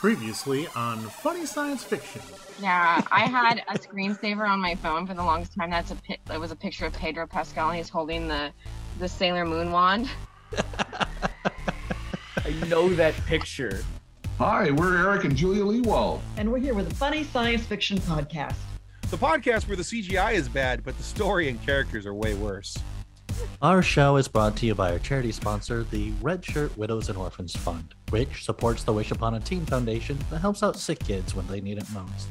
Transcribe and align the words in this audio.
Previously 0.00 0.68
on 0.76 0.98
Funny 0.98 1.44
Science 1.44 1.82
Fiction. 1.82 2.22
Yeah, 2.62 3.02
I 3.10 3.22
had 3.22 3.64
a 3.68 3.76
screensaver 3.76 4.48
on 4.48 4.60
my 4.60 4.76
phone 4.76 5.08
for 5.08 5.14
the 5.14 5.24
longest 5.24 5.54
time. 5.58 5.70
That's 5.70 5.90
a 5.90 5.96
pi- 5.96 6.18
it 6.32 6.38
was 6.38 6.52
a 6.52 6.56
picture 6.56 6.86
of 6.86 6.92
Pedro 6.92 7.26
Pascal, 7.26 7.70
and 7.70 7.78
he's 7.78 7.88
holding 7.88 8.28
the 8.28 8.52
the 9.00 9.08
Sailor 9.08 9.44
Moon 9.44 9.72
wand. 9.72 10.08
I 10.56 12.50
know 12.68 12.88
that 12.90 13.14
picture. 13.26 13.84
Hi, 14.38 14.70
we're 14.70 14.96
Eric 14.96 15.24
and 15.24 15.34
Julia 15.34 15.64
Lewald. 15.64 16.20
And 16.36 16.52
we're 16.52 16.58
here 16.58 16.74
with 16.74 16.92
a 16.92 16.94
funny 16.94 17.24
science 17.24 17.66
fiction 17.66 17.98
podcast. 17.98 18.54
The 19.10 19.16
podcast 19.16 19.66
where 19.66 19.76
the 19.76 19.82
CGI 19.82 20.34
is 20.34 20.48
bad, 20.48 20.84
but 20.84 20.96
the 20.96 21.02
story 21.02 21.48
and 21.48 21.60
characters 21.66 22.06
are 22.06 22.14
way 22.14 22.34
worse. 22.34 22.76
Our 23.62 23.82
show 23.82 24.16
is 24.16 24.28
brought 24.28 24.56
to 24.58 24.66
you 24.66 24.76
by 24.76 24.92
our 24.92 25.00
charity 25.00 25.32
sponsor, 25.32 25.82
the 25.90 26.12
Red 26.22 26.44
Shirt 26.44 26.76
Widows 26.78 27.08
and 27.08 27.18
Orphans 27.18 27.56
Fund, 27.56 27.94
which 28.10 28.44
supports 28.44 28.84
the 28.84 28.92
Wish 28.92 29.10
Upon 29.10 29.34
a 29.34 29.40
Teen 29.40 29.64
Foundation 29.66 30.18
that 30.30 30.38
helps 30.38 30.62
out 30.62 30.76
sick 30.76 30.98
kids 31.00 31.34
when 31.34 31.46
they 31.46 31.60
need 31.60 31.78
it 31.78 31.90
most. 31.92 32.28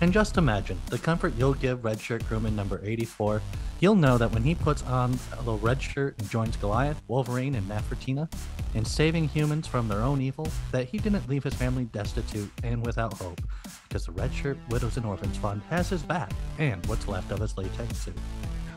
And 0.00 0.12
just 0.12 0.36
imagine 0.36 0.80
the 0.86 0.98
comfort 0.98 1.34
you'll 1.36 1.54
give 1.54 1.84
Red 1.84 2.00
Shirt 2.00 2.24
crewman 2.26 2.56
number 2.56 2.80
84. 2.82 3.40
He'll 3.78 3.94
know 3.94 4.18
that 4.18 4.32
when 4.32 4.42
he 4.42 4.54
puts 4.54 4.82
on 4.84 5.18
a 5.32 5.38
little 5.38 5.58
red 5.58 5.82
shirt 5.82 6.16
and 6.18 6.30
joins 6.30 6.56
Goliath, 6.56 7.00
Wolverine, 7.08 7.54
and 7.54 7.68
Nefertina 7.68 8.32
in 8.74 8.84
saving 8.84 9.28
humans 9.28 9.66
from 9.66 9.88
their 9.88 10.02
own 10.02 10.20
evil, 10.20 10.48
that 10.70 10.88
he 10.88 10.98
didn't 10.98 11.28
leave 11.28 11.44
his 11.44 11.54
family 11.54 11.84
destitute 11.86 12.50
and 12.62 12.84
without 12.84 13.12
hope, 13.14 13.40
because 13.88 14.06
the 14.06 14.12
Red 14.12 14.32
Shirt 14.32 14.56
Widows 14.70 14.96
and 14.96 15.06
Orphans 15.06 15.36
Fund 15.36 15.62
has 15.68 15.88
his 15.88 16.02
back 16.02 16.32
and 16.58 16.84
what's 16.86 17.08
left 17.08 17.30
of 17.32 17.40
his 17.40 17.56
latex 17.56 17.98
suit. 17.98 18.18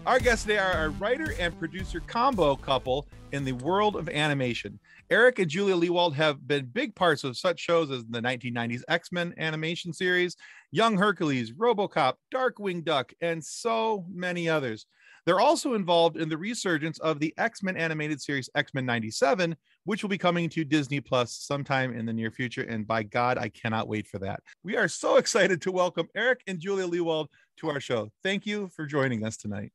Our 0.05 0.19
guests 0.19 0.45
today 0.45 0.59
are 0.59 0.85
a 0.85 0.89
writer 0.89 1.33
and 1.39 1.57
producer 1.57 1.99
combo 1.99 2.55
couple 2.55 3.07
in 3.35 3.43
the 3.43 3.51
world 3.51 3.97
of 3.97 4.07
animation. 4.07 4.79
Eric 5.09 5.39
and 5.39 5.49
Julia 5.49 5.75
Lewald 5.75 6.15
have 6.15 6.47
been 6.47 6.65
big 6.67 6.95
parts 6.95 7.25
of 7.25 7.37
such 7.37 7.59
shows 7.59 7.91
as 7.91 8.05
the 8.05 8.21
1990s 8.21 8.81
X 8.87 9.11
Men 9.11 9.33
animation 9.37 9.91
series, 9.91 10.37
Young 10.71 10.97
Hercules, 10.97 11.51
Robocop, 11.51 12.13
Darkwing 12.33 12.83
Duck, 12.83 13.11
and 13.19 13.43
so 13.43 14.05
many 14.09 14.47
others. 14.47 14.85
They're 15.25 15.41
also 15.41 15.73
involved 15.73 16.17
in 16.17 16.29
the 16.29 16.37
resurgence 16.37 16.97
of 16.99 17.19
the 17.19 17.33
X 17.37 17.61
Men 17.61 17.75
animated 17.75 18.21
series 18.21 18.49
X 18.55 18.73
Men 18.73 18.85
97, 18.85 19.55
which 19.83 20.01
will 20.01 20.09
be 20.09 20.17
coming 20.17 20.47
to 20.49 20.63
Disney 20.63 21.01
Plus 21.01 21.33
sometime 21.33 21.93
in 21.93 22.05
the 22.05 22.13
near 22.13 22.31
future. 22.31 22.63
And 22.63 22.87
by 22.87 23.03
God, 23.03 23.37
I 23.37 23.49
cannot 23.49 23.89
wait 23.89 24.07
for 24.07 24.19
that. 24.19 24.39
We 24.63 24.77
are 24.77 24.87
so 24.87 25.17
excited 25.17 25.61
to 25.63 25.73
welcome 25.73 26.07
Eric 26.15 26.41
and 26.47 26.57
Julia 26.57 26.87
Lewald 26.87 27.27
to 27.57 27.69
our 27.69 27.81
show. 27.81 28.11
Thank 28.23 28.45
you 28.45 28.69
for 28.73 28.85
joining 28.85 29.25
us 29.25 29.35
tonight. 29.35 29.73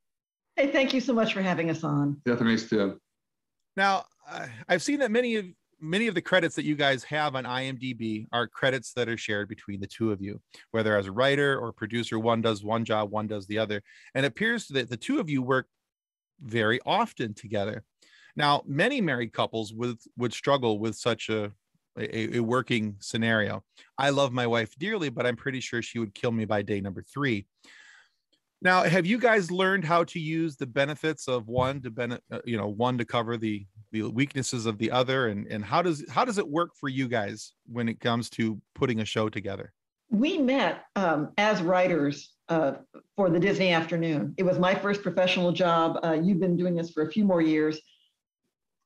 Hey, 0.57 0.73
thank 0.73 0.95
you 0.95 1.01
so 1.01 1.13
much 1.13 1.35
for 1.35 1.43
having 1.43 1.69
us 1.69 1.85
on. 1.85 2.21
Yeah, 2.27 2.37
thanks, 2.37 2.65
Tim. 2.65 2.99
Now, 3.77 4.05
uh, 4.29 4.47
I've 4.69 4.83
seen 4.83 5.01
that 5.01 5.11
many 5.11 5.37
of 5.37 5.47
many 5.81 6.07
of 6.09 6.15
the 6.15 6.23
credits 6.23 6.55
that 6.57 6.65
you 6.65 6.77
guys 6.77 7.03
have 7.05 7.35
on 7.35 7.45
IMDb 7.45 8.27
are 8.33 8.47
credits 8.47 8.93
that 8.93 9.09
are 9.09 9.17
shared 9.17 9.49
between 9.49 9.81
the 9.81 9.87
two 9.87 10.13
of 10.13 10.21
you, 10.21 10.41
whether 10.73 10.97
as 10.97 11.07
a 11.07 11.13
writer 11.13 11.59
or 11.59 11.73
producer, 11.73 12.19
one 12.19 12.43
does 12.43 12.63
one 12.63 12.85
job, 12.85 13.11
one 13.11 13.27
does 13.27 13.47
the 13.47 13.59
other. 13.59 13.83
And 14.15 14.25
it 14.25 14.29
appears 14.29 14.69
that 14.69 14.91
the 14.91 14.97
two 14.97 15.21
of 15.21 15.31
you 15.31 15.43
work 15.43 15.67
very 16.41 16.81
often 16.85 17.35
together. 17.35 17.85
Now, 18.37 18.63
many 18.67 19.01
married 19.01 19.33
couples 19.33 19.73
would 19.73 19.99
would 20.17 20.33
struggle 20.33 20.79
with 20.79 20.97
such 20.97 21.29
a 21.29 21.53
a, 21.99 22.37
a 22.37 22.41
working 22.41 22.97
scenario. 23.01 23.65
I 23.99 24.11
love 24.11 24.33
my 24.33 24.47
wife 24.47 24.75
dearly, 24.79 25.09
but 25.09 25.27
I'm 25.27 25.37
pretty 25.37 25.61
sure 25.61 25.83
she 25.83 25.99
would 25.99 26.15
kill 26.15 26.33
me 26.33 26.45
by 26.45 26.63
day 26.63 26.81
number 26.81 27.03
three. 27.03 27.47
Now, 28.63 28.83
have 28.83 29.07
you 29.07 29.19
guys 29.19 29.51
learned 29.51 29.85
how 29.85 30.05
to 30.05 30.19
use 30.19 30.57
the 30.57 30.67
benefits 30.67 31.29
of 31.29 31.49
one 31.49 31.81
to 31.81 31.91
benefit, 31.91 32.23
uh, 32.31 32.41
you 32.45 32.59
know, 32.59 32.69
one 32.69 32.99
to 32.99 33.05
cover 33.05 33.37
the 33.37 33.67
the 33.93 34.03
weaknesses 34.03 34.67
of 34.67 34.79
the 34.79 34.91
other, 34.91 35.29
and 35.29 35.47
and 35.47 35.65
how 35.65 35.83
does 35.83 36.05
how 36.11 36.25
does 36.25 36.39
it 36.39 36.49
work 36.49 36.71
for 36.79 36.89
you 36.89 37.09
guys 37.09 37.55
when 37.67 37.89
it 37.89 38.01
comes 38.01 38.29
to 38.31 38.61
putting 38.75 39.01
a 39.01 39.05
show 39.05 39.29
together? 39.29 39.73
We 40.11 40.39
met 40.39 40.85
um, 40.97 41.33
as 41.39 41.63
writers 41.63 42.35
uh, 42.49 42.75
for 43.17 43.31
the 43.31 43.41
Disney 43.41 43.73
Afternoon. 43.73 44.35
It 44.37 44.43
was 44.43 44.59
my 44.59 44.75
first 44.75 45.03
professional 45.03 45.53
job. 45.53 45.99
Uh, 46.05 46.19
you've 46.23 46.41
been 46.41 46.57
doing 46.57 46.75
this 46.75 46.91
for 46.91 47.05
a 47.05 47.11
few 47.11 47.25
more 47.25 47.41
years. 47.41 47.81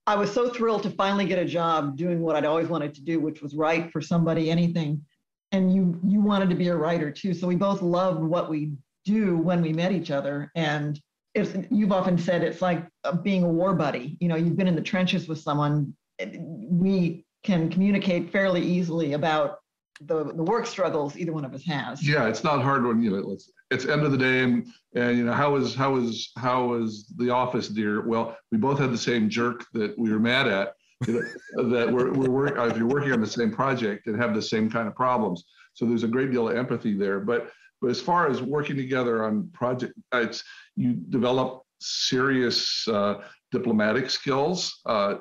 I 0.06 0.16
was 0.16 0.32
so 0.32 0.50
thrilled 0.50 0.82
to 0.82 0.90
finally 0.90 1.24
get 1.24 1.38
a 1.38 1.44
job 1.46 1.96
doing 1.96 2.20
what 2.20 2.36
I'd 2.36 2.44
always 2.44 2.68
wanted 2.68 2.94
to 2.94 3.00
do, 3.00 3.20
which 3.20 3.40
was 3.42 3.54
write 3.54 3.90
for 3.90 4.02
somebody, 4.02 4.50
anything. 4.50 5.02
And 5.50 5.74
you 5.74 5.98
you 6.06 6.20
wanted 6.20 6.50
to 6.50 6.56
be 6.56 6.68
a 6.68 6.76
writer 6.76 7.10
too, 7.10 7.34
so 7.34 7.48
we 7.48 7.56
both 7.56 7.82
loved 7.82 8.22
what 8.22 8.48
we 8.48 8.72
do 9.04 9.36
when 9.36 9.62
we 9.62 9.72
met 9.72 9.92
each 9.92 10.10
other. 10.10 10.50
And 10.54 11.00
it's, 11.34 11.54
you've 11.70 11.92
often 11.92 12.16
said 12.18 12.42
it's 12.42 12.62
like 12.62 12.86
uh, 13.04 13.12
being 13.12 13.42
a 13.42 13.48
war 13.48 13.74
buddy. 13.74 14.16
You 14.20 14.28
know, 14.28 14.36
you've 14.36 14.56
been 14.56 14.68
in 14.68 14.76
the 14.76 14.82
trenches 14.82 15.28
with 15.28 15.40
someone. 15.40 15.94
We 16.40 17.24
can 17.42 17.70
communicate 17.70 18.30
fairly 18.30 18.62
easily 18.62 19.12
about 19.12 19.58
the, 20.00 20.24
the 20.24 20.42
work 20.42 20.66
struggles 20.66 21.16
either 21.16 21.32
one 21.32 21.44
of 21.44 21.54
us 21.54 21.64
has. 21.64 22.06
Yeah, 22.06 22.26
it's 22.26 22.42
not 22.42 22.62
hard 22.62 22.84
when 22.84 23.02
you 23.02 23.10
know 23.10 23.32
it's 23.32 23.50
it's 23.70 23.86
end 23.86 24.02
of 24.02 24.12
the 24.12 24.18
day 24.18 24.42
and 24.42 24.66
and 24.94 25.16
you 25.16 25.24
know 25.24 25.32
how 25.32 25.54
is 25.56 25.74
how 25.74 25.96
is 25.96 26.32
how 26.36 26.74
is 26.74 27.06
the 27.16 27.30
office 27.30 27.68
dear? 27.68 28.06
Well, 28.06 28.36
we 28.50 28.58
both 28.58 28.78
had 28.78 28.92
the 28.92 28.98
same 28.98 29.28
jerk 29.28 29.64
that 29.72 29.96
we 29.98 30.12
were 30.12 30.18
mad 30.18 30.48
at. 30.48 30.74
You 31.06 31.14
know, 31.54 31.70
that 31.70 31.92
we're 31.92 32.12
we're 32.12 32.68
if 32.68 32.76
you're 32.76 32.88
working 32.88 33.12
on 33.12 33.20
the 33.20 33.26
same 33.26 33.52
project 33.52 34.06
and 34.06 34.20
have 34.20 34.34
the 34.34 34.42
same 34.42 34.70
kind 34.70 34.88
of 34.88 34.94
problems. 34.94 35.44
So 35.74 35.86
there's 35.86 36.04
a 36.04 36.08
great 36.08 36.30
deal 36.30 36.48
of 36.48 36.56
empathy 36.56 36.94
there. 36.96 37.20
But 37.20 37.50
but 37.84 37.90
as 37.90 38.00
far 38.00 38.28
as 38.30 38.40
working 38.40 38.76
together 38.76 39.24
on 39.24 39.48
project, 39.52 39.92
it's 40.14 40.42
you 40.74 40.94
develop 40.94 41.62
serious 41.80 42.88
uh, 42.88 43.16
diplomatic 43.52 44.08
skills, 44.08 44.80
uh, 44.86 45.16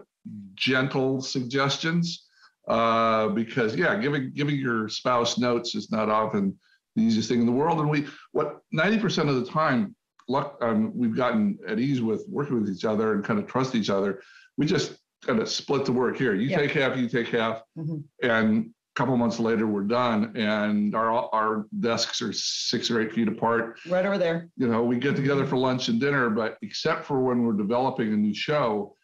gentle 0.56 1.22
suggestions, 1.22 2.26
uh, 2.70 3.28
because 3.30 3.76
yeah, 3.76 4.00
giving 4.00 4.32
giving 4.34 4.56
your 4.56 4.88
spouse 4.88 5.38
notes 5.38 5.76
is 5.76 5.92
not 5.92 6.10
often 6.10 6.58
the 6.96 7.04
easiest 7.04 7.28
thing 7.28 7.42
in 7.42 7.46
the 7.46 7.52
world. 7.52 7.80
And 7.80 7.90
we 7.90 8.08
what 8.32 8.60
90% 8.74 9.28
of 9.28 9.36
the 9.46 9.52
time, 9.52 9.94
luck 10.30 10.58
um, 10.62 10.94
we've 10.96 11.16
gotten 11.16 11.60
at 11.68 11.80
ease 11.80 12.02
with 12.02 12.24
working 12.30 12.62
with 12.62 12.70
each 12.74 12.86
other 12.86 13.14
and 13.14 13.26
kind 13.26 13.40
of 13.40 13.46
trust 13.46 13.76
each 13.76 13.90
other. 13.90 14.22
We 14.58 14.66
just 14.66 14.96
kind 15.26 15.40
of 15.42 15.50
split 15.50 15.84
the 15.84 15.92
work 15.92 16.16
here. 16.18 16.34
You 16.34 16.48
Yeah. 16.50 16.60
take 16.60 16.72
half, 16.72 16.96
you 16.98 17.10
take 17.10 17.28
half, 17.28 17.62
Mhm. 17.78 18.04
and 18.22 18.74
couple 18.96 19.18
months 19.18 19.40
later 19.40 19.66
we're 19.66 19.82
done 19.82 20.32
and 20.36 20.94
our 20.94 21.12
our 21.34 21.66
desks 21.80 22.22
are 22.22 22.32
six 22.32 22.92
or 22.92 23.02
eight 23.02 23.12
feet 23.12 23.28
apart 23.28 23.80
Right 23.90 24.06
over 24.06 24.18
there. 24.20 24.50
you 24.56 24.68
know 24.68 24.84
we 24.84 24.98
get 24.98 25.16
together 25.16 25.46
for 25.48 25.58
lunch 25.58 25.88
and 25.88 26.00
dinner 26.00 26.30
but 26.30 26.58
except 26.62 27.06
for 27.06 27.20
when 27.22 27.44
we're 27.44 27.54
developing 27.54 28.14
a 28.14 28.18
new 28.18 28.36
show 28.36 28.96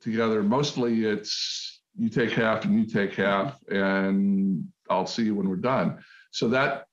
together 0.00 0.42
mostly 0.42 1.04
it's 1.04 1.80
you 1.98 2.08
take 2.08 2.30
half 2.30 2.64
and 2.64 2.78
you 2.78 2.86
take 2.86 3.14
half 3.14 3.56
and 3.68 4.64
i'll 4.88 5.06
see 5.06 5.24
you 5.24 5.34
when 5.34 5.48
we're 5.48 5.56
done 5.56 5.98
so 6.30 6.48
that 6.48 6.86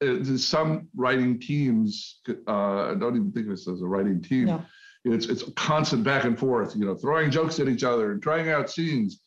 uh, 0.00 0.16
there's 0.20 0.46
some 0.46 0.88
writing 0.96 1.38
teams 1.38 2.20
uh, 2.46 2.90
i 2.90 2.94
don't 2.94 3.16
even 3.16 3.30
think 3.32 3.46
of 3.46 3.50
this 3.50 3.68
as 3.68 3.82
a 3.82 3.86
writing 3.86 4.22
team 4.22 4.46
No. 4.46 4.64
it's 5.04 5.26
it's 5.26 5.42
a 5.42 5.50
constant 5.52 6.02
back 6.02 6.24
and 6.24 6.38
forth 6.38 6.74
you 6.76 6.86
know 6.86 6.94
throwing 6.94 7.30
jokes 7.30 7.60
at 7.60 7.68
each 7.68 7.84
other 7.84 8.12
and 8.12 8.22
trying 8.22 8.48
out 8.50 8.70
scenes 8.70 9.20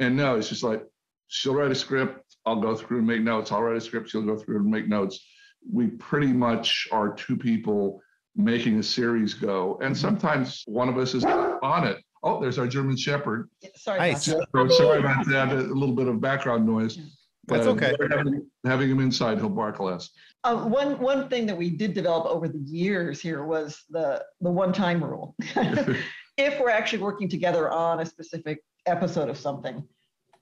and 0.00 0.16
no 0.16 0.36
it's 0.36 0.48
just 0.48 0.62
like 0.64 0.82
she'll 1.28 1.54
write 1.54 1.70
a 1.70 1.74
script 1.74 2.36
i'll 2.46 2.60
go 2.60 2.74
through 2.74 2.98
and 2.98 3.06
make 3.06 3.20
notes 3.20 3.52
i'll 3.52 3.62
write 3.62 3.76
a 3.76 3.80
script 3.80 4.08
she'll 4.10 4.22
go 4.22 4.36
through 4.36 4.56
and 4.56 4.66
make 4.66 4.88
notes 4.88 5.26
we 5.72 5.88
pretty 5.88 6.32
much 6.32 6.86
are 6.92 7.12
two 7.14 7.36
people 7.36 8.00
making 8.36 8.78
a 8.78 8.82
series 8.82 9.34
go 9.34 9.78
and 9.82 9.96
sometimes 9.96 10.62
one 10.66 10.88
of 10.88 10.98
us 10.98 11.14
is 11.14 11.24
on 11.24 11.86
it 11.86 11.98
oh 12.22 12.40
there's 12.40 12.58
our 12.58 12.66
german 12.66 12.96
shepherd 12.96 13.48
Sorry. 13.74 13.98
Nice. 13.98 14.28
about 14.28 14.48
so 14.54 14.68
sorry 14.68 15.00
about 15.00 15.26
that 15.28 15.52
a 15.52 15.56
little 15.56 15.94
bit 15.94 16.06
of 16.06 16.20
background 16.20 16.66
noise 16.66 16.98
That's 17.46 17.66
But 17.66 17.82
okay. 17.82 17.94
having, 18.10 18.46
having 18.64 18.90
him 18.90 19.00
inside 19.00 19.38
he'll 19.38 19.48
bark 19.48 19.78
less. 19.78 20.10
Uh, 20.44 20.64
one 20.64 20.98
one 21.00 21.28
thing 21.28 21.46
that 21.46 21.56
we 21.56 21.70
did 21.70 21.94
develop 21.94 22.26
over 22.26 22.48
the 22.48 22.58
years 22.58 23.20
here 23.20 23.44
was 23.44 23.82
the 23.90 24.24
the 24.40 24.50
one 24.50 24.72
time 24.72 25.02
rule. 25.02 25.34
if 26.36 26.60
we're 26.60 26.70
actually 26.70 27.02
working 27.02 27.28
together 27.28 27.70
on 27.70 28.00
a 28.00 28.06
specific 28.06 28.62
episode 28.86 29.28
of 29.28 29.38
something, 29.38 29.86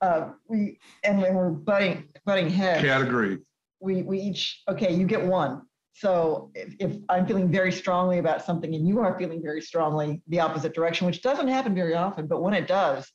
uh, 0.01 0.31
we 0.49 0.79
and 1.03 1.21
when 1.21 1.35
we're 1.35 1.51
butting 1.51 2.09
butting 2.25 2.49
heads, 2.49 2.83
category 2.83 3.39
we 3.81 4.03
we 4.03 4.19
each 4.19 4.63
okay, 4.69 4.93
you 4.93 5.07
get 5.07 5.25
one. 5.25 5.63
So 5.93 6.51
if, 6.55 6.75
if 6.81 6.97
I'm 7.09 7.25
feeling 7.25 7.51
very 7.53 7.71
strongly 7.71 8.19
about 8.19 8.45
something 8.45 8.75
and 8.75 8.87
you 8.87 8.99
are 8.99 9.17
feeling 9.17 9.41
very 9.41 9.61
strongly 9.61 10.23
the 10.27 10.41
opposite 10.41 10.75
direction, 10.75 11.07
which 11.07 11.23
doesn't 11.23 11.47
happen 11.47 11.73
very 11.73 11.95
often, 11.95 12.27
but 12.27 12.43
when 12.43 12.53
it 12.53 12.67
does, 12.67 13.09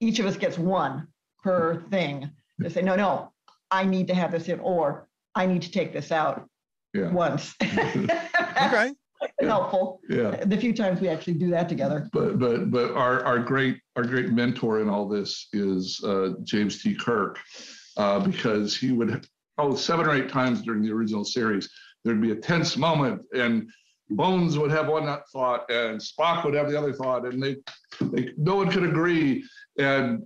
each 0.00 0.18
of 0.18 0.24
us 0.24 0.36
gets 0.36 0.56
one 0.56 1.08
per 1.42 1.82
thing 1.90 2.30
to 2.62 2.70
say, 2.70 2.80
no, 2.80 2.96
no, 2.96 3.32
I 3.70 3.84
need 3.84 4.06
to 4.08 4.14
have 4.14 4.32
this 4.32 4.48
in, 4.48 4.58
or 4.60 5.06
I 5.34 5.44
need 5.44 5.62
to 5.62 5.70
take 5.70 5.92
this 5.92 6.10
out 6.10 6.48
yeah 6.94 7.10
once. 7.12 7.54
Okay. 8.58 8.92
Helpful. 9.40 10.00
yeah 10.08 10.44
The 10.44 10.56
few 10.56 10.72
times 10.72 11.00
we 11.00 11.08
actually 11.08 11.34
do 11.34 11.50
that 11.50 11.68
together. 11.68 12.08
but 12.12 12.38
but 12.38 12.70
but 12.70 12.92
our 12.92 13.24
our 13.24 13.38
great 13.38 13.78
our 13.96 14.04
great 14.04 14.30
mentor 14.30 14.80
in 14.80 14.88
all 14.88 15.08
this 15.08 15.48
is 15.52 16.02
uh, 16.04 16.30
James 16.44 16.82
T. 16.82 16.94
Kirk, 16.94 17.38
uh, 17.96 18.20
because 18.20 18.76
he 18.76 18.92
would 18.92 19.26
oh 19.58 19.74
seven 19.74 20.06
or 20.06 20.14
eight 20.14 20.28
times 20.28 20.62
during 20.62 20.82
the 20.82 20.90
original 20.92 21.24
series 21.24 21.68
there'd 22.04 22.20
be 22.22 22.32
a 22.32 22.36
tense 22.36 22.76
moment 22.76 23.22
and 23.34 23.68
Bones 24.10 24.56
would 24.56 24.70
have 24.70 24.88
one 24.88 25.04
thought 25.32 25.70
and 25.70 26.00
Spock 26.00 26.44
would 26.44 26.54
have 26.54 26.70
the 26.70 26.78
other 26.78 26.94
thought 26.94 27.26
and 27.26 27.42
they, 27.42 27.56
they 28.00 28.30
no 28.38 28.56
one 28.56 28.70
could 28.70 28.84
agree 28.84 29.44
and 29.78 30.22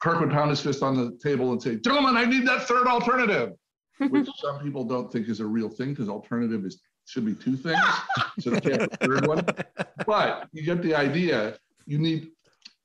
Kirk 0.00 0.20
would 0.20 0.30
pound 0.30 0.50
his 0.50 0.60
fist 0.60 0.82
on 0.82 0.96
the 0.96 1.18
table 1.22 1.52
and 1.52 1.60
say, 1.62 1.76
"Gentlemen, 1.76 2.16
I 2.16 2.24
need 2.24 2.46
that 2.46 2.62
third 2.68 2.86
alternative," 2.86 3.52
which 3.98 4.28
some 4.38 4.60
people 4.60 4.84
don't 4.84 5.12
think 5.12 5.28
is 5.28 5.40
a 5.40 5.46
real 5.46 5.68
thing 5.68 5.90
because 5.90 6.08
alternative 6.08 6.64
is 6.64 6.80
should 7.08 7.24
be 7.24 7.34
two 7.34 7.56
things, 7.56 7.80
so 8.38 8.50
they 8.50 8.60
can't 8.60 8.80
have 8.82 8.92
a 8.92 8.96
third 9.06 9.26
one. 9.26 9.44
But 10.06 10.48
you 10.52 10.62
get 10.62 10.82
the 10.82 10.94
idea. 10.94 11.56
You 11.86 11.98
need 11.98 12.28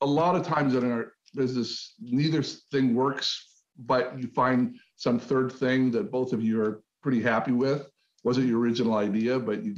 a 0.01 0.05
lot 0.05 0.35
of 0.35 0.45
times 0.45 0.75
in 0.75 0.89
our 0.89 1.13
business, 1.35 1.95
neither 2.01 2.41
thing 2.41 2.95
works, 2.95 3.61
but 3.77 4.17
you 4.17 4.27
find 4.27 4.77
some 4.95 5.19
third 5.19 5.51
thing 5.51 5.91
that 5.91 6.11
both 6.11 6.31
of 6.31 6.41
you 6.41 6.61
are 6.61 6.81
pretty 7.01 7.21
happy 7.21 7.51
with. 7.51 7.87
Wasn't 8.23 8.47
your 8.47 8.59
original 8.59 8.95
idea, 8.95 9.37
but 9.39 9.63
you 9.63 9.75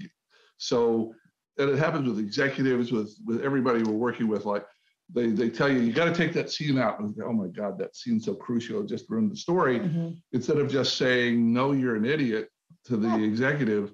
so 0.57 1.13
and 1.57 1.69
it 1.69 1.77
happens 1.79 2.07
with 2.07 2.19
executives, 2.19 2.91
with 2.91 3.17
with 3.25 3.41
everybody 3.41 3.81
we're 3.83 3.93
working 3.93 4.27
with. 4.27 4.45
Like 4.45 4.65
they 5.11 5.27
they 5.27 5.49
tell 5.49 5.69
you 5.71 5.79
you 5.79 5.91
got 5.91 6.05
to 6.05 6.13
take 6.13 6.33
that 6.33 6.51
scene 6.51 6.77
out. 6.77 6.99
And 6.99 7.15
oh 7.23 7.33
my 7.33 7.47
God, 7.47 7.79
that 7.79 7.95
scene's 7.95 8.25
so 8.25 8.35
crucial. 8.35 8.81
It 8.81 8.87
just 8.87 9.09
ruined 9.09 9.31
the 9.31 9.37
story. 9.37 9.79
Mhm. 9.79 10.17
Instead 10.33 10.57
of 10.57 10.69
just 10.69 10.97
saying 10.97 11.51
no, 11.51 11.71
you're 11.71 11.95
an 11.95 12.05
idiot 12.05 12.49
to 12.85 12.97
the 12.97 13.23
executive, 13.23 13.93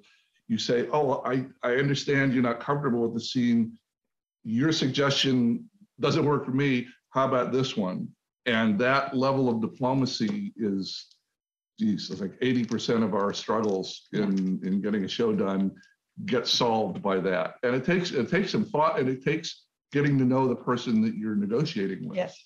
you 0.52 0.58
say, 0.58 0.86
oh, 0.92 1.22
I 1.24 1.46
I 1.62 1.76
understand 1.76 2.34
you're 2.34 2.42
not 2.42 2.60
comfortable 2.60 3.00
with 3.00 3.14
the 3.14 3.20
scene. 3.20 3.72
Your 4.44 4.70
suggestion 4.70 5.68
doesn't 5.98 6.26
work 6.26 6.44
for 6.44 6.50
me. 6.50 6.86
How 7.10 7.26
about 7.26 7.52
this 7.52 7.74
one? 7.74 8.08
And 8.44 8.78
that 8.78 9.16
level 9.16 9.48
of 9.48 9.62
diplomacy 9.62 10.52
is, 10.56 11.06
geez, 11.78 12.10
it's 12.10 12.20
like 12.20 12.38
80% 12.40 13.04
of 13.04 13.14
our 13.14 13.32
struggles 13.32 14.08
in, 14.12 14.60
in 14.64 14.82
getting 14.82 15.04
a 15.04 15.08
show 15.08 15.32
done 15.32 15.72
get 16.26 16.46
solved 16.46 17.00
by 17.00 17.20
that. 17.20 17.54
And 17.62 17.74
it 17.74 17.84
takes, 17.84 18.10
it 18.10 18.28
takes 18.28 18.50
some 18.50 18.64
thought 18.64 18.98
and 18.98 19.08
it 19.08 19.24
takes 19.24 19.64
getting 19.92 20.18
to 20.18 20.24
know 20.24 20.48
the 20.48 20.56
person 20.56 21.00
that 21.02 21.14
you're 21.14 21.36
negotiating 21.36 22.08
with. 22.08 22.16
Yes. 22.16 22.36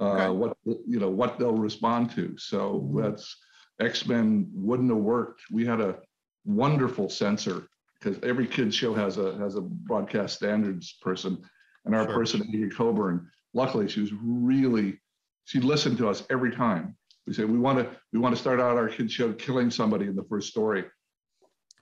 Okay. 0.00 0.24
Uh, 0.24 0.32
what, 0.32 0.56
you 0.64 1.00
know, 1.00 1.10
what 1.10 1.38
they'll 1.38 1.52
respond 1.56 2.10
to. 2.16 2.36
So 2.36 2.90
that's, 2.94 3.36
X-Men 3.80 4.50
wouldn't 4.52 4.90
have 4.90 4.98
worked. 4.98 5.42
We 5.50 5.64
had 5.64 5.80
a 5.80 5.96
wonderful 6.44 7.08
censor 7.08 7.68
because 7.98 8.18
every 8.22 8.46
kid 8.46 8.74
show 8.74 8.92
has 8.94 9.16
a, 9.18 9.36
has 9.38 9.54
a 9.56 9.60
broadcast 9.60 10.36
standards 10.36 10.94
person. 11.00 11.38
And 11.84 11.94
our 11.94 12.04
Sure. 12.06 12.14
person, 12.14 12.42
Amy 12.54 12.68
Coburn, 12.68 13.28
luckily 13.54 13.88
she 13.88 14.00
was 14.00 14.12
really, 14.22 15.00
she 15.44 15.60
listened 15.60 15.98
to 15.98 16.08
us 16.08 16.24
every 16.30 16.50
time. 16.54 16.96
We 17.26 17.32
say, 17.32 17.44
we 17.44 17.58
want 17.58 17.78
to, 17.78 17.96
we 18.12 18.18
want 18.18 18.34
to 18.34 18.40
start 18.40 18.60
out 18.60 18.76
our 18.76 18.88
kid 18.88 19.10
show 19.10 19.32
killing 19.32 19.70
somebody 19.70 20.06
in 20.06 20.16
the 20.16 20.24
first 20.24 20.48
story. 20.48 20.84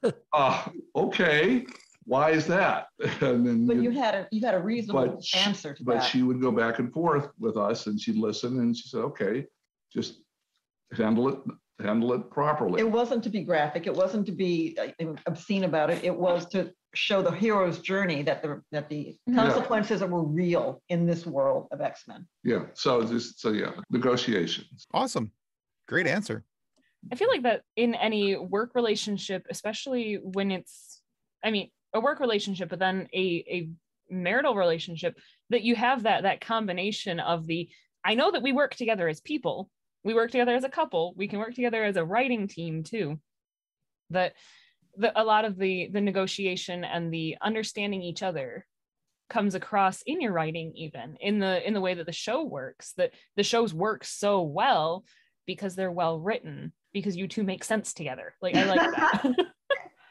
Ah, 0.33 0.71
okay, 0.97 1.67
why 2.05 2.31
is 2.31 2.47
that? 2.47 2.87
And 3.21 3.47
then. 3.47 3.67
But 3.67 3.77
you 3.83 3.91
had 3.91 4.15
a, 4.15 4.29
you 4.31 4.41
had 4.45 4.55
a 4.55 4.59
reasonable 4.59 5.17
But 5.17 5.25
she- 5.25 5.39
answer 5.39 5.75
to 5.75 5.85
But 5.85 5.93
that. 5.93 5.99
But 6.01 6.07
she 6.07 6.23
would 6.23 6.41
go 6.41 6.51
back 6.51 6.79
and 6.79 6.91
forth 6.93 7.29
with 7.39 7.57
us 7.59 7.87
and 7.87 8.01
she'd 8.01 8.17
listen 8.17 8.61
and 8.61 8.75
she 8.77 8.89
said, 8.89 9.01
okay, 9.01 9.45
just 9.93 10.23
handle 10.97 11.29
it, 11.29 11.39
handle 11.83 12.13
it 12.13 12.31
properly. 12.31 12.81
It 12.81 12.91
wasn't 12.91 13.23
to 13.25 13.31
be 13.31 13.43
graphic. 13.43 13.87
It 13.87 13.95
wasn't 13.95 14.27
to 14.27 14.33
be 14.33 14.77
uh, 14.81 15.15
obscene 15.27 15.65
about 15.65 15.91
it. 15.91 16.05
It 16.05 16.15
was 16.15 16.47
to 16.49 16.73
show 16.95 17.23
the 17.23 17.31
hero's 17.31 17.79
journey 17.79 18.23
that 18.23 18.43
the, 18.43 18.61
that 18.73 18.89
the 18.89 19.17
consequences 19.35 20.01
were 20.03 20.25
real 20.25 20.83
in 20.89 21.07
this 21.07 21.25
world 21.25 21.69
of 21.71 21.81
X-Men. 21.81 22.27
Yeah, 22.43 22.65
so 22.75 23.05
just, 23.05 23.41
so 23.41 23.51
yeah, 23.51 23.73
negotiations. 23.91 24.87
Awesome. 24.93 25.31
Great 25.87 26.07
answer. 26.07 26.45
I 27.11 27.15
feel 27.15 27.29
like 27.29 27.45
that 27.45 27.63
in 27.77 27.95
any 27.95 28.37
work 28.37 28.73
relationship, 28.75 29.47
especially 29.49 30.19
when 30.23 30.51
it's, 30.51 31.01
I 31.45 31.51
mean, 31.51 31.71
a 31.95 32.01
work 32.01 32.21
relationship, 32.21 32.69
but 32.69 32.79
then 32.79 33.09
a, 33.15 33.45
a 33.49 33.71
marital 34.11 34.55
relationship, 34.55 35.17
that 35.49 35.63
you 35.63 35.75
have 35.77 36.03
that 36.03 36.25
that 36.25 36.41
combination 36.41 37.21
of 37.21 37.47
the, 37.47 37.69
I 38.05 38.15
know 38.15 38.33
that 38.33 38.43
we 38.43 38.53
work 38.53 38.75
together 38.75 39.09
as 39.09 39.21
people, 39.21 39.71
we 40.05 40.15
work 40.15 40.31
together 40.31 40.55
as 40.55 40.65
a 40.65 40.69
couple, 40.69 41.15
we 41.17 41.29
can 41.29 41.39
work 41.39 41.55
together 41.55 41.85
as 41.85 41.97
a 41.97 42.05
writing 42.05 42.49
team 42.49 42.83
too. 42.83 43.19
That 44.11 44.35
the 44.97 45.19
a 45.21 45.25
lot 45.25 45.45
of 45.45 45.57
the 45.57 45.89
the 45.93 46.01
negotiation 46.01 46.85
and 46.85 47.13
the 47.13 47.37
understanding 47.41 48.03
each 48.03 48.23
other 48.23 48.67
comes 49.29 49.55
across 49.55 50.03
in 50.07 50.21
your 50.21 50.33
writing 50.33 50.73
even 50.75 51.17
in 51.21 51.39
the 51.39 51.67
in 51.67 51.73
the 51.73 51.81
way 51.81 51.95
that 51.95 52.07
the 52.07 52.13
show 52.13 52.43
works 52.43 52.93
that 52.97 53.15
the 53.37 53.45
shows 53.45 53.73
work 53.73 54.05
so 54.05 54.43
well 54.43 55.05
because 55.47 55.77
they're 55.77 55.93
well 55.93 56.19
written 56.19 56.73
because 56.93 57.17
you 57.17 57.29
two 57.29 57.45
make 57.45 57.63
sense 57.63 57.95
together 57.95 58.35
like 58.43 58.57
i 58.57 58.65
like 58.65 58.81
that 58.81 59.25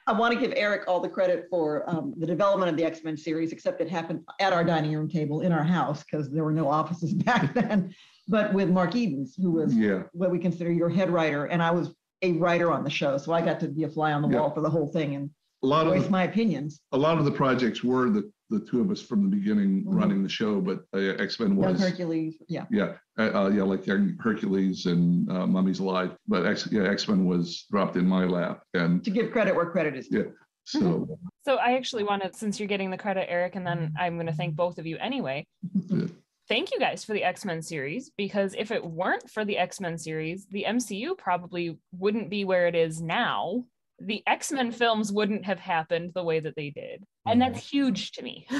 I 0.10 0.12
want 0.12 0.34
to 0.34 0.40
give 0.40 0.54
Eric 0.56 0.86
all 0.88 1.00
the 1.00 1.08
credit 1.08 1.46
for 1.52 1.88
um, 1.88 2.16
the 2.18 2.26
development 2.26 2.72
of 2.72 2.76
the 2.76 2.84
X-Men 2.84 3.16
series, 3.16 3.52
except 3.52 3.80
it 3.80 3.88
happened 3.88 4.22
at 4.40 4.54
our 4.54 4.64
dining 4.64 4.96
room 4.96 5.08
table 5.08 5.42
in 5.42 5.52
our 5.52 5.64
house 5.64 6.04
because 6.04 6.32
there 6.32 6.44
were 6.44 6.52
no 6.52 6.68
offices 6.68 7.14
back 7.26 7.54
then. 7.54 7.94
But 8.30 8.54
with 8.54 8.70
Mark 8.70 8.96
Edens, 8.96 9.36
who 9.36 9.50
was 9.52 9.76
Yeah, 9.76 10.04
what 10.14 10.30
we 10.30 10.38
consider 10.38 10.72
your 10.72 10.88
head 10.90 11.10
writer, 11.10 11.46
and 11.46 11.62
I 11.64 11.72
was 11.72 11.94
a 12.22 12.34
writer 12.34 12.72
on 12.72 12.84
the 12.84 12.90
show, 12.90 13.18
so 13.18 13.34
I 13.34 13.42
got 13.42 13.60
to 13.62 13.68
be 13.68 13.84
a 13.86 13.90
fly 13.90 14.14
on 14.14 14.22
the 14.22 14.30
Yeah. 14.30 14.42
wall 14.42 14.52
for 14.52 14.62
the 14.62 14.70
whole 14.70 14.88
thing 14.88 15.16
and 15.16 15.30
a 15.64 15.68
lot 15.68 15.88
voice 15.88 16.06
of, 16.06 16.12
my 16.12 16.24
opinions. 16.24 16.80
a 16.92 16.98
lot 16.98 17.18
of 17.18 17.26
the 17.26 17.32
projects 17.32 17.84
were 17.84 18.10
the, 18.10 18.32
the 18.52 18.60
two 18.60 18.82
of 18.82 18.92
us 18.92 19.02
from 19.02 19.24
the 19.30 19.36
beginning 19.36 19.84
Mhm. 19.84 19.96
running 20.00 20.22
the 20.24 20.30
show, 20.30 20.62
but 20.62 20.84
uh, 20.94 21.00
X-Men 21.00 21.50
Young 21.58 21.58
was, 21.74 21.82
Hercules, 21.82 22.38
yeah. 22.48 22.66
yeah, 22.72 22.94
uh, 23.18 23.46
uh, 23.46 23.50
yeah, 23.50 23.64
like 23.64 23.88
Young 23.88 24.16
Hercules 24.20 24.86
and 24.86 25.30
uh, 25.32 25.48
Mummies 25.48 25.80
Alive. 25.80 26.16
But 26.28 26.46
X, 26.46 26.68
yeah, 26.72 26.84
X-Men 26.84 27.26
was 27.26 27.66
dropped 27.72 27.96
in 27.96 28.06
my 28.06 28.26
lap. 28.26 28.62
And 28.76 29.04
To 29.06 29.10
give 29.12 29.32
credit 29.32 29.56
where 29.56 29.70
credit 29.72 29.96
is 29.98 30.08
due. 30.08 30.18
Yeah. 30.20 30.32
so, 30.66 31.08
so 31.44 31.56
i 31.56 31.74
actually 31.74 32.04
wanted 32.04 32.36
since 32.36 32.60
you're 32.60 32.68
getting 32.68 32.92
the 32.92 32.98
credit 32.98 33.26
eric 33.28 33.56
and 33.56 33.66
then 33.66 33.92
i'm 33.98 34.16
going 34.18 34.28
to 34.28 34.34
thank 34.34 34.56
both 34.56 34.78
of 34.78 34.86
you 34.86 34.98
anyway 35.00 35.44
Yeah. 35.88 36.06
Thank 36.50 36.72
you 36.72 36.80
guys 36.80 37.06
for 37.06 37.14
the 37.14 37.24
x-men 37.24 37.62
series 37.62 38.12
because 38.18 38.56
if 38.58 38.72
it 38.72 38.84
weren't 38.84 39.30
for 39.30 39.46
the 39.46 39.58
x-men 39.58 39.98
series 39.98 40.48
the 40.52 40.66
mcu 40.68 41.18
probably 41.18 41.78
wouldn't 41.98 42.30
be 42.30 42.44
where 42.44 42.68
it 42.68 42.76
is 42.76 43.02
now 43.02 43.64
the 44.00 44.24
x-men 44.28 44.72
films 44.72 45.12
wouldn't 45.12 45.46
have 45.46 45.60
happened 45.60 46.12
the 46.14 46.24
way 46.24 46.40
that 46.40 46.56
they 46.56 46.70
did 46.70 47.04
and 47.26 47.42
that's 47.42 47.60
mm-hmm. 47.60 47.78
huge 47.78 48.12
to 48.12 48.24
me 48.24 48.48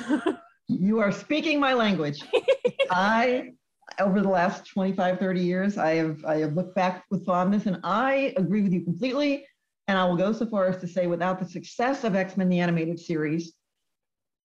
You 0.70 1.00
are 1.00 1.12
speaking 1.12 1.60
my 1.60 1.74
language. 1.74 2.24
I, 2.92 3.54
over 4.00 4.22
the 4.22 4.30
last 4.30 4.68
25, 4.68 5.18
30 5.18 5.42
years, 5.42 5.78
I 5.80 5.96
have, 5.96 6.24
I 6.24 6.38
have 6.38 6.54
looked 6.54 6.76
back 6.76 7.06
with 7.10 7.26
fondness 7.26 7.66
and 7.66 7.80
I 7.84 8.36
agree 8.38 8.62
with 8.62 8.72
you 8.72 8.84
completely. 8.84 9.48
And 9.88 9.98
I 9.98 10.06
will 10.06 10.16
go 10.16 10.32
so 10.32 10.46
far 10.46 10.68
as 10.68 10.78
to 10.82 10.88
say 10.88 11.08
without 11.08 11.40
the 11.40 11.46
success 11.46 12.04
of 12.04 12.16
X-Men, 12.16 12.50
the 12.50 12.60
animated 12.60 13.00
series, 13.00 13.54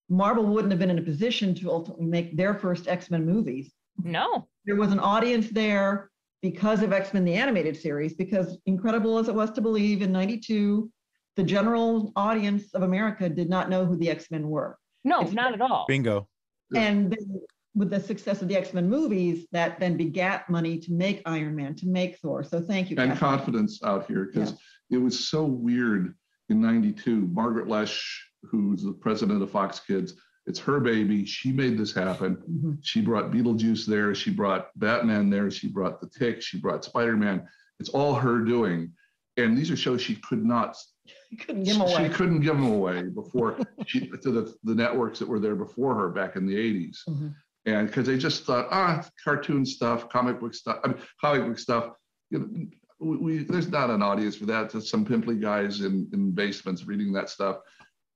Marvel 0.09 0.45
wouldn't 0.45 0.73
have 0.73 0.79
been 0.79 0.91
in 0.91 0.99
a 0.99 1.03
position 1.03 1.55
to 1.57 1.71
ultimately 1.71 2.07
make 2.07 2.37
their 2.37 2.55
first 2.55 2.89
X-Men 2.89 3.25
movies. 3.25 3.73
no 4.03 4.49
There 4.65 4.77
was 4.77 4.93
an 4.93 5.01
audience 5.01 5.49
there 5.51 6.11
because 6.43 6.83
of 6.83 6.93
X-Men, 6.93 7.25
the 7.25 7.35
animated 7.35 7.77
series, 7.77 8.13
because 8.15 8.59
incredible 8.67 9.19
as 9.19 9.29
it 9.29 9.35
was 9.35 9.51
to 9.53 9.63
believe 9.63 10.03
in 10.03 10.13
92, 10.13 10.91
the 11.37 11.43
general 11.43 12.13
audience 12.17 12.75
of 12.75 12.83
America 12.83 13.29
did 13.29 13.49
not 13.49 13.71
know 13.71 13.85
who 13.87 13.97
the 13.97 14.11
X-Men 14.11 14.49
were. 14.49 14.77
no 15.05 15.21
It's- 15.21 15.35
not 15.35 15.53
at 15.55 15.61
all 15.61 15.85
Bingo. 15.89 16.29
And 16.75 17.11
then 17.11 17.41
with 17.75 17.91
the 17.91 18.01
success 18.01 18.41
of 18.43 18.49
the 18.49 18.57
X-Men 18.57 18.89
movies, 18.89 19.47
that 19.53 19.79
then 19.81 19.97
begat 19.97 20.49
money 20.49 20.79
to 20.79 20.93
make 20.93 21.23
Iron 21.27 21.55
Man, 21.57 21.75
to 21.77 21.87
make 21.89 22.19
Thor. 22.19 22.43
So 22.43 22.61
thank 22.61 22.91
you. 22.91 22.97
and 22.99 23.11
Kathy. 23.11 23.21
confidence 23.21 23.83
out 23.83 24.07
here 24.07 24.25
because 24.33 24.55
it 24.91 24.97
was 24.99 25.29
so 25.29 25.45
weird 25.45 26.15
in 26.51 26.61
92 26.61 27.27
margaret 27.33 27.67
loesch 27.69 28.03
who's 28.51 28.83
the 28.83 28.93
president 28.93 29.43
of 29.43 29.51
fox 29.51 29.81
kids. 29.81 30.15
It's 30.47 30.59
her 30.61 30.79
baby. 30.81 31.25
She 31.25 31.53
made 31.53 31.79
this 31.79 31.95
happen. 31.95 32.37
Mhm. 32.51 32.79
she 32.83 33.01
brought 33.01 33.31
beetlejuice 33.31 33.87
there. 33.87 34.15
She 34.15 34.31
brought 34.31 34.69
batman 34.79 35.31
there. 35.31 35.51
She 35.51 35.69
brought 35.69 36.01
the 36.01 36.09
tick. 36.09 36.43
She 36.43 36.59
brought 36.61 36.85
spider-man. 36.85 37.47
It's 37.81 37.89
all 37.89 38.15
her 38.15 38.41
doing. 38.41 38.93
And 39.37 39.57
these 39.57 39.71
are 39.71 39.77
shows 39.77 40.03
she 40.03 40.17
could 40.17 40.45
not 40.45 40.77
couldn't 41.41 41.65
give 41.65 41.77
them 41.79 41.89
she 41.89 42.09
couldn't 42.09 42.41
give 42.41 42.55
them 42.55 42.67
away 42.73 43.03
before 43.05 43.59
she 43.87 44.07
to 44.09 44.31
the, 44.31 44.55
the 44.65 44.75
networks 44.75 45.19
that 45.19 45.29
were 45.29 45.41
there 45.41 45.57
before 45.57 45.95
her 45.95 46.09
back 46.11 46.37
in 46.37 46.47
the 46.47 46.55
80s 46.55 46.99
Mhm. 47.09 47.35
and 47.67 47.87
because 47.89 48.07
they 48.07 48.17
just 48.17 48.45
thought 48.45 48.69
ah 48.71 49.05
cartoon 49.23 49.67
stuff 49.67 50.09
comic 50.09 50.39
book 50.41 50.55
stuff 50.55 50.79
I 50.85 50.89
mean, 50.89 50.99
comic 51.21 51.47
book 51.47 51.59
stuff. 51.59 51.91
You 52.31 52.39
know, 52.39 52.67
we, 53.01 53.17
we 53.17 53.39
there's 53.45 53.69
not 53.69 53.91
an 53.91 54.03
audience 54.03 54.37
for 54.37 54.47
that. 54.47 54.71
Just 54.71 54.89
some 54.89 55.05
pimply 55.05 55.37
guys 55.37 55.81
in, 55.81 56.09
in 56.13 56.31
basements 56.33 56.87
reading 56.87 57.13
that 57.15 57.29
stuff 57.29 57.59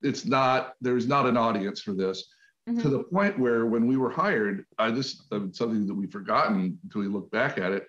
it's 0.02 0.24
not 0.24 0.74
there's 0.80 1.06
not 1.06 1.26
an 1.26 1.36
audience 1.36 1.80
for 1.80 1.92
this. 1.92 2.30
Mhm. 2.68 2.82
to 2.82 2.88
the 2.90 3.02
point 3.04 3.38
where 3.38 3.64
when 3.64 3.86
we 3.86 3.96
were 3.96 4.10
hired 4.10 4.66
I 4.78 4.90
this 4.90 5.22
uh, 5.32 5.40
something 5.52 5.86
that 5.86 5.94
we've 5.94 6.12
forgotten 6.12 6.78
until 6.84 7.00
we 7.00 7.08
look 7.08 7.30
back 7.30 7.56
at 7.56 7.72
it 7.72 7.86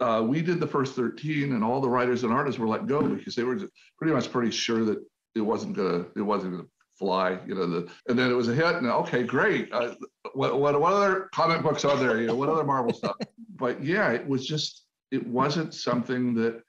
uh, 0.00 0.22
we 0.26 0.40
did 0.40 0.60
the 0.60 0.66
first 0.66 0.94
13 0.96 1.52
and 1.52 1.62
all 1.62 1.80
the 1.80 1.88
writers 1.90 2.24
and 2.24 2.32
artists 2.32 2.58
were 2.58 2.66
let 2.66 2.86
go 2.86 3.02
because 3.06 3.34
they 3.34 3.44
were 3.44 3.58
pretty 3.98 4.14
much 4.14 4.32
pretty 4.32 4.50
sure 4.50 4.84
that 4.84 4.98
it 5.34 5.42
wasn't 5.42 5.76
gonna 5.76 6.06
it 6.16 6.22
wasn't 6.22 6.52
gonna 6.52 6.68
fly 6.98 7.38
you 7.46 7.54
know 7.54 7.66
the 7.66 7.90
and 8.08 8.18
then 8.18 8.30
it 8.30 8.34
was 8.34 8.48
a 8.48 8.54
hit 8.54 8.76
and 8.76 8.86
okay 8.86 9.22
great. 9.22 9.70
Uh, 9.72 9.94
what, 10.34 10.58
what 10.58 10.80
what 10.80 10.92
other 10.94 11.28
comic 11.34 11.62
books 11.62 11.84
are 11.84 11.96
there? 11.96 12.18
You 12.20 12.28
know 12.28 12.34
what 12.36 12.48
other 12.48 12.64
marvel 12.64 12.92
stuff? 12.94 13.16
But 13.56 13.84
yeah 13.84 14.10
it 14.10 14.26
was 14.26 14.44
just 14.46 14.86
it 15.12 15.24
wasn't 15.24 15.72
something 15.74 16.34
that 16.34 16.62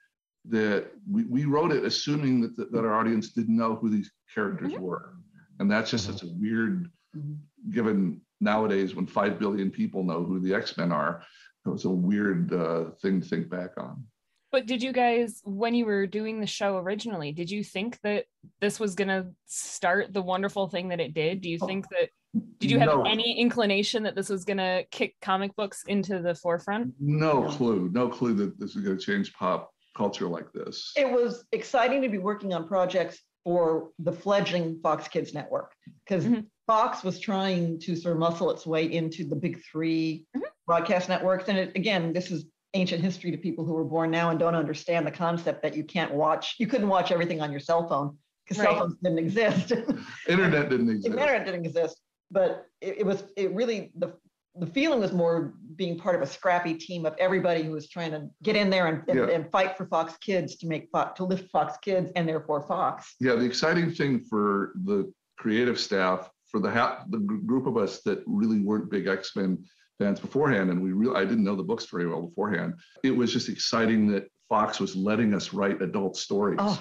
that 0.50 0.90
we, 1.10 1.24
we 1.24 1.44
wrote 1.46 1.72
it 1.72 1.84
assuming 1.84 2.40
that, 2.42 2.56
that 2.56 2.72
that 2.72 2.84
our 2.84 2.94
audience 2.94 3.30
didn't 3.30 3.56
know 3.56 3.74
who 3.76 3.88
these 3.88 4.10
characters 4.34 4.72
Mhm. 4.72 4.80
were 4.80 5.14
and 5.58 5.70
that's 5.70 5.90
just 5.90 6.06
such 6.06 6.22
a 6.22 6.26
weird 6.38 6.90
Mhm. 7.16 7.38
given 7.70 8.20
nowadays 8.40 8.94
when 8.94 9.06
5 9.06 9.38
billion 9.38 9.70
people 9.70 10.02
know 10.02 10.22
who 10.24 10.40
the 10.40 10.54
x-men 10.54 10.92
are 10.92 11.22
it 11.64 11.68
was 11.70 11.84
a 11.86 11.90
weird 11.90 12.52
uh, 12.52 12.90
thing 13.00 13.22
to 13.22 13.26
think 13.26 13.48
back 13.48 13.70
on. 13.78 14.04
But 14.52 14.66
did 14.66 14.82
you 14.82 14.92
guys, 14.92 15.40
when 15.44 15.74
you 15.74 15.86
were 15.86 16.06
doing 16.06 16.38
the 16.38 16.46
show 16.46 16.76
originally, 16.76 17.32
did 17.32 17.50
you 17.50 17.64
think 17.64 17.98
that 18.02 18.26
this 18.60 18.78
was 18.78 18.94
going 18.94 19.08
to 19.08 19.28
start 19.46 20.12
the 20.12 20.20
wonderful 20.20 20.68
thing 20.68 20.88
that 20.88 21.00
it 21.00 21.14
did? 21.14 21.40
Do 21.40 21.48
you 21.48 21.58
Oh, 21.62 21.66
think 21.66 21.88
that, 21.88 22.10
did 22.60 22.70
you 22.70 22.78
have 22.80 22.88
no. 22.90 23.02
any 23.04 23.40
inclination 23.40 24.02
that 24.02 24.14
this 24.14 24.28
was 24.28 24.44
going 24.44 24.58
to 24.58 24.84
kick 24.90 25.16
comic 25.22 25.56
books 25.56 25.82
into 25.88 26.20
the 26.20 26.34
forefront? 26.34 26.92
No 27.00 27.48
clue, 27.48 27.88
no 27.92 28.08
clue 28.10 28.34
that 28.34 28.60
this 28.60 28.76
is 28.76 28.82
going 28.84 28.98
to 28.98 29.02
change 29.02 29.32
pop 29.32 29.73
culture 29.96 30.26
like 30.28 30.52
this. 30.52 30.92
It 30.96 31.10
was 31.10 31.44
exciting 31.52 32.02
to 32.02 32.08
be 32.08 32.18
working 32.18 32.52
on 32.52 32.66
projects 32.66 33.20
for 33.44 33.90
the 33.98 34.12
fledgling 34.12 34.80
Fox 34.82 35.06
Kids 35.08 35.34
network 35.34 35.72
because 36.06 36.24
Mhm. 36.26 36.46
Fox 36.66 37.04
was 37.04 37.20
trying 37.20 37.78
to 37.80 37.94
sort 37.94 38.12
of 38.14 38.18
muscle 38.18 38.50
its 38.50 38.66
way 38.66 38.90
into 38.90 39.24
the 39.24 39.36
big 39.36 39.62
3 39.70 40.26
Mhm. 40.36 40.42
broadcast 40.66 41.08
networks. 41.08 41.48
And 41.48 41.58
it, 41.58 41.72
again, 41.76 42.12
this 42.12 42.30
is 42.30 42.46
ancient 42.72 43.02
history 43.02 43.30
to 43.30 43.36
people 43.36 43.64
who 43.64 43.74
were 43.74 43.84
born 43.84 44.10
now 44.10 44.30
and 44.30 44.38
don't 44.38 44.54
understand 44.54 45.06
the 45.06 45.10
concept 45.10 45.62
that 45.62 45.76
you 45.76 45.84
can't 45.84 46.12
watch, 46.12 46.56
you 46.58 46.66
couldn't 46.66 46.88
watch 46.88 47.12
everything 47.12 47.40
on 47.40 47.50
your 47.50 47.60
cell 47.60 47.86
phone 47.88 48.16
because 48.48 48.62
cell 48.62 48.78
phones 48.78 48.96
didn't 49.02 49.18
exist. 49.26 49.72
Internet 50.28 50.70
didn't 50.70 50.88
exist. 50.94 51.12
internet 51.14 51.44
didn't 51.44 51.64
exist, 51.66 52.00
but 52.30 52.66
it, 52.80 52.98
it 53.00 53.06
was 53.06 53.22
it 53.36 53.52
really 53.52 53.92
the 53.96 54.14
the 54.56 54.66
feeling 54.66 55.00
was 55.00 55.12
more 55.12 55.54
being 55.76 55.98
part 55.98 56.14
of 56.14 56.22
a 56.22 56.26
scrappy 56.26 56.74
team 56.74 57.04
of 57.06 57.14
everybody 57.18 57.62
who 57.62 57.72
was 57.72 57.88
trying 57.88 58.12
to 58.12 58.28
get 58.42 58.54
in 58.54 58.70
there 58.70 58.86
and, 58.86 59.02
and, 59.08 59.18
Yeah. 59.18 59.34
and 59.34 59.50
fight 59.50 59.76
for 59.76 59.86
Fox 59.86 60.16
Kids 60.18 60.56
to 60.56 60.66
make 60.68 60.88
Fox, 60.92 61.16
to 61.16 61.24
lift 61.24 61.50
Fox 61.50 61.76
Kids 61.78 62.12
and 62.14 62.28
therefore 62.28 62.62
Fox. 62.66 63.16
Yeah, 63.20 63.34
the 63.34 63.44
exciting 63.44 63.90
thing 63.90 64.20
for 64.20 64.72
the 64.84 65.12
creative 65.38 65.78
staff, 65.80 66.30
for 66.50 66.60
the 66.60 66.70
ha- 66.70 67.04
the 67.10 67.18
group 67.18 67.66
of 67.66 67.76
us 67.76 68.02
that 68.02 68.22
really 68.26 68.60
weren't 68.60 68.90
big 68.90 69.08
X 69.08 69.34
Men 69.34 69.64
fans 69.98 70.20
beforehand, 70.20 70.70
and 70.70 70.80
we 70.80 70.92
really 70.92 71.16
I 71.16 71.24
didn't 71.24 71.42
know 71.44 71.56
the 71.56 71.62
books 71.64 71.86
very 71.86 72.06
well 72.06 72.22
beforehand. 72.22 72.74
It 73.02 73.10
was 73.10 73.32
just 73.32 73.48
exciting 73.48 74.06
that 74.12 74.30
Fox 74.48 74.78
was 74.78 74.94
letting 74.94 75.34
us 75.34 75.52
write 75.52 75.82
adult 75.82 76.16
stories. 76.16 76.60
Oh, 76.62 76.80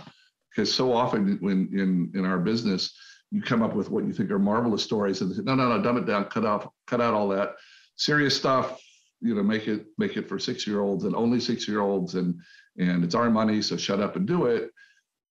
because 0.52 0.72
so 0.72 0.94
often 0.94 1.38
when 1.42 1.70
in 1.74 2.12
in 2.14 2.26
our 2.26 2.38
business 2.38 2.96
you 3.34 3.42
come 3.42 3.64
up 3.64 3.74
with 3.74 3.90
what 3.90 4.06
you 4.06 4.14
think 4.14 4.30
are 4.30 4.38
marvelous 4.38 4.84
stories 4.84 5.22
and 5.22 5.36
say, 5.36 5.42
no 5.44 5.56
no 5.56 5.68
no 5.68 5.82
dumb 5.82 5.98
it 5.98 6.06
down 6.06 6.26
cut 6.26 6.46
off 6.46 6.68
cut 6.86 7.02
out 7.02 7.16
all 7.16 7.28
that. 7.30 7.56
Serious 7.98 8.38
stuff 8.38 8.80
you 9.22 9.34
know 9.34 9.42
make 9.42 9.68
it 9.68 9.88
make 9.98 10.16
it 10.16 10.30
for 10.30 10.38
six 10.38 10.68
year 10.68 10.82
olds 10.82 11.04
and 11.04 11.16
only 11.16 11.40
six 11.40 11.68
year 11.68 11.82
olds 11.82 12.14
and 12.14 12.40
and 12.78 13.04
it's 13.04 13.16
our 13.16 13.30
money 13.30 13.62
so 13.62 13.76
shut 13.76 14.00
up 14.00 14.16
and 14.16 14.28
do 14.28 14.46
it. 14.46 14.70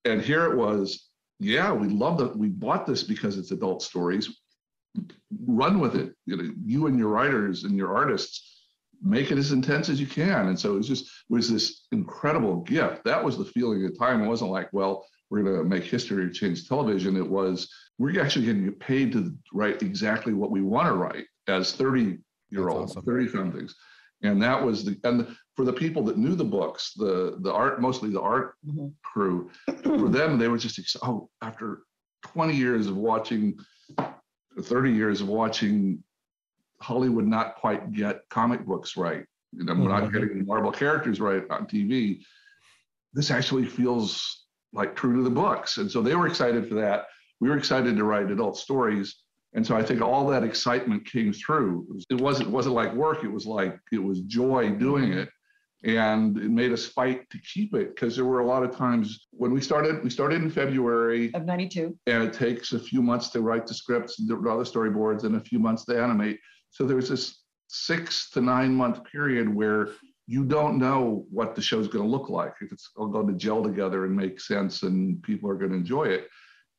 And 0.04 0.21
here 0.21 0.50
it 0.50 0.56
was 0.56 1.09
yeah 1.38 1.73
we 1.73 1.88
love 1.88 2.18
that 2.18 2.37
we 2.37 2.49
bought 2.49 2.87
this 2.87 3.04
because 3.04 3.38
it's 3.38 3.52
adult 3.52 3.82
stories. 3.82 4.37
Run 5.47 5.78
with 5.78 5.94
it. 5.94 6.12
You 6.26 6.37
know 6.37 6.52
you 6.64 6.88
and 6.88 6.99
your 6.99 7.09
writers 7.09 7.62
and 7.62 7.76
your 7.76 7.94
artists 7.97 8.66
make 9.00 9.30
it 9.30 9.38
as 9.38 9.52
intense 9.52 9.88
as 9.88 10.00
you 10.00 10.06
can. 10.06 10.49
And 10.49 10.59
so 10.59 10.75
it 10.75 10.78
was 10.78 10.88
just 10.88 11.04
it 11.04 11.32
was 11.32 11.49
this 11.49 11.87
incredible 11.92 12.62
gift. 12.62 13.04
That 13.04 13.23
was 13.23 13.38
the 13.38 13.44
feeling 13.44 13.85
at 13.85 13.92
the 13.92 13.99
time. 13.99 14.23
It 14.23 14.28
wasn't 14.28 14.50
like 14.50 14.71
well 14.73 15.06
we're 15.33 15.43
going 15.43 15.57
to 15.57 15.65
make 15.65 15.85
history 15.85 16.25
or 16.27 16.29
change 16.29 16.69
television 16.69 17.17
it 17.17 17.27
was 17.27 17.69
we're 17.99 18.21
actually 18.23 18.45
going 18.45 18.62
to 18.62 18.71
get 18.71 18.79
paid 18.79 19.11
to 19.12 19.35
write 19.55 19.83
exactly 19.83 20.35
what 20.35 20.51
we 20.51 20.61
want 20.61 20.87
to 20.87 20.93
write 20.93 21.25
as 21.49 21.73
30 21.73 22.19
year 22.51 22.69
olds 22.69 22.93
awesome. 22.93 23.03
30 23.05 23.29
somethings 23.31 23.75
and 24.23 24.41
that 24.43 24.62
was 24.62 24.85
the 24.85 24.97
and 25.05 25.27
for 25.57 25.65
the 25.65 25.73
people 25.73 26.03
that 26.05 26.19
knew 26.19 26.35
the 26.35 26.45
books 26.45 26.93
the 26.97 27.39
the 27.41 27.53
art 27.53 27.81
mostly 27.81 28.11
the 28.11 28.21
art 28.21 28.55
Mhm. 28.69 28.93
crew 29.03 29.51
for 29.85 30.09
them 30.11 30.39
they 30.39 30.49
were 30.49 30.59
just 30.59 30.79
ex- 30.79 30.97
oh 31.03 31.31
after 31.41 31.81
20 32.25 32.55
years 32.55 32.87
of 32.87 32.97
watching 32.97 33.59
30 34.61 34.93
years 34.93 35.23
of 35.23 35.29
watching 35.29 36.05
hollywood 36.83 37.25
not 37.27 37.57
quite 37.57 37.91
get 37.93 38.21
comic 38.29 38.67
books 38.67 38.99
right 38.99 39.25
you 39.53 39.65
know 39.65 39.75
we're 39.75 39.89
not 39.89 40.12
getting 40.12 40.39
the 40.41 40.45
marvel 40.45 40.71
characters 40.71 41.21
right 41.21 41.45
on 41.51 41.67
tv 41.67 42.21
this 43.15 43.31
actually 43.31 43.65
feels 43.65 44.41
like 44.73 44.95
true 44.97 45.17
to 45.17 45.23
the 45.23 45.31
books. 45.31 45.79
And 45.79 45.91
so 45.91 46.00
they 46.00 46.14
were 46.14 46.26
excited 46.26 46.69
for 46.69 46.75
that. 46.76 47.07
We 47.41 47.49
were 47.49 47.57
excited 47.57 47.97
to 47.97 48.05
write 48.05 48.31
adult 48.31 48.57
stories. 48.57 49.17
And 49.55 49.67
so 49.67 49.76
i 49.76 49.83
think 49.83 50.00
all 50.00 50.26
that 50.29 50.45
excitement 50.45 51.05
came 51.05 51.33
through. 51.33 51.87
It, 51.91 51.95
was, 51.95 52.07
it 52.11 52.21
wasn't 52.21 52.49
it 52.49 52.52
wasn't 52.52 52.75
like 52.75 52.95
work. 52.95 53.25
It 53.25 53.33
was 53.33 53.47
like 53.47 53.79
it 53.93 54.02
was 54.02 54.21
joy 54.23 54.71
doing 54.71 55.12
it. 55.12 55.29
And 55.85 56.38
it 56.38 56.50
made 56.50 56.73
us 56.73 56.87
fight 56.87 57.29
to 57.31 57.38
keep 57.38 57.75
it 57.75 57.95
because 57.95 58.14
there 58.14 58.25
were 58.25 58.38
a 58.38 58.47
lot 58.47 58.62
of 58.62 58.75
times 58.75 59.26
when 59.33 59.52
we 59.52 59.61
started 59.61 60.02
we 60.02 60.11
started 60.11 60.41
in 60.41 60.50
february. 60.50 61.35
Of 61.35 61.45
92. 61.45 61.99
and 62.07 62.23
it 62.23 62.33
takes 62.33 62.73
a 62.73 62.79
few 62.79 63.02
months 63.02 63.29
to 63.31 63.41
write 63.41 63.67
the 63.67 63.75
scripts 63.75 64.21
and 64.21 64.29
draw 64.29 64.57
the 64.57 64.64
storyboards 64.64 65.25
and 65.25 65.37
a 65.37 65.41
few 65.41 65.59
months 65.59 65.85
to 65.87 66.00
animate. 66.00 66.38
So 66.71 66.87
there 66.87 66.97
was 66.97 67.09
this 67.09 67.43
six 67.67 68.31
to 68.31 68.41
nine 68.41 68.75
month 68.75 69.02
period 69.05 69.52
where 69.52 69.88
you 70.33 70.47
don't 70.47 70.79
know 70.79 71.27
what 71.31 71.55
the 71.55 71.61
show's 71.61 71.89
going 71.89 72.03
to 72.03 72.11
look 72.11 72.31
like. 72.31 72.55
If 72.62 72.73
it's 72.73 72.89
all 72.97 73.07
going 73.07 73.27
to 73.27 73.35
gel 73.35 73.62
together 73.62 74.07
and 74.07 74.17
make 74.17 74.41
sense 74.41 74.83
and 74.83 75.23
people 75.23 75.51
are 75.51 75.57
going 75.57 75.73
to 75.73 75.77
enjoy 75.77 76.05
it. 76.05 76.27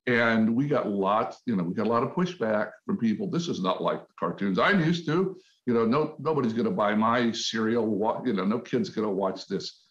And 0.07 0.55
we 0.55 0.67
got 0.67 0.89
lots 0.89 1.37
you 1.45 1.55
know 1.55 1.63
we 1.63 1.75
got 1.75 1.85
a 1.85 1.89
lot 1.89 2.01
of 2.01 2.13
pushback 2.13 2.71
from 2.83 2.97
people. 2.97 3.29
This 3.29 3.47
is 3.47 3.61
not 3.61 3.81
like 3.81 4.01
the 4.07 4.13
cartoons. 4.19 4.57
I'm 4.57 4.79
used 4.83 5.05
to 5.05 5.37
you 5.67 5.73
know 5.75 5.85
no 5.85 6.15
nobody's 6.17 6.53
going 6.53 6.65
to 6.65 6.71
buy 6.71 6.95
my 6.95 7.31
cereal 7.31 7.85
you 8.25 8.33
know 8.33 8.43
no 8.43 8.57
kid's 8.57 8.89
going 8.89 9.07
to 9.07 9.13
watch 9.13 9.45
this 9.47 9.83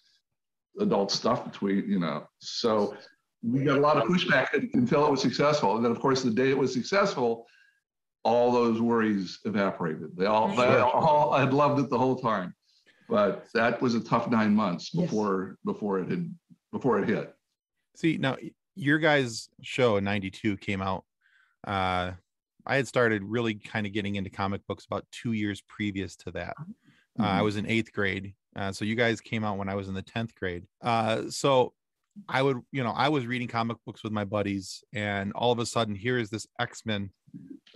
adult 0.81 1.13
stuff 1.13 1.45
between 1.45 1.89
you 1.89 2.01
know. 2.01 2.27
So 2.41 2.97
we 3.45 3.63
got 3.63 3.79
a 3.79 3.81
lot 3.81 3.97
of 3.97 4.03
pushback 4.09 4.49
until 4.75 5.07
it 5.07 5.11
was 5.11 5.23
successful. 5.23 5.77
And 5.77 5.85
then 5.85 5.93
of 5.93 6.01
course 6.01 6.25
the 6.25 6.33
day 6.33 6.51
it 6.51 6.59
was 6.59 6.73
successful 6.73 7.47
all 8.25 8.51
those 8.53 8.81
worries 8.81 9.39
evaporated. 9.45 10.17
They 10.17 10.27
all 10.27 10.49
they 10.57 10.79
all 10.81 11.33
had 11.33 11.55
loved 11.55 11.79
it 11.79 11.91
the 11.91 11.99
whole 11.99 12.17
time 12.17 12.55
but 13.13 13.47
that 13.53 13.81
was 13.83 13.95
a 13.95 14.01
tough 14.01 14.31
nine 14.31 14.55
months 14.55 14.91
Yes. 14.93 15.05
before 15.05 15.59
before 15.65 15.99
it 16.01 16.09
had 16.11 16.35
before 16.73 16.99
it 16.99 17.09
hit 17.09 17.35
See, 17.95 18.17
now 18.17 18.37
your 18.75 18.99
guys' 18.99 19.51
show 19.61 19.99
in 19.99 20.05
92 20.05 20.57
came 20.57 20.81
out. 20.81 21.05
Uh, 21.67 22.13
I 22.67 22.77
had 22.77 22.89
started 22.89 23.23
really 23.23 23.55
kind 23.55 23.87
of 23.87 23.93
getting 23.93 24.17
into 24.17 24.31
comic 24.31 24.63
books 24.67 24.87
about 24.87 25.05
two 25.13 25.33
years 25.33 25.61
previous 25.69 26.17
to 26.17 26.31
that. 26.31 26.55
Uh, 27.21 27.25
I 27.25 27.43
was 27.43 27.57
in 27.57 27.67
eighth 27.67 27.93
grade. 27.93 28.33
Uh, 28.57 28.73
so 28.73 28.87
you 28.87 28.95
guys 28.95 29.21
came 29.21 29.45
out 29.45 29.59
when 29.59 29.69
I 29.69 29.75
was 29.75 29.89
in 29.89 29.95
the 29.95 30.03
10th 30.03 30.35
grade. 30.35 30.65
Uh, 30.81 31.25
so 31.29 31.75
I 32.31 32.41
would, 32.43 32.61
you 32.73 32.83
know, 32.83 32.93
I 32.93 33.11
was 33.11 33.27
reading 33.27 33.47
comic 33.49 33.77
books 33.85 34.03
with 34.03 34.13
my 34.13 34.25
buddies, 34.25 34.83
and 34.95 35.33
all 35.35 35.53
of 35.53 35.59
a 35.59 35.67
sudden, 35.67 35.95
here 35.95 36.17
is 36.17 36.31
this 36.31 36.47
X 36.59 36.87
Men 36.87 37.11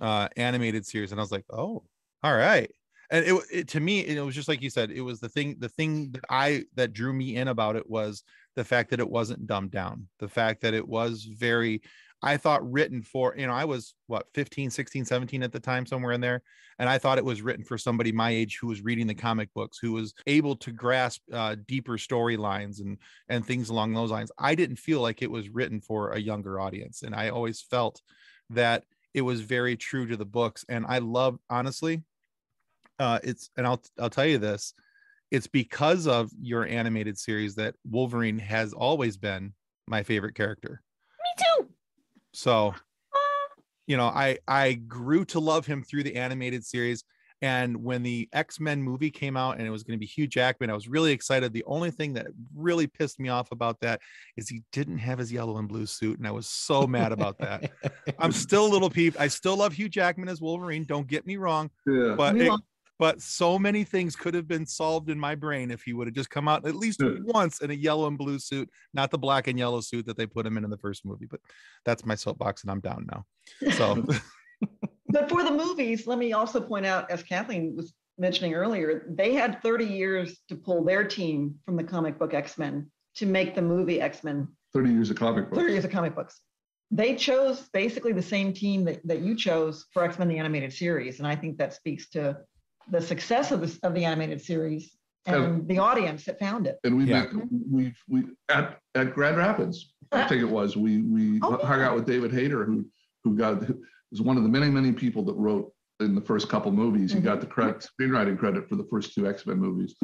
uh, 0.01 0.29
animated 0.37 0.87
series, 0.87 1.13
and 1.13 1.21
I 1.21 1.23
was 1.23 1.33
like, 1.33 1.45
oh, 1.51 1.83
all 2.23 2.35
right. 2.37 2.71
And 3.11 3.25
it, 3.25 3.43
it 3.53 3.69
to 3.69 3.81
me, 3.81 4.01
it 4.01 4.21
was 4.21 4.35
just 4.35 4.49
like 4.49 4.63
you 4.63 4.71
said, 4.71 4.91
it 4.91 5.01
was 5.01 5.21
the 5.21 5.29
thing, 5.29 5.57
the 5.59 5.69
thing 5.69 6.11
that 6.13 6.25
I 6.31 6.65
that 6.75 6.93
drew 6.93 7.13
me 7.13 7.37
in 7.37 7.49
about 7.49 7.77
it 7.77 7.89
was 7.89 8.23
the 8.57 8.65
fact 8.65 8.91
that 8.91 9.01
it 9.01 9.09
wasn't 9.09 9.47
dumbed 9.47 9.71
down, 9.71 10.09
the 10.19 10.29
fact 10.29 10.63
that 10.63 10.75
it 10.75 10.87
was 10.87 11.25
very, 11.25 11.83
I 12.23 12.37
thought 12.37 12.71
written 12.71 13.03
for, 13.03 13.35
you 13.37 13.47
know, 13.47 13.53
I 13.53 13.65
was 13.65 13.95
what 14.07 14.27
15, 14.35 14.71
16, 14.71 15.05
17 15.05 15.43
at 15.43 15.53
the 15.53 15.61
time, 15.61 15.87
somewhere 15.87 16.13
in 16.13 16.21
there. 16.21 16.43
And 16.79 16.89
I 16.89 16.99
thought 16.99 17.19
it 17.19 17.25
was 17.25 17.43
written 17.43 17.65
for 17.65 17.79
somebody 17.79 18.13
my 18.13 18.31
age 18.31 18.59
who 18.61 18.67
was 18.67 18.83
reading 18.83 19.07
the 19.07 19.15
comic 19.15 19.53
books, 19.55 19.79
who 19.81 19.93
was 19.93 20.13
able 20.27 20.57
to 20.57 20.73
grasp 20.73 21.23
uh, 21.33 21.57
deeper 21.67 21.97
storylines 21.97 22.81
and 22.81 22.99
and 23.29 23.47
things 23.47 23.71
along 23.71 23.95
those 23.95 24.11
lines. 24.11 24.31
I 24.39 24.55
didn't 24.55 24.77
feel 24.77 25.01
like 25.01 25.23
it 25.23 25.31
was 25.31 25.49
written 25.49 25.81
for 25.81 26.13
a 26.13 26.19
younger 26.19 26.61
audience, 26.61 27.03
and 27.03 27.15
I 27.15 27.31
always 27.31 27.63
felt 27.63 28.03
that 28.51 28.85
it 29.15 29.23
was 29.23 29.41
very 29.41 29.77
true 29.77 30.07
to 30.07 30.17
the 30.17 30.27
books. 30.27 30.65
And 30.69 30.85
I 30.87 30.99
love, 30.99 31.39
honestly, 31.49 32.03
uh, 32.99 33.19
it's 33.23 33.51
and 33.57 33.67
I'll 33.67 33.83
I'll 33.99 34.11
tell 34.11 34.27
you 34.27 34.39
this, 34.39 34.75
it's 35.31 35.47
because 35.47 36.07
of 36.07 36.31
your 36.41 36.67
animated 36.67 37.19
series 37.19 37.55
that 37.57 37.75
Wolverine 37.89 38.39
has 38.39 38.73
always 38.73 39.17
been 39.17 39.53
my 39.87 40.03
favorite 40.03 40.35
character. 40.35 40.83
Me 41.39 41.45
too. 41.59 41.69
So, 42.33 42.75
you 43.87 43.97
know, 43.97 44.07
I 44.07 44.39
I 44.49 44.75
grew 44.75 45.25
to 45.27 45.41
love 45.41 45.67
him 45.67 45.83
through 45.83 46.05
the 46.05 46.17
animated 46.17 46.65
series. 46.65 47.05
And 47.43 47.85
when 47.85 48.03
the 48.03 48.31
X 48.33 48.59
Men 48.61 48.83
movie 48.83 49.11
came 49.11 49.37
out 49.37 49.59
and 49.59 49.67
it 49.67 49.71
was 49.71 49.83
going 49.83 49.95
to 49.97 50.01
be 50.01 50.07
Hugh 50.07 50.27
Jackman, 50.27 50.71
I 50.71 50.73
was 50.73 50.89
really 50.89 51.13
excited. 51.13 51.53
The 51.53 51.65
only 51.67 51.91
thing 51.91 52.15
that 52.15 52.29
really 52.55 52.87
pissed 52.87 53.21
me 53.21 53.29
off 53.29 53.53
about 53.53 53.79
that 53.83 54.01
is 54.39 54.49
he 54.49 54.63
didn't 54.73 54.97
have 54.99 55.19
his 55.19 55.31
yellow 55.31 55.59
and 55.59 55.69
blue 55.69 55.85
suit, 55.85 56.17
and 56.17 56.27
I 56.27 56.31
was 56.31 56.47
so 56.49 56.87
mad 56.87 57.13
about 57.13 57.37
that. 57.41 57.73
I'm 58.19 58.33
still 58.33 58.65
a 58.67 58.71
little 58.73 58.89
peeved. 58.89 59.19
I 59.19 59.29
still 59.29 59.57
love 59.59 59.75
Hugh 59.75 59.91
Jackman 59.91 60.31
as 60.31 60.41
Wolverine. 60.41 60.85
Don't 60.85 61.07
get 61.07 61.27
me 61.27 61.37
wrong, 61.37 61.69
yeah 61.87 62.15
but 62.17 62.33
We 62.35 62.47
it- 62.47 62.49
love- 62.51 62.61
but 62.99 63.21
so 63.21 63.59
many 63.59 63.85
things 63.85 64.17
could 64.17 64.35
have 64.35 64.49
been 64.49 64.67
solved 64.67 65.11
in 65.11 65.19
my 65.19 65.35
brain 65.35 65.71
if 65.71 65.83
he 65.83 65.93
would 65.93 66.07
have 66.07 66.15
just 66.15 66.31
come 66.31 66.49
out 66.49 66.67
at 66.67 66.75
least 66.75 67.01
Yeah. 67.03 67.17
once 67.25 67.61
in 67.61 67.71
a 67.71 67.75
yellow 67.75 68.07
and 68.07 68.17
blue 68.19 68.39
suit, 68.39 68.71
not 68.95 69.11
the 69.11 69.19
black 69.19 69.47
and 69.49 69.59
yellow 69.59 69.81
suit 69.81 70.07
that 70.07 70.17
they 70.17 70.27
put 70.27 70.47
him 70.47 70.57
in 70.57 70.65
in 70.65 70.71
the 70.71 70.79
first 70.79 71.05
movie. 71.05 71.27
But 71.27 71.41
that's 71.85 72.05
my 72.07 72.15
soapbox, 72.15 72.63
and 72.63 72.71
I'm 72.71 72.81
down 72.81 73.07
now. 73.13 73.25
So 73.73 74.05
But 75.09 75.29
for 75.29 75.45
the 75.45 75.53
movies, 75.53 76.07
let 76.07 76.19
me 76.19 76.33
also 76.33 76.61
point 76.61 76.85
out, 76.85 77.11
as 77.11 77.23
Kathleen 77.23 77.75
was 77.77 77.95
mentioning 78.19 78.55
earlier, 78.55 79.07
they 79.09 79.35
had 79.35 79.63
30 79.63 79.85
years 79.85 80.39
to 80.49 80.57
pull 80.57 80.85
their 80.85 81.05
team 81.05 81.55
from 81.65 81.77
the 81.77 81.85
comic 81.85 82.19
book 82.19 82.35
X-Men 82.35 82.91
to 83.17 83.27
make 83.27 83.55
the 83.55 83.63
movie 83.63 84.01
X-Men 84.01 84.49
30 84.75 84.91
years 84.91 85.11
of 85.11 85.17
comic 85.17 85.49
books 85.49 85.59
30 85.59 85.73
years 85.73 85.85
of 85.85 85.91
comic 85.91 86.15
books. 86.15 86.41
They 86.91 87.15
chose 87.15 87.69
basically 87.73 88.13
the 88.13 88.23
same 88.23 88.53
team 88.53 88.85
that, 88.85 89.07
that 89.07 89.21
you 89.21 89.35
chose 89.37 89.87
for 89.93 90.05
X-Men 90.05 90.29
the 90.29 90.39
animated 90.39 90.73
series. 90.73 91.19
And 91.19 91.27
I 91.27 91.35
think 91.37 91.57
that 91.59 91.73
speaks 91.73 92.09
to 92.11 92.39
the 92.91 93.01
success 93.01 93.53
of 93.53 93.61
the, 93.61 93.79
of 93.87 93.95
the 93.95 94.05
animated 94.05 94.41
series 94.41 94.97
oh. 95.29 95.35
and 95.35 95.69
the 95.69 95.79
audience 95.79 96.25
that 96.25 96.39
found 96.39 96.67
it. 96.67 96.79
And 96.85 96.97
we 96.97 97.05
Yeah. 97.05 97.27
we 97.71 97.95
we 98.09 98.25
at 98.49 98.79
at 98.95 99.15
Grand 99.15 99.37
Rapids, 99.37 99.95
I 100.13 100.27
think 100.29 100.43
it 100.43 100.49
was. 100.49 100.77
We 100.77 101.03
we 101.03 101.41
Oh, 101.43 101.59
hung 101.65 101.83
out 101.83 101.95
with 101.95 102.07
David 102.07 102.33
Hayter, 102.33 102.65
who 102.65 102.87
who 103.25 103.37
got 103.37 103.63
who 103.65 103.83
was 104.11 104.21
one 104.21 104.37
of 104.37 104.43
the 104.43 104.49
many 104.49 104.71
many 104.71 104.93
people 104.93 105.23
that 105.25 105.35
wrote 105.35 105.73
in 106.01 106.15
the 106.15 106.21
first 106.21 106.49
couple 106.49 106.71
movies. 106.73 107.11
He 107.13 107.19
mm-hmm. 107.19 107.27
got 107.27 107.41
the 107.41 107.47
credit 107.47 107.87
screenwriting 108.01 108.39
credit 108.39 108.69
for 108.69 108.77
the 108.77 108.87
first 108.91 109.15
two 109.15 109.29
X 109.29 109.47
Men 109.47 109.59
movies, 109.59 109.95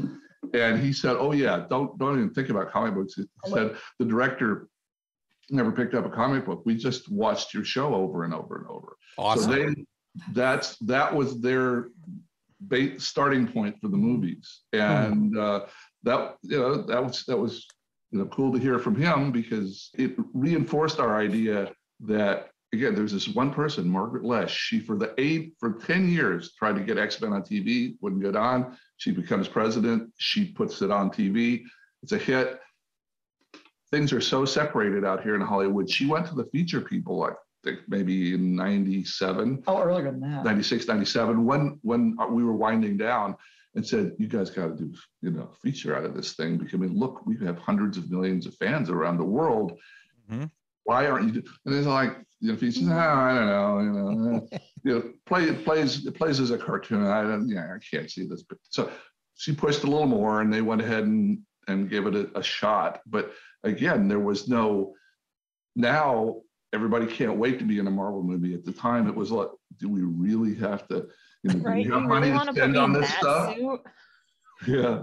and 0.54 0.80
he 0.80 0.92
said, 0.92 1.16
"Oh 1.18 1.32
yeah, 1.32 1.66
don't 1.70 1.98
don't 1.98 2.16
even 2.16 2.34
think 2.34 2.48
about 2.48 2.70
comic 2.70 2.94
books." 2.94 3.14
He 3.14 3.24
said 3.46 3.76
the 3.98 4.04
director 4.04 4.68
never 5.50 5.70
picked 5.72 5.94
up 5.94 6.06
a 6.06 6.10
comic 6.10 6.46
book. 6.46 6.62
We 6.64 6.76
just 6.76 7.10
watched 7.10 7.52
your 7.52 7.64
show 7.64 7.94
over 7.94 8.24
and 8.24 8.34
over 8.34 8.58
and 8.58 8.66
over. 8.68 8.96
Awesome. 9.18 9.52
So 9.52 9.56
they, 9.56 9.84
that's 10.32 10.76
that 10.78 11.14
was 11.14 11.40
their 11.40 11.88
ba- 12.68 13.00
starting 13.00 13.46
point 13.46 13.80
for 13.80 13.88
the 13.88 13.96
movies, 13.96 14.62
and 14.72 15.36
uh, 15.36 15.66
that 16.02 16.36
you 16.42 16.58
know 16.58 16.82
that 16.82 17.02
was 17.04 17.24
that 17.26 17.36
was 17.36 17.66
you 18.10 18.18
know 18.18 18.26
cool 18.26 18.52
to 18.52 18.58
hear 18.58 18.78
from 18.78 18.96
him 18.96 19.32
because 19.32 19.90
it 19.94 20.14
reinforced 20.32 21.00
our 21.00 21.16
idea 21.16 21.72
that 22.00 22.50
again 22.72 22.94
there's 22.94 23.12
this 23.12 23.28
one 23.28 23.52
person 23.52 23.88
Margaret 23.88 24.24
Loesch. 24.24 24.50
She 24.50 24.80
for 24.80 24.96
the 24.96 25.14
eight 25.18 25.54
for 25.58 25.72
ten 25.72 26.08
years 26.08 26.52
tried 26.54 26.76
to 26.76 26.82
get 26.82 26.98
X 26.98 27.20
Men 27.20 27.32
on 27.32 27.42
TV 27.42 27.96
wouldn't 28.00 28.22
get 28.22 28.36
on. 28.36 28.76
She 28.96 29.10
becomes 29.10 29.48
president. 29.48 30.12
She 30.18 30.46
puts 30.52 30.82
it 30.82 30.90
on 30.90 31.10
TV 31.10 31.64
it's 32.02 32.12
a 32.12 32.18
hit. 32.18 32.60
Things 33.90 34.12
are 34.12 34.20
so 34.20 34.44
separated 34.44 35.04
out 35.04 35.22
here 35.22 35.34
in 35.34 35.40
Hollywood. 35.40 35.88
She 35.88 36.06
went 36.06 36.26
to 36.26 36.34
the 36.34 36.46
feature 36.46 36.80
people 36.80 37.16
think 37.16 37.36
maybe 37.88 38.34
in 38.34 38.54
97 38.56 39.62
Oh, 39.66 39.80
earlier 39.80 40.10
than 40.10 40.20
that. 40.20 40.44
96 40.44 40.86
97 40.88 41.44
when 41.44 41.78
when 41.82 42.16
we 42.30 42.42
were 42.44 42.52
winding 42.56 42.96
down 42.96 43.36
and 43.74 43.86
said 43.86 44.12
you 44.18 44.26
guys 44.28 44.50
got 44.50 44.66
to 44.68 44.74
do 44.84 44.92
you 45.22 45.30
know 45.30 45.50
feature 45.62 45.96
out 45.96 46.04
of 46.04 46.14
this 46.14 46.34
thing 46.34 46.56
because 46.58 46.74
i 46.74 46.76
mean 46.76 46.94
look 46.98 47.24
we 47.26 47.36
have 47.44 47.58
hundreds 47.58 47.96
of 47.96 48.10
millions 48.10 48.46
of 48.46 48.54
fans 48.56 48.90
around 48.90 49.16
the 49.18 49.24
world 49.24 49.78
Mhm. 50.30 50.50
why 50.84 51.06
aren't 51.06 51.26
you 51.34 51.40
do-" 51.40 51.50
and 51.66 51.74
it's 51.74 51.86
like 51.86 52.16
you 52.40 52.50
know 52.52 52.56
features 52.58 52.82
no 52.82 52.96
i 52.96 53.34
don't 53.34 53.46
know 53.46 53.80
you 53.80 53.90
know 53.92 54.48
eh, 54.52 54.58
you 54.84 54.94
know 54.94 55.12
play 55.26 55.44
it 55.44 55.64
plays 55.64 56.04
it 56.06 56.14
plays 56.14 56.38
as 56.40 56.50
a 56.50 56.58
cartoon 56.58 57.06
i 57.06 57.22
don't 57.22 57.48
yeah 57.48 57.72
i 57.74 57.78
can't 57.90 58.10
see 58.10 58.26
this 58.26 58.42
but 58.42 58.58
so 58.70 58.90
she 59.34 59.54
pushed 59.54 59.84
a 59.84 59.86
little 59.86 60.06
more 60.06 60.40
and 60.42 60.52
they 60.52 60.62
went 60.62 60.80
ahead 60.82 61.04
and 61.04 61.38
and 61.68 61.88
gave 61.88 62.06
it 62.06 62.14
a, 62.14 62.24
a 62.38 62.42
shot 62.42 63.00
but 63.06 63.32
again 63.64 64.08
there 64.08 64.18
was 64.20 64.48
no 64.48 64.92
now 65.76 66.36
everybody 66.72 67.06
can't 67.06 67.36
wait 67.36 67.58
to 67.58 67.64
be 67.64 67.78
in 67.78 67.86
a 67.86 67.90
Marvel 67.90 68.22
movie. 68.22 68.54
At 68.54 68.64
the 68.64 68.72
time, 68.72 69.06
it 69.08 69.14
was 69.14 69.30
like, 69.30 69.48
do 69.78 69.88
we 69.88 70.02
really 70.02 70.54
have 70.56 70.86
to? 70.88 71.06
You 71.42 71.54
know, 71.54 71.58
do 71.60 71.60
Right? 71.64 71.76
we 71.78 71.84
You 71.84 71.92
have 71.92 72.02
money 72.02 72.30
really 72.30 72.30
to 72.30 72.36
want 72.36 72.48
to 72.50 72.54
spend 72.54 72.76
on 72.76 72.92
this 72.92 73.12
stuff? 73.14 73.56
suit? 73.56 73.80
Yeah. 74.68 75.02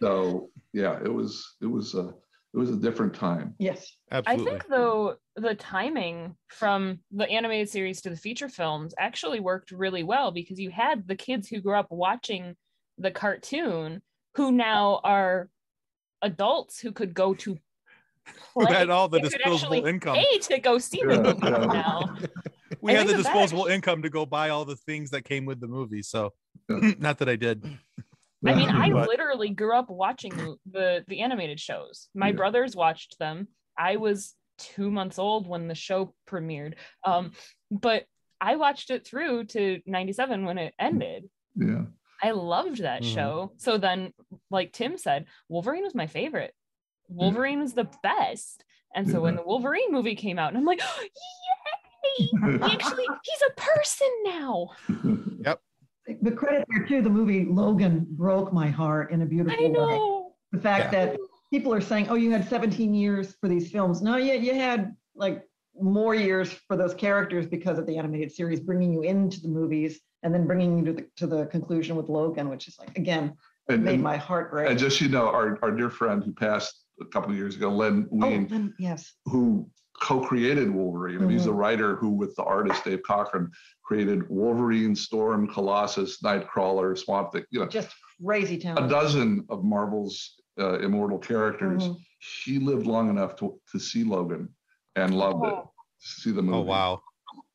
So 0.00 0.50
yeah, 0.74 0.98
it 1.02 1.12
was 1.12 1.56
it 1.62 1.66
was 1.66 1.94
a 1.94 2.08
it 2.52 2.58
was 2.58 2.68
a 2.68 2.76
different 2.76 3.14
time. 3.14 3.54
Yes. 3.58 3.90
Absolutely. 4.10 4.44
I 4.44 4.50
think 4.50 4.66
though 4.68 5.16
the 5.36 5.54
timing 5.54 6.36
from 6.48 6.98
the 7.10 7.26
animated 7.30 7.70
series 7.70 8.02
to 8.02 8.10
the 8.10 8.16
feature 8.16 8.50
films 8.50 8.92
actually 8.98 9.40
worked 9.40 9.70
really 9.70 10.02
well 10.02 10.30
because 10.30 10.60
you 10.60 10.70
had 10.70 11.08
the 11.08 11.16
kids 11.16 11.48
who 11.48 11.62
grew 11.62 11.78
up 11.78 11.86
watching 11.90 12.54
the 12.98 13.10
cartoon 13.10 14.02
who 14.34 14.52
now 14.52 15.00
are 15.04 15.48
adults 16.20 16.78
who 16.78 16.92
could 16.92 17.14
go 17.14 17.32
to 17.32 17.56
Who 18.54 18.66
had 18.66 18.90
all 18.90 19.08
the 19.08 19.20
disposable 19.20 19.86
income. 19.86 20.16
pay 20.16 20.38
to 20.38 20.58
go 20.58 20.78
see 20.78 21.00
the 21.02 21.20
movie 21.22 21.38
yeah. 21.42 21.66
now. 21.66 22.16
We 22.80 22.92
I 22.92 22.96
had 22.96 23.06
the 23.06 23.12
think 23.12 23.24
that 23.24 23.32
disposable 23.32 23.62
actually- 23.62 23.74
income 23.74 24.02
to 24.02 24.10
go 24.10 24.26
buy 24.26 24.48
all 24.48 24.64
the 24.64 24.74
things 24.76 25.10
that 25.10 25.24
came 25.24 25.44
with 25.44 25.60
the 25.60 25.68
movie. 25.68 26.02
So 26.02 26.32
not 26.68 27.18
that 27.18 27.28
I 27.28 27.36
did. 27.36 27.64
I 28.44 28.54
mean, 28.56 28.70
I 28.70 28.90
But- 28.90 29.08
literally 29.08 29.50
grew 29.50 29.76
up 29.76 29.88
watching 29.88 30.30
the- 30.36 30.56
the 30.70 31.04
the 31.06 31.20
animated 31.20 31.60
shows. 31.60 32.08
My 32.14 32.28
Yeah. 32.28 32.32
brothers 32.32 32.74
watched 32.74 33.18
them. 33.20 33.48
I 33.78 33.96
was 33.96 34.34
two 34.58 34.90
months 34.90 35.18
old 35.18 35.46
when 35.46 35.68
the 35.68 35.74
show 35.76 36.14
premiered. 36.28 36.74
Um, 37.04 37.32
but 37.70 38.04
I 38.40 38.56
watched 38.56 38.90
it 38.90 39.06
through 39.06 39.44
to 39.54 39.80
97 39.86 40.44
when 40.44 40.58
it 40.58 40.74
ended. 40.78 41.28
yeah. 41.54 41.84
I 42.24 42.30
loved 42.32 42.78
that 42.82 43.02
Mhm. 43.02 43.14
show. 43.14 43.52
So 43.58 43.78
then, 43.78 44.12
like 44.50 44.72
Tim 44.72 44.96
said, 44.96 45.26
Wolverine 45.48 45.82
was 45.84 45.94
my 45.94 46.06
favorite. 46.06 46.54
Mm-hmm. 47.12 47.20
Wolverine 47.20 47.60
was 47.60 47.74
the 47.74 47.88
best. 48.02 48.64
And 48.94 49.08
so 49.08 49.20
when 49.20 49.34
mm-hmm. 49.34 49.42
the 49.42 49.48
Wolverine 49.48 49.90
movie 49.92 50.14
came 50.14 50.38
out, 50.38 50.48
and 50.48 50.58
I'm 50.58 50.64
like, 50.64 50.80
yay! 51.02 51.08
He 52.16 52.30
actually, 52.62 53.06
he's 53.24 53.42
a 53.48 53.60
person 53.60 54.08
now. 54.24 54.70
Yep. 55.44 55.60
The 56.20 56.30
credit 56.30 56.66
there 56.68 56.86
too, 56.86 57.02
the 57.02 57.10
movie 57.10 57.44
Logan 57.44 58.06
broke 58.10 58.52
my 58.52 58.68
heart 58.68 59.10
in 59.10 59.22
a 59.22 59.26
beautiful 59.26 59.58
I 59.58 59.68
way. 59.68 59.72
know. 59.72 60.34
The 60.52 60.60
fact 60.60 60.92
that 60.92 61.16
people 61.52 61.74
are 61.74 61.80
saying, 61.80 62.08
oh, 62.10 62.14
you 62.14 62.30
had 62.30 62.48
17 62.48 62.94
years 62.94 63.34
for 63.40 63.48
these 63.48 63.70
films. 63.70 64.02
No, 64.02 64.16
you, 64.16 64.34
you 64.34 64.54
had 64.54 64.94
like 65.16 65.42
more 65.80 66.14
years 66.14 66.52
for 66.52 66.76
those 66.76 66.94
characters 66.94 67.46
because 67.46 67.78
of 67.78 67.86
the 67.86 67.98
animated 67.98 68.30
series, 68.32 68.60
bringing 68.60 68.92
you 68.92 69.02
into 69.02 69.40
the 69.40 69.48
movies 69.48 70.00
and 70.22 70.32
then 70.32 70.46
bringing 70.46 70.78
you 70.78 70.84
to 70.84 70.92
the, 70.92 71.06
to 71.16 71.26
the 71.26 71.46
conclusion 71.46 71.96
with 71.96 72.08
Logan, 72.08 72.48
which 72.48 72.68
is 72.68 72.78
like, 72.78 72.96
again, 72.96 73.34
And, 73.68 73.84
made 73.84 73.94
and, 73.94 74.02
my 74.02 74.16
heart 74.16 74.52
break. 74.52 74.70
and 74.70 74.78
just 74.78 75.00
you 75.00 75.08
know, 75.08 75.28
our, 75.28 75.58
our 75.62 75.70
dear 75.72 75.90
friend 75.90 76.22
who 76.22 76.32
passed 76.32 76.81
a 77.02 77.10
couple 77.10 77.30
of 77.30 77.36
years 77.36 77.56
ago, 77.56 77.68
Len 77.70 78.08
oh, 78.12 78.16
Wein, 78.16 78.48
then, 78.48 78.74
yes. 78.78 79.12
who 79.26 79.68
co-created 80.00 80.70
Wolverine. 80.70 81.18
I 81.18 81.20
mean, 81.20 81.30
He's 81.30 81.44
the 81.44 81.52
Mhm. 81.52 81.56
writer 81.58 81.96
who, 81.96 82.10
with 82.10 82.34
the 82.36 82.42
artist 82.44 82.84
Dave 82.84 83.02
Cockrum, 83.08 83.50
created 83.84 84.28
Wolverine, 84.28 84.94
Storm, 84.96 85.46
Colossus, 85.46 86.20
Nightcrawler, 86.22 86.96
Swamp 86.98 87.32
Thing. 87.32 87.44
You 87.50 87.60
know, 87.60 87.66
Just 87.66 87.94
crazy 88.24 88.58
talent. 88.58 88.86
a 88.86 88.88
dozen 88.88 89.44
of 89.50 89.64
Marvel's 89.64 90.40
uh, 90.58 90.78
immortal 90.80 91.18
characters. 91.18 91.84
Mhm. 91.88 91.96
He 92.44 92.58
lived 92.58 92.86
long 92.86 93.08
enough 93.10 93.36
to, 93.36 93.58
to 93.70 93.78
see 93.78 94.04
Logan 94.04 94.48
and 94.96 95.14
loved 95.16 95.44
it. 95.46 95.52
Oh, 95.54 95.70
See 95.98 96.30
the 96.32 96.42
movie. 96.42 96.58
Oh 96.58 96.62
wow. 96.62 97.02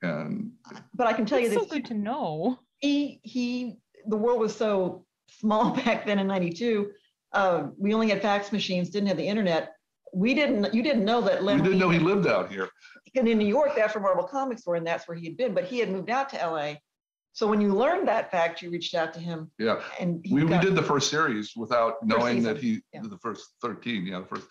And 0.01 0.51
But 0.93 1.07
I 1.07 1.13
can 1.13 1.25
tell 1.25 1.39
you 1.39 1.45
it's 1.47 1.53
so 1.55 1.61
this, 1.61 1.71
good 1.71 1.85
to 1.85 1.93
know. 1.93 2.59
he, 2.79 3.19
he, 3.23 3.77
the 4.07 4.15
world 4.17 4.39
was 4.39 4.55
so 4.55 5.05
small 5.29 5.71
back 5.85 6.05
then 6.05 6.17
in 6.19 6.27
92. 6.27 6.89
Uh, 7.37 7.67
we 7.77 7.93
only 7.93 8.09
had 8.09 8.19
fax 8.19 8.51
machines, 8.51 8.89
didn't 8.89 9.07
have 9.07 9.17
the 9.17 9.27
internet. 9.27 9.73
We 10.11 10.33
didn't, 10.33 10.73
you 10.73 10.81
didn't 10.81 11.05
know 11.05 11.21
that 11.21 11.43
we 11.43 11.53
didn't 11.61 11.77
know 11.77 11.89
he 11.89 11.99
lived 11.99 12.25
out 12.25 12.51
here. 12.51 12.67
and 13.15 13.27
in 13.27 13.37
New 13.37 13.45
York, 13.45 13.73
that's 13.75 13.93
where 13.93 14.01
Marvel 14.01 14.23
Comics 14.23 14.65
were, 14.65 14.73
and 14.75 14.87
that's 14.87 15.07
where 15.07 15.15
he 15.15 15.25
had 15.27 15.37
been. 15.37 15.53
But 15.53 15.65
he 15.65 15.77
had 15.77 15.91
moved 15.91 16.09
out 16.09 16.29
to 16.29 16.37
LA. 16.37 16.75
So 17.33 17.45
when 17.45 17.61
you 17.61 17.75
learned 17.75 18.07
that 18.07 18.31
fact, 18.31 18.63
you 18.63 18.71
reached 18.71 18.95
out 18.95 19.13
to 19.13 19.19
him, 19.19 19.51
Yeah. 19.59 19.79
and 19.99 20.25
We, 20.31 20.43
we 20.45 20.57
did 20.57 20.75
the 20.75 20.81
first 20.81 21.11
series 21.11 21.53
without 21.55 22.03
knowing 22.03 22.41
that 22.41 22.57
he, 22.57 22.81
yeah. 22.91 23.01
the 23.03 23.19
first 23.19 23.43
13, 23.61 24.07
yeah, 24.07 24.21
the 24.21 24.25
first 24.25 24.47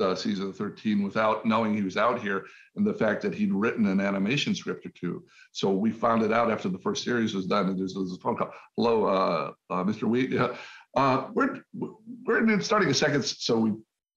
uh, 0.00 0.16
season 0.16 0.48
of 0.48 0.56
13, 0.56 1.04
without 1.04 1.46
knowing 1.46 1.76
he 1.76 1.82
was 1.82 1.96
out 1.96 2.20
here 2.20 2.46
and 2.74 2.84
the 2.84 2.94
fact 2.94 3.22
that 3.22 3.32
he'd 3.32 3.52
written 3.52 3.86
an 3.86 4.00
animation 4.00 4.52
script 4.52 4.84
or 4.84 4.88
two. 4.90 5.22
So 5.52 5.70
we 5.70 5.92
found 5.92 6.22
it 6.24 6.32
out 6.32 6.50
after 6.50 6.68
the 6.68 6.78
first 6.78 7.04
series 7.04 7.34
was 7.34 7.46
done. 7.46 7.68
And 7.68 7.78
there's, 7.78 7.94
there's 7.94 8.12
a 8.12 8.16
phone 8.18 8.36
call. 8.36 8.50
Hello, 8.76 9.04
uh, 9.04 9.52
uh, 9.72 9.84
Mr. 9.84 10.04
Wheat. 10.04 10.32
Yeah. 10.96 11.02
Uh, 11.02 11.30
we're, 11.34 11.60
we're 12.26 12.60
starting 12.60 12.88
a 12.90 12.94
second. 12.94 13.24
So 13.24 13.58
we, 13.58 13.72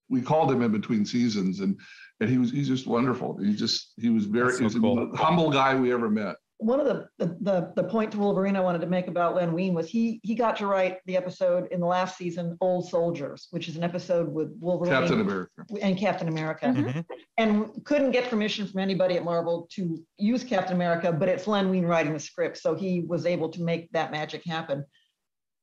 we 0.08 0.20
called 0.22 0.50
him 0.52 0.62
in 0.62 0.72
between 0.72 1.04
seasons 1.04 1.60
and, 1.60 1.78
and 2.20 2.30
he 2.30 2.38
was, 2.38 2.50
he's 2.50 2.68
just 2.68 2.86
wonderful. 2.86 3.38
He 3.42 3.54
just, 3.54 3.92
he 3.96 4.10
was 4.10 4.24
very, 4.24 4.52
so 4.52 4.58
he 4.58 4.64
was 4.64 4.74
the 4.74 4.80
most 4.80 5.16
humble 5.16 5.50
guy 5.50 5.74
we 5.74 5.92
ever 5.92 6.08
met. 6.08 6.36
one 6.58 6.80
of 6.80 6.86
the, 6.86 7.06
the 7.18 7.26
the 7.42 7.72
the 7.76 7.84
point 7.84 8.10
to 8.12 8.18
Wolverine 8.18 8.56
I 8.56 8.60
wanted 8.60 8.80
to 8.80 8.86
make 8.86 9.08
about 9.08 9.34
Len 9.34 9.52
Wein 9.52 9.74
was 9.74 9.90
he 9.90 10.20
he 10.22 10.34
got 10.34 10.56
to 10.56 10.66
write 10.66 10.96
the 11.04 11.14
episode 11.14 11.68
in 11.70 11.80
the 11.80 11.86
last 11.86 12.16
season, 12.16 12.56
Old 12.62 12.88
Soldiers, 12.88 13.48
which 13.50 13.68
is 13.68 13.76
an 13.76 13.82
episode 13.84 14.32
with 14.32 14.48
Wolverine 14.58 14.90
Captain 14.92 15.20
America. 15.20 15.50
and 15.82 15.98
Captain 15.98 16.28
America. 16.28 16.66
Mhm. 16.68 16.86
Mhm. 16.94 17.04
and 17.36 17.84
couldn't 17.84 18.12
get 18.12 18.30
permission 18.30 18.66
from 18.66 18.80
anybody 18.80 19.16
at 19.16 19.24
Marvel 19.24 19.68
to 19.72 20.02
use 20.16 20.42
Captain 20.44 20.74
America, 20.74 21.12
but 21.12 21.28
it's 21.28 21.46
Len 21.46 21.68
Wein 21.68 21.84
writing 21.84 22.14
the 22.14 22.18
script, 22.30 22.56
so 22.56 22.74
he 22.74 23.00
was 23.06 23.26
able 23.26 23.50
to 23.50 23.62
make 23.62 23.90
that 23.92 24.10
magic 24.10 24.42
happen. 24.46 24.82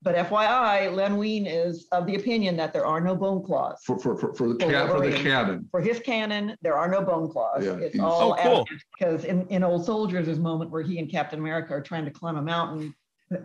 But 0.03 0.15
FYI, 0.15 0.93
Len 0.93 1.15
Wein 1.17 1.47
is 1.47 1.87
of 1.93 2.05
the 2.05 2.15
opinion 2.15 2.57
that 2.57 2.73
there 2.73 2.85
are 2.85 2.99
no 2.99 3.15
bone 3.15 3.41
claws. 3.41 3.79
For, 3.85 3.97
for, 3.97 4.17
for, 4.17 4.33
for 4.33 4.49
the, 4.49 4.55
For 4.55 4.69
can, 4.71 4.87
for 4.89 5.09
the 5.09 5.15
canon. 5.15 5.67
For 5.71 5.79
his 5.79 5.99
canon, 6.01 6.57
there 6.61 6.75
are 6.75 6.89
no 6.89 7.01
bone 7.01 7.29
claws. 7.29 7.63
Yeah, 7.63 7.77
it's 7.77 7.97
all 7.97 8.33
Oh, 8.33 8.43
cool. 8.43 8.67
because 8.97 9.23
in, 9.23 9.47
in 9.47 9.63
Old 9.63 9.85
Soldiers, 9.85 10.25
there's 10.25 10.39
a 10.39 10.41
moment 10.41 10.71
where 10.71 10.81
he 10.81 10.99
and 10.99 11.09
Captain 11.09 11.39
America 11.39 11.73
are 11.73 11.81
trying 11.81 12.03
to 12.03 12.11
climb 12.11 12.35
a 12.35 12.41
mountain 12.41 12.93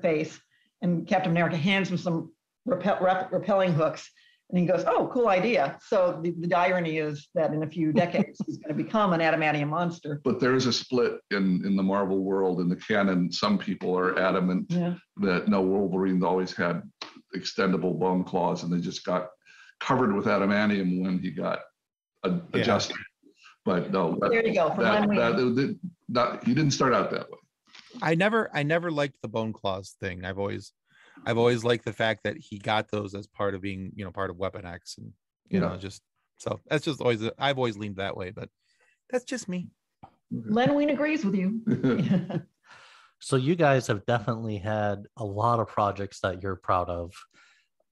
face, 0.02 0.40
and 0.82 1.06
Captain 1.06 1.30
America 1.30 1.56
hands 1.56 1.90
him 1.90 1.96
some 1.96 2.32
repel, 2.66 2.98
rep, 3.00 3.32
repelling 3.32 3.72
hooks, 3.72 4.10
and 4.50 4.58
he 4.58 4.64
goes, 4.66 4.84
"Oh, 4.86 5.10
cool 5.12 5.28
idea." 5.28 5.78
So 5.86 6.20
the, 6.22 6.32
the 6.38 6.54
irony 6.56 6.98
is 6.98 7.28
that 7.34 7.52
in 7.52 7.62
a 7.62 7.66
few 7.66 7.92
decades, 7.92 8.40
he's 8.46 8.56
going 8.58 8.76
to 8.76 8.82
become 8.82 9.12
an 9.12 9.20
adamantium 9.20 9.68
monster. 9.68 10.20
But 10.24 10.40
there 10.40 10.54
is 10.54 10.66
a 10.66 10.72
split 10.72 11.18
in, 11.30 11.64
in 11.66 11.76
the 11.76 11.82
Marvel 11.82 12.20
world 12.24 12.60
in 12.60 12.68
the 12.68 12.76
canon. 12.76 13.30
Some 13.30 13.58
people 13.58 13.96
are 13.98 14.18
adamant 14.18 14.66
Yeah. 14.70 14.94
that 15.18 15.48
no, 15.48 15.60
Wolverine's 15.60 16.24
always 16.24 16.54
had 16.54 16.82
extendable 17.36 17.98
bone 17.98 18.24
claws 18.24 18.62
and 18.62 18.72
they 18.72 18.80
just 18.80 19.04
got 19.04 19.28
covered 19.80 20.14
with 20.14 20.24
adamantium 20.26 21.02
when 21.02 21.18
he 21.18 21.30
got 21.30 21.60
a- 22.24 22.30
Yeah. 22.30 22.40
adjusted. 22.54 22.96
But 23.66 23.92
no, 23.92 24.16
that, 24.20 24.30
There 24.30 24.46
you 24.46 24.54
go. 24.54 24.70
From 24.70 24.84
that, 24.84 25.00
Len 25.00 25.08
Wein. 25.10 25.18
that, 25.18 25.38
it 25.38 25.54
did 25.56 25.78
not, 26.08 26.44
he 26.44 26.54
didn't 26.54 26.70
start 26.72 26.94
out 26.94 27.10
that 27.10 27.30
way. 27.30 27.36
I 28.00 28.14
never 28.14 28.50
I 28.54 28.62
never 28.62 28.90
liked 28.90 29.16
the 29.22 29.28
bone 29.28 29.52
claws 29.52 29.94
thing. 30.00 30.24
I've 30.24 30.38
always 30.38 30.72
I've 31.26 31.38
always 31.38 31.64
liked 31.64 31.84
the 31.84 31.92
fact 31.92 32.22
that 32.24 32.36
he 32.38 32.58
got 32.58 32.90
those 32.90 33.14
as 33.14 33.26
part 33.26 33.54
of 33.54 33.60
being, 33.60 33.92
you 33.94 34.04
know, 34.04 34.10
part 34.10 34.30
of 34.30 34.36
Weapon 34.36 34.64
X, 34.64 34.96
and 34.98 35.12
you 35.48 35.60
Yeah. 35.60 35.68
know, 35.68 35.76
just 35.76 36.02
so 36.38 36.60
that's 36.66 36.84
just 36.84 37.00
always 37.00 37.22
I've 37.38 37.58
always 37.58 37.76
leaned 37.76 37.96
that 37.96 38.16
way, 38.16 38.30
but 38.30 38.48
that's 39.10 39.24
just 39.24 39.48
me. 39.48 39.68
Len 40.30 40.74
Wein 40.74 40.90
agrees 40.90 41.24
with 41.24 41.34
you. 41.34 41.62
So 43.20 43.34
you 43.34 43.56
guys 43.56 43.88
have 43.88 44.06
definitely 44.06 44.58
had 44.58 45.06
a 45.16 45.24
lot 45.24 45.58
of 45.58 45.66
projects 45.66 46.20
that 46.20 46.40
you're 46.40 46.54
proud 46.54 46.88
of. 46.88 47.12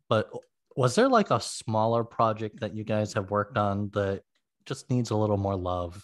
But 0.09 0.31
was 0.77 0.95
there 0.95 1.09
like 1.09 1.33
a 1.33 1.41
smaller 1.41 2.05
project 2.05 2.61
that 2.61 2.77
you 2.77 2.85
guys 2.85 3.13
have 3.15 3.33
worked 3.33 3.59
on 3.59 3.91
that 3.95 4.23
just 4.67 4.89
needs 4.89 5.11
a 5.11 5.17
little 5.17 5.37
more 5.37 5.57
love? 5.57 6.01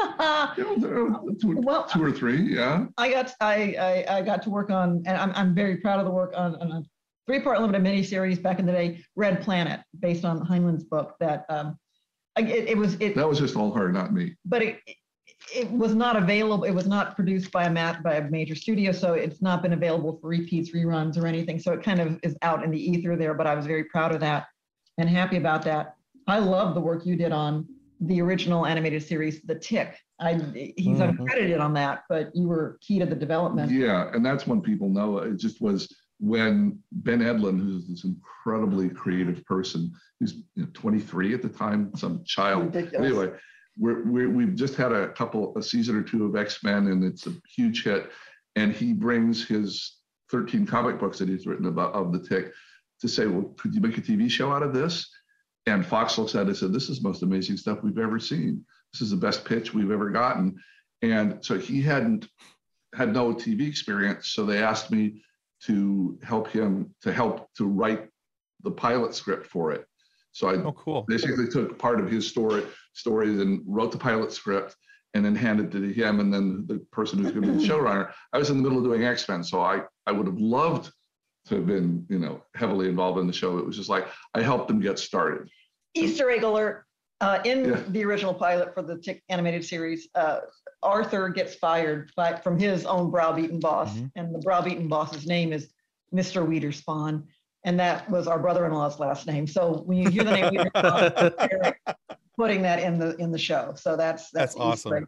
Yeah, 0.00 0.74
there 0.78 1.06
are 1.12 1.20
two, 1.40 1.60
Well, 1.62 1.84
two 1.84 2.02
or 2.02 2.12
three, 2.12 2.40
yeah. 2.54 2.86
I 2.98 3.10
got 3.10 3.32
I, 3.40 4.04
I 4.08 4.16
I 4.18 4.22
got 4.22 4.42
to 4.42 4.50
work 4.50 4.70
on, 4.70 5.02
and 5.06 5.16
I'm 5.16 5.32
I'm 5.34 5.54
very 5.54 5.76
proud 5.76 5.98
of 5.98 6.04
the 6.04 6.10
work 6.10 6.32
on, 6.36 6.56
on 6.56 6.72
a 6.72 6.82
three-part 7.26 7.60
limited 7.60 7.82
miniseries 7.82 8.42
back 8.42 8.58
in 8.58 8.66
the 8.66 8.72
day, 8.72 9.02
Red 9.16 9.42
Planet, 9.42 9.80
based 10.00 10.24
on 10.24 10.44
Heinlein's 10.44 10.84
book. 10.84 11.14
That 11.20 11.44
um, 11.48 11.78
it, 12.36 12.46
it 12.68 12.76
was 12.76 12.94
it, 13.00 13.14
That 13.14 13.28
was 13.28 13.38
just 13.38 13.56
all 13.56 13.72
her, 13.72 13.92
not 13.92 14.12
me. 14.12 14.34
but 14.44 14.62
it 14.62 14.80
it 15.54 15.70
was 15.70 15.94
not 15.94 16.16
available. 16.16 16.64
It 16.64 16.72
was 16.72 16.86
not 16.86 17.14
produced 17.16 17.52
by 17.52 17.64
a 17.64 17.70
mat 17.70 18.02
by 18.02 18.14
a 18.14 18.30
major 18.30 18.54
studio, 18.54 18.92
so 18.92 19.14
it's 19.14 19.40
not 19.42 19.62
been 19.62 19.74
available 19.74 20.18
for 20.20 20.28
repeats, 20.28 20.70
reruns, 20.74 21.16
or 21.16 21.26
anything. 21.26 21.58
So 21.58 21.72
it 21.72 21.82
kind 21.82 22.00
of 22.00 22.18
is 22.22 22.36
out 22.42 22.64
in 22.64 22.70
the 22.70 22.90
ether 22.90 23.16
there. 23.16 23.34
But 23.34 23.46
I 23.46 23.54
was 23.54 23.66
very 23.66 23.84
proud 23.84 24.12
of 24.14 24.20
that 24.20 24.46
and 24.98 25.08
happy 25.08 25.36
about 25.36 25.62
that. 25.64 25.94
I 26.26 26.38
love 26.38 26.74
the 26.74 26.80
work 26.80 27.04
you 27.04 27.16
did 27.16 27.32
on 27.32 27.66
the 28.00 28.20
original 28.20 28.66
animated 28.66 29.02
series, 29.02 29.42
The 29.42 29.54
Tick. 29.54 29.96
I 30.20 30.34
he's 30.34 30.98
Mhm. 30.98 31.16
uncredited 31.16 31.60
on 31.60 31.74
that, 31.74 32.04
but 32.08 32.34
you 32.34 32.48
were 32.48 32.78
key 32.80 32.98
to 32.98 33.06
the 33.06 33.14
development. 33.16 33.70
Yeah, 33.70 34.10
and 34.14 34.24
that's 34.24 34.46
when 34.46 34.60
people 34.60 34.88
know 34.88 35.18
it 35.18 35.36
just 35.36 35.60
was 35.60 35.92
when 36.20 36.78
Ben 36.92 37.20
Edlund, 37.20 37.58
who's 37.60 37.88
this 37.88 38.04
incredibly 38.04 38.88
creative 38.88 39.44
person, 39.44 39.92
he's 40.20 40.34
you 40.54 40.62
know, 40.62 40.68
23 40.72 41.34
at 41.34 41.42
the 41.42 41.48
time, 41.48 41.94
some 41.96 42.22
child. 42.24 42.66
Ridiculous. 42.74 43.10
Anyway, 43.10 43.32
we're, 43.76 44.04
we're, 44.04 44.30
we've 44.30 44.54
just 44.54 44.76
had 44.76 44.92
a 44.92 45.08
couple, 45.08 45.52
a 45.58 45.62
season 45.62 45.96
or 45.96 46.02
two 46.02 46.24
of 46.24 46.36
X-Men 46.36 46.86
and 46.86 47.02
it's 47.02 47.26
a 47.26 47.32
huge 47.56 47.82
hit. 47.82 48.10
And 48.54 48.72
he 48.72 48.92
brings 48.92 49.44
his 49.46 49.96
13 50.30 50.64
comic 50.66 51.00
books 51.00 51.18
that 51.18 51.28
he's 51.28 51.46
written 51.46 51.66
about 51.66 51.92
of 51.94 52.12
the 52.12 52.20
tick 52.20 52.52
to 53.00 53.08
say, 53.08 53.26
well, 53.26 53.52
could 53.58 53.74
you 53.74 53.80
make 53.80 53.98
a 53.98 54.00
TV 54.00 54.30
show 54.30 54.52
out 54.52 54.62
of 54.62 54.72
this? 54.72 55.10
And 55.66 55.84
Fox 55.86 56.18
looks 56.18 56.34
at 56.34 56.42
it 56.42 56.48
and 56.48 56.56
said, 56.56 56.72
this 56.72 56.88
is 56.90 57.00
the 57.00 57.08
most 57.08 57.22
amazing 57.22 57.56
stuff 57.56 57.82
we've 57.82 57.98
ever 57.98 58.18
seen. 58.18 58.64
This 58.92 59.00
is 59.00 59.10
the 59.10 59.16
best 59.16 59.44
pitch 59.44 59.72
we've 59.72 59.90
ever 59.90 60.10
gotten. 60.10 60.56
And 61.02 61.38
so 61.44 61.58
he 61.58 61.80
hadn't 61.80 62.28
had 62.94 63.12
no 63.12 63.34
TV 63.34 63.66
experience. 63.66 64.28
So 64.28 64.44
they 64.44 64.62
asked 64.62 64.90
me 64.90 65.22
to 65.64 66.18
help 66.22 66.48
him 66.48 66.94
to 67.02 67.12
help 67.12 67.48
to 67.56 67.66
write 67.66 68.08
the 68.62 68.70
pilot 68.70 69.14
script 69.14 69.46
for 69.46 69.72
it. 69.72 69.86
So 70.32 70.48
I 70.48 70.54
Oh, 70.54 70.72
cool. 70.72 71.04
basically 71.08 71.48
took 71.48 71.78
part 71.78 72.00
of 72.00 72.10
his 72.10 72.26
story 72.26 72.64
stories 72.92 73.38
and 73.40 73.62
wrote 73.66 73.92
the 73.92 73.98
pilot 73.98 74.32
script 74.32 74.76
and 75.14 75.24
then 75.24 75.34
handed 75.34 75.74
it 75.74 75.80
to 75.80 75.92
him 75.92 76.20
and 76.20 76.32
then 76.32 76.64
the 76.66 76.78
person 76.92 77.18
who's 77.20 77.30
going 77.32 77.42
to 77.46 77.52
be 77.52 77.58
the 77.58 77.68
showrunner. 77.72 78.12
I 78.32 78.38
was 78.38 78.50
in 78.50 78.56
the 78.58 78.62
middle 78.62 78.78
of 78.78 78.84
doing 78.84 79.04
X-Men, 79.04 79.44
so 79.44 79.62
I 79.62 79.82
I 80.06 80.12
would 80.12 80.26
have 80.26 80.38
loved 80.38 80.90
to 81.46 81.56
have 81.56 81.66
been, 81.66 82.06
you 82.08 82.18
know, 82.18 82.42
heavily 82.54 82.88
involved 82.88 83.18
in 83.18 83.26
the 83.26 83.32
show. 83.32 83.58
It 83.58 83.66
was 83.66 83.76
just 83.76 83.88
like 83.90 84.06
I 84.34 84.42
helped 84.42 84.68
them 84.68 84.80
get 84.80 84.98
started. 84.98 85.48
Easter 85.94 86.30
egg 86.30 86.42
alert. 86.42 86.84
Uh, 87.20 87.38
in 87.44 87.64
Yeah. 87.70 87.82
the 87.88 88.04
original 88.04 88.34
pilot 88.34 88.74
for 88.74 88.82
the 88.82 88.98
Tick 88.98 89.22
animated 89.28 89.64
series, 89.64 90.08
uh, 90.14 90.40
Arthur 90.82 91.28
gets 91.28 91.54
fired 91.54 92.10
by, 92.16 92.36
from 92.36 92.58
his 92.58 92.84
own 92.84 93.10
browbeaten 93.10 93.60
boss, 93.60 93.94
Mhm. 93.94 94.10
and 94.16 94.34
the 94.34 94.40
browbeaten 94.40 94.88
boss's 94.88 95.24
name 95.26 95.52
is 95.52 95.70
Mr. 96.12 96.46
Wiederspawn, 96.46 97.22
and 97.64 97.78
that 97.78 98.10
was 98.10 98.26
our 98.26 98.38
brother-in-law's 98.38 98.98
last 98.98 99.26
name. 99.26 99.46
So 99.46 99.82
when 99.86 99.98
you 99.98 100.10
hear 100.10 100.24
the 100.24 100.32
name 100.32 100.52
Wiederspawn, 100.52 101.34
Eric 101.52 101.80
putting 102.36 102.62
that 102.62 102.80
in 102.82 102.98
the 102.98 103.14
in 103.16 103.30
the 103.30 103.38
show, 103.38 103.72
so 103.76 103.96
that's 103.96 104.30
That's 104.30 104.54
that's, 104.54 104.56
awesome. 104.56 104.92
egg. 104.94 105.06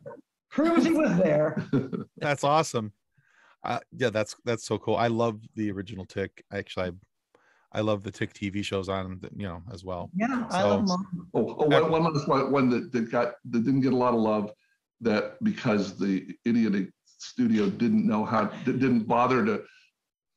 Was 0.57 1.19
there. 1.19 1.63
That's 2.17 2.45
awesome. 2.45 2.93
Uh, 3.65 3.81
yeah, 3.97 4.11
that's 4.11 4.37
that's 4.45 4.65
so 4.65 4.79
cool. 4.79 4.97
I 4.97 5.09
love 5.09 5.41
the 5.55 5.71
original 5.71 6.05
Tick. 6.05 6.45
Actually, 6.53 6.93
I, 7.73 7.79
I 7.79 7.81
love 7.81 8.03
the 8.03 8.13
Tick 8.13 8.33
TV 8.33 8.65
shows 8.65 8.89
on, 8.89 9.19
the- 9.21 9.31
you 9.37 9.47
know, 9.47 9.63
as 9.73 9.85
well. 9.85 10.11
Yeah, 10.15 10.47
I 10.51 10.63
love 10.63 10.87
mom. 10.87 11.29
Oh, 11.35 11.57
oh 11.59 11.67
one, 11.67 11.91
one 11.91 12.05
last 12.15 12.29
one, 12.29 12.53
one 12.53 12.71
that, 12.71 12.93
that 12.93 13.11
got 13.11 13.35
that 13.51 13.65
didn't 13.65 13.81
get 13.81 13.93
a 13.93 13.97
lot 13.97 14.15
of 14.15 14.21
love 14.21 14.53
that 15.01 15.43
because 15.43 15.99
the 15.99 16.27
idiotic 16.47 16.91
studio 17.19 17.69
didn't 17.69 18.07
know 18.07 18.25
how 18.25 18.45
didn't 18.65 19.01
bother 19.01 19.45
to 19.45 19.63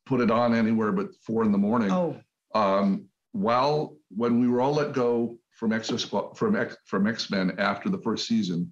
put 0.05 0.21
it 0.21 0.31
on 0.31 0.55
anywhere 0.55 0.91
but 0.91 1.07
four 1.23 1.43
in 1.43 1.51
the 1.51 1.57
morning. 1.57 1.91
Oh, 1.91 2.17
um, 2.55 3.05
while 3.31 3.95
when 4.09 4.39
we 4.39 4.47
were 4.47 4.59
all 4.59 4.73
let 4.73 4.93
go 4.93 5.37
from 5.51 5.71
X 5.71 5.91
from 6.35 6.55
X 6.55 6.75
from 6.85 7.05
X 7.05 7.29
Men 7.29 7.53
after 7.59 7.89
the 7.89 7.99
first 7.99 8.27
season, 8.27 8.71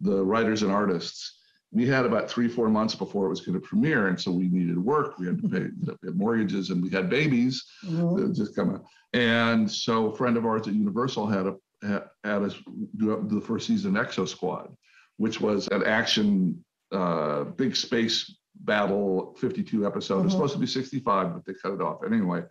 the 0.00 0.22
writers 0.22 0.62
and 0.62 0.70
artists, 0.70 1.40
we 1.74 1.86
had 1.86 2.06
about 2.06 2.30
three 2.30 2.48
four 2.48 2.68
months 2.68 2.94
before 2.94 3.26
it 3.26 3.30
was 3.30 3.40
going 3.40 3.60
to 3.60 3.66
premiere, 3.66 4.06
and 4.06 4.18
so 4.18 4.30
we 4.30 4.48
needed 4.48 4.78
work. 4.78 5.18
We 5.18 5.26
had 5.26 5.42
to 5.42 5.48
pay 5.48 5.58
you 5.58 5.72
know, 5.82 5.96
we 6.02 6.08
had 6.08 6.16
mortgages, 6.16 6.70
and 6.70 6.82
we 6.82 6.88
had 6.88 7.10
babies 7.10 7.64
mhm. 7.84 8.16
that 8.16 8.34
just 8.34 8.54
come 8.54 8.76
out. 8.76 8.84
And 9.12 9.70
so 9.70 10.06
a 10.06 10.16
friend 10.16 10.36
of 10.36 10.46
ours 10.46 10.68
at 10.68 10.74
Universal 10.74 11.26
had 11.26 11.46
a 11.46 11.56
had, 11.82 12.04
had 12.22 12.42
us 12.42 12.54
do 12.96 13.26
the 13.28 13.40
first 13.40 13.66
season 13.66 13.96
of 13.96 14.06
Exo 14.06 14.26
Squad, 14.26 14.74
which 15.16 15.40
was 15.40 15.68
an 15.68 15.82
action 15.84 16.64
uh, 16.92 17.44
big 17.44 17.74
space 17.74 18.36
battle 18.60 19.34
52 19.38 19.84
episode. 19.84 20.20
It 20.20 20.24
was 20.24 20.32
Mhm. 20.32 20.36
supposed 20.36 20.54
to 20.54 20.60
be 20.60 20.66
65, 20.66 21.34
but 21.34 21.44
they 21.44 21.54
cut 21.54 21.72
it 21.72 21.82
off 21.82 22.04
anyway. 22.06 22.44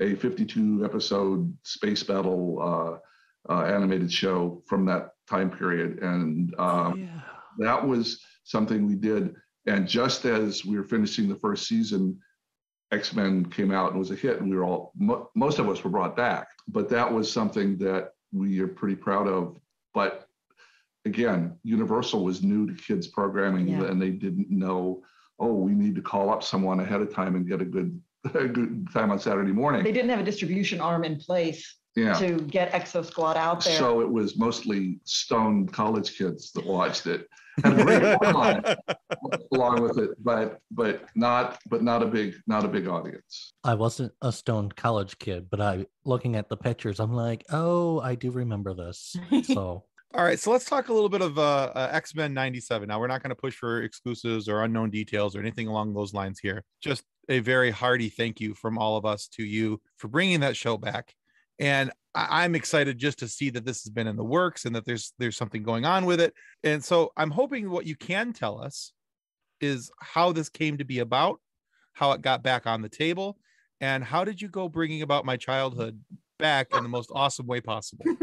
A 0.00 0.14
52 0.14 0.82
episode 0.84 1.54
space 1.62 2.02
battle 2.02 2.58
uh, 3.48 3.52
uh, 3.52 3.64
animated 3.64 4.10
show 4.10 4.62
from 4.66 4.86
that 4.86 5.10
time 5.28 5.50
period, 5.50 5.98
and 6.02 6.54
um, 6.58 7.00
yeah. 7.00 7.20
that 7.58 7.86
was 7.86 8.24
something 8.44 8.86
we 8.86 8.94
did. 8.94 9.34
And 9.66 9.86
just 9.86 10.24
as 10.24 10.64
we 10.64 10.76
were 10.76 10.84
finishing 10.84 11.28
the 11.28 11.36
first 11.36 11.66
season, 11.68 12.18
X 12.90 13.14
Men 13.14 13.44
came 13.46 13.70
out 13.70 13.90
and 13.90 13.98
was 13.98 14.10
a 14.10 14.14
hit, 14.16 14.40
and 14.40 14.50
we 14.50 14.56
were 14.56 14.64
all 14.64 14.92
mo- 14.96 15.30
most 15.34 15.58
of 15.58 15.68
us 15.68 15.82
were 15.82 15.90
brought 15.90 16.16
back. 16.16 16.48
But 16.68 16.88
that 16.90 17.10
was 17.10 17.30
something 17.32 17.78
that 17.78 18.12
we 18.32 18.60
are 18.60 18.68
pretty 18.68 18.96
proud 18.96 19.28
of. 19.28 19.56
But 19.94 20.28
again, 21.04 21.56
Universal 21.62 22.22
was 22.24 22.42
new 22.42 22.66
to 22.66 22.74
kids 22.74 23.06
programming, 23.06 23.68
Yeah. 23.68 23.84
and 23.84 24.00
they 24.00 24.10
didn't 24.10 24.50
know. 24.50 25.02
Oh, 25.38 25.54
we 25.54 25.72
need 25.72 25.94
to 25.94 26.02
call 26.02 26.28
up 26.30 26.42
someone 26.42 26.80
ahead 26.80 27.00
of 27.00 27.12
time 27.14 27.34
and 27.34 27.48
get 27.48 27.62
a 27.62 27.64
good 27.64 27.98
a 28.34 28.46
good 28.46 28.88
time 28.92 29.10
on 29.10 29.18
Saturday 29.18 29.52
morning. 29.52 29.82
They 29.84 29.92
didn't 29.92 30.10
have 30.10 30.20
a 30.20 30.24
distribution 30.24 30.80
arm 30.80 31.02
in 31.04 31.16
place 31.18 31.76
yeah. 31.96 32.14
to 32.14 32.40
get 32.42 32.72
Exo 32.72 33.04
Squad 33.04 33.36
out 33.36 33.64
there. 33.64 33.78
So 33.78 34.00
it 34.00 34.10
was 34.10 34.36
mostly 34.36 35.00
stone 35.04 35.66
college 35.66 36.16
kids 36.16 36.52
that 36.52 36.66
watched 36.66 37.06
it. 37.06 37.26
Had 37.62 37.78
a 37.78 37.84
great 37.84 38.02
timeline 38.02 38.76
along 39.52 39.82
with 39.82 39.98
it, 39.98 40.10
but 40.24 40.58
but 40.70 41.04
not 41.14 41.58
but 41.68 41.82
not 41.82 42.02
a 42.02 42.06
big 42.06 42.34
not 42.46 42.64
a 42.64 42.68
big 42.68 42.88
audience. 42.88 43.52
I 43.62 43.74
wasn't 43.74 44.12
a 44.22 44.32
stone 44.32 44.70
college 44.70 45.18
kid, 45.18 45.50
but 45.50 45.60
I 45.60 45.86
looking 46.04 46.34
at 46.36 46.48
the 46.48 46.56
pictures, 46.56 46.98
I'm 46.98 47.12
like, 47.12 47.44
oh, 47.50 48.00
I 48.00 48.14
do 48.14 48.30
remember 48.30 48.72
this. 48.72 49.16
So 49.44 49.84
All 50.14 50.24
right, 50.24 50.38
so 50.38 50.50
let's 50.50 50.66
talk 50.66 50.88
a 50.88 50.92
little 50.92 51.08
bit 51.08 51.22
of 51.22 51.38
uh, 51.38 51.72
uh, 51.74 51.88
X 51.90 52.14
Men 52.14 52.34
'97. 52.34 52.86
Now, 52.86 53.00
we're 53.00 53.06
not 53.06 53.22
going 53.22 53.30
to 53.30 53.34
push 53.34 53.54
for 53.54 53.82
exclusives 53.82 54.46
or 54.46 54.62
unknown 54.62 54.90
details 54.90 55.34
or 55.34 55.40
anything 55.40 55.68
along 55.68 55.94
those 55.94 56.12
lines 56.12 56.38
here. 56.38 56.64
Just 56.82 57.04
a 57.30 57.38
very 57.38 57.70
hearty 57.70 58.10
thank 58.10 58.38
you 58.38 58.54
from 58.54 58.76
all 58.76 58.98
of 58.98 59.06
us 59.06 59.26
to 59.28 59.42
you 59.42 59.80
for 59.96 60.08
bringing 60.08 60.40
that 60.40 60.54
show 60.54 60.76
back. 60.76 61.14
And 61.58 61.90
I- 62.14 62.44
I'm 62.44 62.54
excited 62.54 62.98
just 62.98 63.18
to 63.20 63.28
see 63.28 63.50
that 63.50 63.64
this 63.64 63.82
has 63.84 63.90
been 63.90 64.06
in 64.06 64.16
the 64.16 64.24
works 64.24 64.64
and 64.64 64.74
that 64.74 64.84
there's 64.84 65.12
there's 65.18 65.36
something 65.36 65.62
going 65.62 65.84
on 65.84 66.04
with 66.06 66.20
it. 66.20 66.34
And 66.62 66.84
so 66.84 67.12
I'm 67.16 67.30
hoping 67.30 67.70
what 67.70 67.86
you 67.86 67.96
can 67.96 68.32
tell 68.32 68.60
us 68.60 68.92
is 69.60 69.90
how 70.00 70.32
this 70.32 70.48
came 70.48 70.78
to 70.78 70.84
be 70.84 70.98
about, 70.98 71.40
how 71.94 72.12
it 72.12 72.22
got 72.22 72.42
back 72.42 72.66
on 72.66 72.82
the 72.82 72.88
table, 72.88 73.38
and 73.80 74.02
how 74.02 74.24
did 74.24 74.42
you 74.42 74.48
go 74.48 74.68
bringing 74.68 75.02
about 75.02 75.24
my 75.24 75.36
childhood 75.36 76.00
back 76.38 76.74
in 76.74 76.82
the 76.82 76.88
most 76.88 77.10
awesome 77.14 77.46
way 77.46 77.60
possible. 77.60 78.04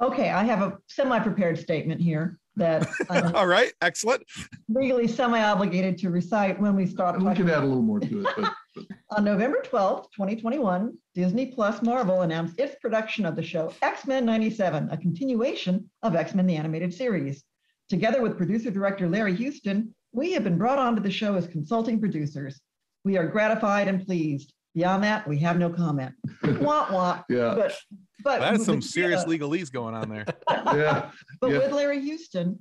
Okay, 0.00 0.30
I 0.30 0.44
have 0.44 0.62
a 0.62 0.78
semi-prepared 0.86 1.58
statement 1.58 2.00
here 2.00 2.38
that 2.58 2.88
I'm 3.10 3.26
uh, 3.34 3.38
all 3.38 3.46
right, 3.46 3.72
excellent. 3.80 4.22
legally 4.68 5.08
semi-obligated 5.08 5.98
to 5.98 6.10
recite 6.10 6.60
when 6.60 6.76
we 6.76 6.86
start 6.86 7.20
We 7.20 7.34
can 7.34 7.48
add 7.48 7.62
a 7.62 7.66
little 7.66 7.82
more 7.82 8.00
to 8.00 8.20
it, 8.20 8.26
but, 8.36 8.52
but 8.74 8.84
On 9.16 9.24
November 9.24 9.62
12th, 9.64 10.04
2021, 10.14 10.96
Disney 11.14 11.46
Plus 11.46 11.82
Marvel 11.82 12.22
announced 12.22 12.58
its 12.58 12.76
production 12.80 13.24
of 13.24 13.36
the 13.36 13.42
show 13.42 13.72
X-Men 13.82 14.24
97, 14.24 14.88
a 14.90 14.96
continuation 14.96 15.88
of 16.02 16.14
X-Men 16.14 16.46
the 16.46 16.56
animated 16.56 16.92
series. 16.92 17.42
Together 17.88 18.20
with 18.20 18.36
producer 18.36 18.70
director 18.70 19.08
Larry 19.08 19.34
Houston, 19.34 19.94
we 20.12 20.32
have 20.32 20.44
been 20.44 20.58
brought 20.58 20.78
onto 20.78 21.02
the 21.02 21.10
show 21.10 21.34
as 21.34 21.46
consulting 21.46 21.98
producers. 21.98 22.60
We 23.04 23.16
are 23.16 23.26
gratified 23.26 23.88
and 23.88 24.04
pleased. 24.04 24.52
Beyond 24.74 25.02
that, 25.04 25.26
we 25.26 25.38
have 25.38 25.58
no 25.58 25.70
comment. 25.70 26.14
Wah 26.60 26.86
wah. 26.92 27.22
yeah, 27.28 27.54
But 27.54 27.74
but 28.22 28.40
That 28.40 28.54
is 28.54 28.64
some 28.66 28.76
with- 28.76 28.84
serious 28.84 29.24
yeah, 29.26 29.34
legalese 29.36 29.72
going 29.72 29.94
on 29.94 30.08
there. 30.08 30.24
yeah, 30.50 31.10
But 31.40 31.50
yeah. 31.50 31.58
with 31.58 31.72
Larry 31.72 32.00
Houston, 32.00 32.58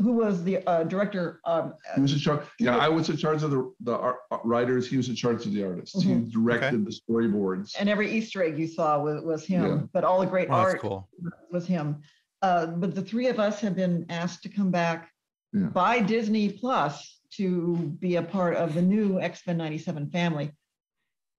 who 0.00 0.12
was 0.12 0.42
the 0.44 0.66
uh, 0.66 0.84
director? 0.84 1.40
Um, 1.44 1.74
He 1.94 2.00
was 2.00 2.12
in 2.14 2.18
charge. 2.18 2.40
Yeah, 2.58 2.76
I 2.78 2.88
was 2.88 3.08
in 3.10 3.16
charge 3.16 3.42
of 3.42 3.50
the 3.50 3.70
the 3.80 3.96
ar- 3.96 4.18
uh, 4.30 4.38
writers. 4.44 4.88
He 4.88 4.96
was 4.96 5.08
in 5.08 5.14
charge 5.14 5.44
of 5.46 5.52
the 5.52 5.62
artists. 5.64 6.02
He 6.02 6.10
Mhm. 6.10 6.30
directed 6.32 6.84
the 6.86 6.90
storyboards. 6.92 7.74
and 7.78 7.88
every 7.88 8.10
Easter 8.10 8.42
egg 8.42 8.58
you 8.58 8.66
saw 8.66 8.98
was, 9.02 9.22
was 9.22 9.44
him, 9.44 9.64
Yeah. 9.64 9.78
but 9.92 10.02
all 10.04 10.20
the 10.20 10.26
great 10.26 10.48
Oh, 10.48 10.54
art 10.54 10.80
cool. 10.80 11.08
was 11.50 11.66
him. 11.66 12.00
Uh, 12.42 12.66
but 12.66 12.94
the 12.94 13.02
three 13.02 13.26
of 13.28 13.38
us 13.38 13.60
have 13.60 13.76
been 13.76 14.06
asked 14.08 14.42
to 14.44 14.48
come 14.48 14.70
back 14.70 15.10
Yeah. 15.52 15.66
by 15.66 16.00
Disney 16.00 16.48
Plus 16.50 17.20
to 17.36 17.76
be 18.00 18.16
a 18.16 18.22
part 18.22 18.56
of 18.56 18.72
the 18.74 18.82
new 18.82 19.20
X 19.20 19.42
Men 19.46 19.58
'97 19.58 20.10
family, 20.10 20.50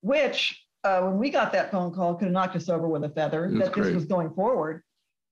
which 0.01 0.61
uh, 0.83 1.01
when 1.01 1.17
we 1.17 1.29
got 1.29 1.51
that 1.53 1.71
phone 1.71 1.93
call 1.93 2.15
could 2.15 2.25
have 2.25 2.33
knocked 2.33 2.55
us 2.55 2.69
over 2.69 2.87
with 2.87 3.03
a 3.03 3.09
feather 3.09 3.43
was 3.43 3.53
that 3.53 3.59
this 3.59 3.69
great. 3.69 3.95
was 3.95 4.05
going 4.05 4.31
forward, 4.33 4.81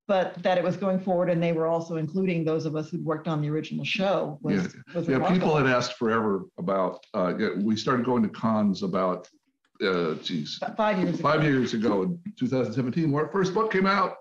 but 0.07 0.41
that 0.43 0.57
it 0.57 0.63
was 0.63 0.77
going 0.77 0.99
forward 0.99 1.29
and 1.29 1.41
they 1.41 1.51
were 1.51 1.67
also 1.67 1.97
including 1.97 2.43
those 2.43 2.65
of 2.65 2.75
us 2.75 2.89
who'd 2.89 3.03
worked 3.03 3.27
on 3.27 3.41
the 3.41 3.49
original 3.49 3.83
show 3.83 4.39
was, 4.41 4.75
was 4.93 5.07
Yeah, 5.07 5.27
people 5.31 5.55
had 5.55 5.67
asked 5.67 5.93
forever 5.93 6.45
about. 6.57 7.03
Uh, 7.13 7.33
yeah, 7.37 7.49
we 7.57 7.75
started 7.75 8.05
going 8.05 8.23
to 8.23 8.29
cons 8.29 8.83
about, 8.83 9.27
uh, 9.83 10.15
geez, 10.15 10.59
Five 10.77 10.99
years 10.99 11.19
ago. 11.19 11.29
five 11.29 11.43
years 11.43 11.73
ago 11.73 12.03
in 12.03 12.19
2017, 12.37 13.11
when 13.11 13.23
our 13.23 13.31
first 13.31 13.53
book 13.53 13.71
came 13.71 13.85
out. 13.85 14.15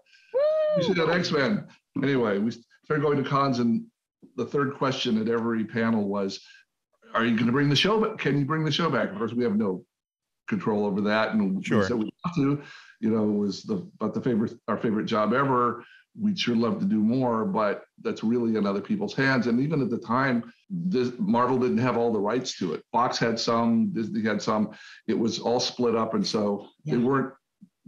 We 0.77 0.85
should 0.85 0.99
have 0.99 1.11
X 1.11 1.33
Men. 1.33 1.67
Anyway, 2.03 2.39
we 2.39 2.53
started 2.85 3.03
going 3.03 3.23
to 3.23 3.29
cons, 3.29 3.59
and 3.59 3.85
the 4.37 4.45
third 4.45 4.75
question 4.75 5.21
at 5.21 5.29
every 5.29 5.65
panel 5.65 6.07
was, 6.07 6.41
"Are 7.15 7.25
you 7.25 7.35
going 7.35 7.47
to 7.47 7.53
bring 7.53 7.69
the 7.69 7.77
show? 7.77 8.01
back? 8.01 8.19
can 8.19 8.39
you 8.39 8.45
bring 8.45 8.65
the 8.65 8.71
show 8.71 8.91
back?" 8.91 9.11
Of 9.11 9.19
course, 9.19 9.33
we 9.33 9.43
have 9.45 9.57
no 9.57 9.85
control 10.49 10.85
over 10.85 11.01
that, 11.03 11.33
and 11.33 11.57
we 11.57 11.65
said 11.65 11.97
we 11.97 12.11
have 12.25 12.35
to. 12.37 12.63
You 13.01 13.11
know, 13.11 13.29
it 13.29 13.39
was 13.39 13.63
the 13.63 13.89
but 13.99 14.15
the 14.15 14.21
favorite 14.21 14.55
our 14.67 14.77
favorite 14.77 15.07
job 15.07 15.33
ever. 15.33 15.85
We'd 16.21 16.39
sure 16.39 16.57
love 16.57 16.81
to 16.81 16.85
do 16.85 16.99
more, 16.99 17.45
but 17.45 17.85
that's 18.03 18.25
really 18.25 18.57
in 18.57 18.67
other 18.67 18.81
people's 18.81 19.15
hands. 19.15 19.47
And 19.47 19.61
even 19.61 19.81
at 19.81 19.89
the 19.89 19.99
time, 19.99 20.53
this, 20.69 21.13
Marvel 21.19 21.59
didn't 21.59 21.79
have 21.79 21.97
all 21.97 22.13
the 22.13 22.19
rights 22.19 22.59
to 22.59 22.75
it. 22.75 22.83
Fox 22.91 23.19
had 23.19 23.39
some, 23.39 23.93
Disney 23.93 24.25
had 24.25 24.43
some. 24.43 24.71
It 25.07 25.17
was 25.17 25.39
all 25.39 25.61
split 25.61 25.95
up, 25.95 26.15
and 26.15 26.27
so 26.27 26.67
they 26.85 26.97
weren't 26.97 27.35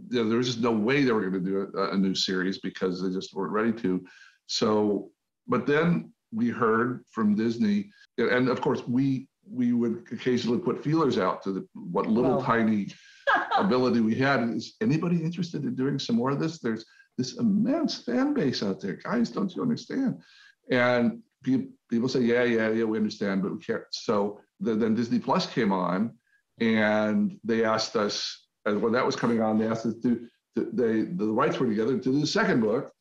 you 0.09 0.23
know, 0.23 0.29
there 0.29 0.37
was 0.37 0.47
just 0.47 0.59
no 0.59 0.71
way 0.71 1.03
they 1.03 1.11
were 1.11 1.29
going 1.29 1.43
to 1.43 1.49
do 1.49 1.71
a, 1.77 1.91
a 1.91 1.97
new 1.97 2.15
series 2.15 2.59
because 2.59 3.01
they 3.01 3.09
just 3.09 3.33
weren't 3.33 3.51
ready 3.51 3.73
to. 3.81 4.03
So, 4.47 5.11
but 5.47 5.67
then 5.67 6.13
we 6.31 6.49
heard 6.49 7.03
from 7.11 7.35
Disney, 7.35 7.91
and 8.17 8.49
of 8.49 8.61
course 8.61 8.87
we 8.87 9.27
we 9.51 9.73
would 9.73 10.05
occasionally 10.11 10.59
put 10.59 10.83
feelers 10.83 11.17
out 11.17 11.41
to 11.43 11.51
the, 11.51 11.67
what 11.73 12.07
little 12.07 12.37
Well. 12.37 12.43
tiny 12.43 12.87
ability 13.57 13.99
we 13.99 14.15
had. 14.15 14.41
Is 14.49 14.75
anybody 14.81 15.17
interested 15.23 15.63
in 15.63 15.75
doing 15.75 15.99
some 15.99 16.15
more 16.15 16.31
of 16.31 16.39
this? 16.39 16.59
There's 16.59 16.85
this 17.17 17.37
immense 17.37 17.99
fan 17.99 18.33
base 18.33 18.63
out 18.63 18.79
there, 18.79 18.99
guys. 19.03 19.29
Don't 19.29 19.53
you 19.55 19.61
understand? 19.61 20.21
And 20.69 21.21
people 21.43 22.09
say, 22.09 22.21
yeah, 22.21 22.43
yeah, 22.43 22.69
yeah, 22.69 22.83
we 22.83 22.97
understand, 22.97 23.43
but 23.43 23.51
we 23.53 23.59
can't. 23.59 23.83
So 23.91 24.39
the, 24.59 24.75
then 24.75 24.95
Disney 24.95 25.19
Plus 25.19 25.45
came 25.45 25.71
on, 25.71 26.15
and 26.59 27.37
they 27.43 27.63
asked 27.65 27.95
us, 27.95 28.47
when 28.63 28.93
that 28.93 29.05
was 29.05 29.15
coming 29.15 29.41
on, 29.41 29.57
they 29.57 29.67
asked 29.67 29.85
us 29.85 29.95
to, 30.03 30.27
to 30.55 30.69
they 30.73 31.01
the 31.01 31.31
rights 31.31 31.59
were 31.59 31.67
together 31.67 31.97
to 31.97 32.11
do 32.11 32.19
the 32.19 32.27
second 32.27 32.61
book. 32.61 32.91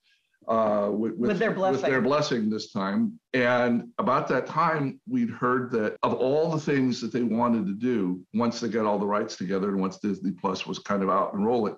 Uh, 0.48 0.90
with, 0.90 1.14
With 1.16 1.38
their 1.38 1.52
with 1.52 1.82
their 1.82 2.00
blessing. 2.00 2.50
this 2.50 2.72
time. 2.72 3.20
And 3.34 3.88
about 3.98 4.26
that 4.28 4.46
time, 4.46 5.00
we'd 5.08 5.30
heard 5.30 5.70
that 5.72 5.96
of 6.02 6.14
all 6.14 6.50
the 6.50 6.58
things 6.58 7.00
that 7.02 7.12
they 7.12 7.22
wanted 7.22 7.66
to 7.66 7.74
do, 7.74 8.20
once 8.34 8.58
they 8.58 8.68
got 8.68 8.86
all 8.86 8.98
the 8.98 9.06
rights 9.06 9.36
together 9.36 9.68
and 9.68 9.80
once 9.80 9.98
Disney 9.98 10.32
Plus 10.32 10.66
was 10.66 10.78
kind 10.80 11.02
of 11.02 11.10
out 11.10 11.34
and 11.34 11.44
rolling, 11.46 11.76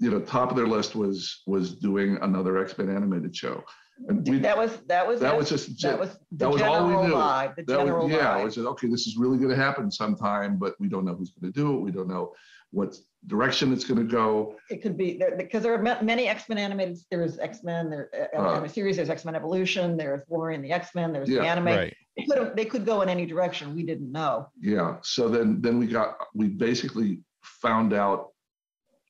you 0.00 0.10
know, 0.10 0.20
top 0.20 0.50
of 0.50 0.56
their 0.56 0.66
list 0.66 0.94
was 0.94 1.42
was 1.46 1.74
doing 1.74 2.16
another 2.22 2.56
X-Men 2.58 2.88
animated 2.88 3.34
show. 3.36 3.62
And 4.06 4.26
we, 4.26 4.38
That 4.38 4.56
was, 4.56 4.76
that 4.86 5.06
was. 5.06 5.18
that 5.20 5.36
was 5.36 5.48
just 5.48 5.82
That 5.82 5.98
was 5.98 6.10
the 6.10 6.18
that 6.38 6.50
was 6.50 6.62
all 6.62 6.84
we 6.86 6.92
general 6.92 7.08
knew. 7.08 7.14
vibe, 7.14 7.56
the 7.56 7.62
that 7.64 7.78
general 7.78 8.06
was, 8.06 8.14
yeah, 8.16 8.44
we 8.44 8.50
said, 8.50 8.64
okay, 8.64 8.86
this 8.88 9.08
is 9.08 9.16
really 9.18 9.38
going 9.38 9.50
to 9.50 9.56
happen 9.56 9.90
sometime, 9.90 10.56
but 10.56 10.76
we 10.78 10.88
don't 10.88 11.04
know 11.04 11.16
who's 11.16 11.32
going 11.32 11.52
to 11.52 11.60
do 11.60 11.76
it. 11.76 11.80
We 11.80 11.90
don't 11.90 12.08
know 12.08 12.32
what 12.70 12.96
direction 13.26 13.72
it's 13.72 13.84
going 13.84 13.98
to 13.98 14.10
go. 14.10 14.56
It 14.70 14.82
could 14.82 14.96
be 14.96 15.16
there 15.18 15.36
because 15.36 15.62
there 15.62 15.74
are 15.74 15.82
many 16.02 16.28
X-Men 16.28 16.58
animated. 16.58 16.98
There's 17.10 17.38
X-Men, 17.38 17.90
there 17.90 18.10
uh, 18.36 18.38
Uh. 18.38 18.68
series. 18.68 18.96
There's 18.96 19.10
X-Men 19.10 19.34
Evolution. 19.34 19.96
There's 19.96 20.22
Wolverine, 20.28 20.62
the 20.62 20.72
X-Men. 20.72 21.12
There's 21.12 21.28
the 21.28 21.40
anime. 21.40 21.66
Right. 21.66 21.96
They 22.16 22.24
could 22.24 22.56
they 22.56 22.64
could 22.64 22.84
go 22.84 23.02
in 23.02 23.08
any 23.08 23.26
direction. 23.26 23.74
We 23.74 23.84
didn't 23.84 24.10
know. 24.12 24.48
Yeah. 24.60 24.96
So 25.02 25.28
then 25.28 25.60
then 25.60 25.78
we 25.78 25.86
got 25.86 26.16
we 26.34 26.48
basically 26.48 27.20
found 27.42 27.92
out 27.92 28.28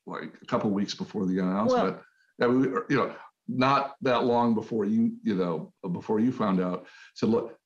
like 0.07 0.33
a 0.42 0.47
couple 0.47 0.71
weeks 0.71 0.94
before 0.94 1.27
the 1.27 1.38
announcement. 1.38 1.99
that 2.38 2.49
we 2.51 2.57
you 2.90 2.97
know 2.97 3.14
not 3.49 3.97
that 4.03 4.25
long 4.25 4.55
before 4.55 4.85
you 4.85 5.16
you 5.23 5.35
know 5.35 5.73
before 5.92 6.21
you 6.21 6.31
found 6.33 6.61
out. 6.61 6.87
So 7.14 7.27
look, 7.27 7.57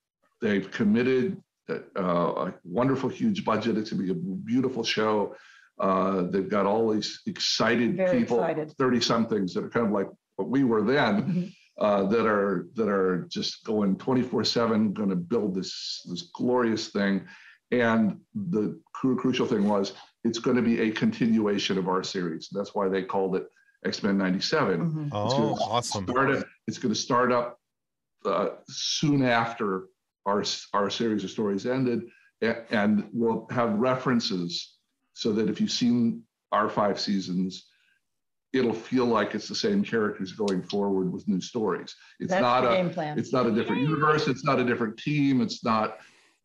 they've 0.40 0.70
committed 0.70 1.42
uh, 1.68 1.81
a 1.98 2.55
wonderful 2.64 3.09
huge 3.09 3.44
budget. 3.44 3.76
It's 3.76 3.90
gonna 3.90 4.02
be 4.05 4.11
a 4.11 4.14
beautiful 4.14 4.85
show. 4.85 5.35
Uh, 5.78 6.22
they've 6.30 6.48
got 6.50 6.66
all 6.66 6.90
these 6.92 7.20
excited 7.26 7.96
Very 7.96 8.20
people, 8.20 8.38
thirty 8.78 9.00
somethings 9.00 9.54
that 9.54 9.64
are 9.64 9.70
kind 9.70 9.87
of 9.87 9.92
like 9.92 10.08
what 10.37 10.48
we 10.48 10.64
were 10.64 10.82
then 10.82 11.22
Mhm. 11.22 11.54
uh, 11.78 12.04
that 12.04 12.26
are 12.26 12.68
that 12.74 12.88
are 12.88 13.26
just 13.30 13.64
going 13.64 13.96
24 13.96 14.44
7 14.44 14.92
going 14.92 15.08
to 15.08 15.16
build 15.16 15.54
this 15.54 16.02
this 16.08 16.22
glorious 16.35 16.88
thing 16.88 17.22
and 17.70 18.20
the 18.35 18.78
cru- 18.92 19.16
crucial 19.16 19.46
thing 19.46 19.66
was 19.66 19.94
it's 20.24 20.38
going 20.38 20.56
to 20.56 20.62
be 20.62 20.80
a 20.80 20.90
continuation 20.90 21.78
of 21.78 21.88
our 21.88 22.02
series 22.02 22.48
that's 22.52 22.74
why 22.74 22.88
they 22.88 23.02
called 23.02 23.35
it 23.37 23.46
x-men 23.85 24.18
97 24.18 24.80
Mhm. 24.80 25.06
It's 25.06 25.14
Oh, 25.35 25.38
gonna 25.38 25.52
awesome. 25.72 26.06
start 26.06 26.30
it, 26.30 26.44
it's 26.68 26.78
going 26.78 26.94
to 26.94 27.00
start 27.00 27.32
up 27.32 27.58
uh, 28.26 28.50
soon 28.68 29.22
after 29.24 29.87
our 30.26 30.44
our 30.74 30.90
series 30.90 31.24
of 31.24 31.30
stories 31.30 31.64
ended 31.66 32.02
a- 32.42 32.62
and 32.72 33.08
we'll 33.12 33.46
have 33.50 33.70
references 33.78 34.76
so 35.14 35.33
that 35.33 35.48
if 35.48 35.61
you've 35.61 35.70
seen 35.70 36.22
our 36.53 36.68
five 36.68 36.98
seasons 37.01 37.68
it'll 38.53 38.75
feel 38.75 39.07
like 39.07 39.35
it's 39.35 39.48
the 39.48 39.55
same 39.55 39.83
characters 39.83 40.33
going 40.33 40.62
forward 40.62 41.11
with 41.11 41.27
new 41.27 41.40
stories. 41.40 41.94
It's 42.20 42.29
That's 42.31 42.42
not 42.42 42.61
the 42.61 42.70
a 42.70 42.77
game 42.77 42.90
plan. 42.90 43.18
it's 43.18 43.33
not 43.33 43.46
a 43.46 43.51
different 43.51 43.83
universe 43.83 44.29
it's 44.29 44.44
not 44.44 44.61
a 44.61 44.64
different 44.64 44.98
team 44.98 45.40
it's 45.40 45.64
not 45.64 45.98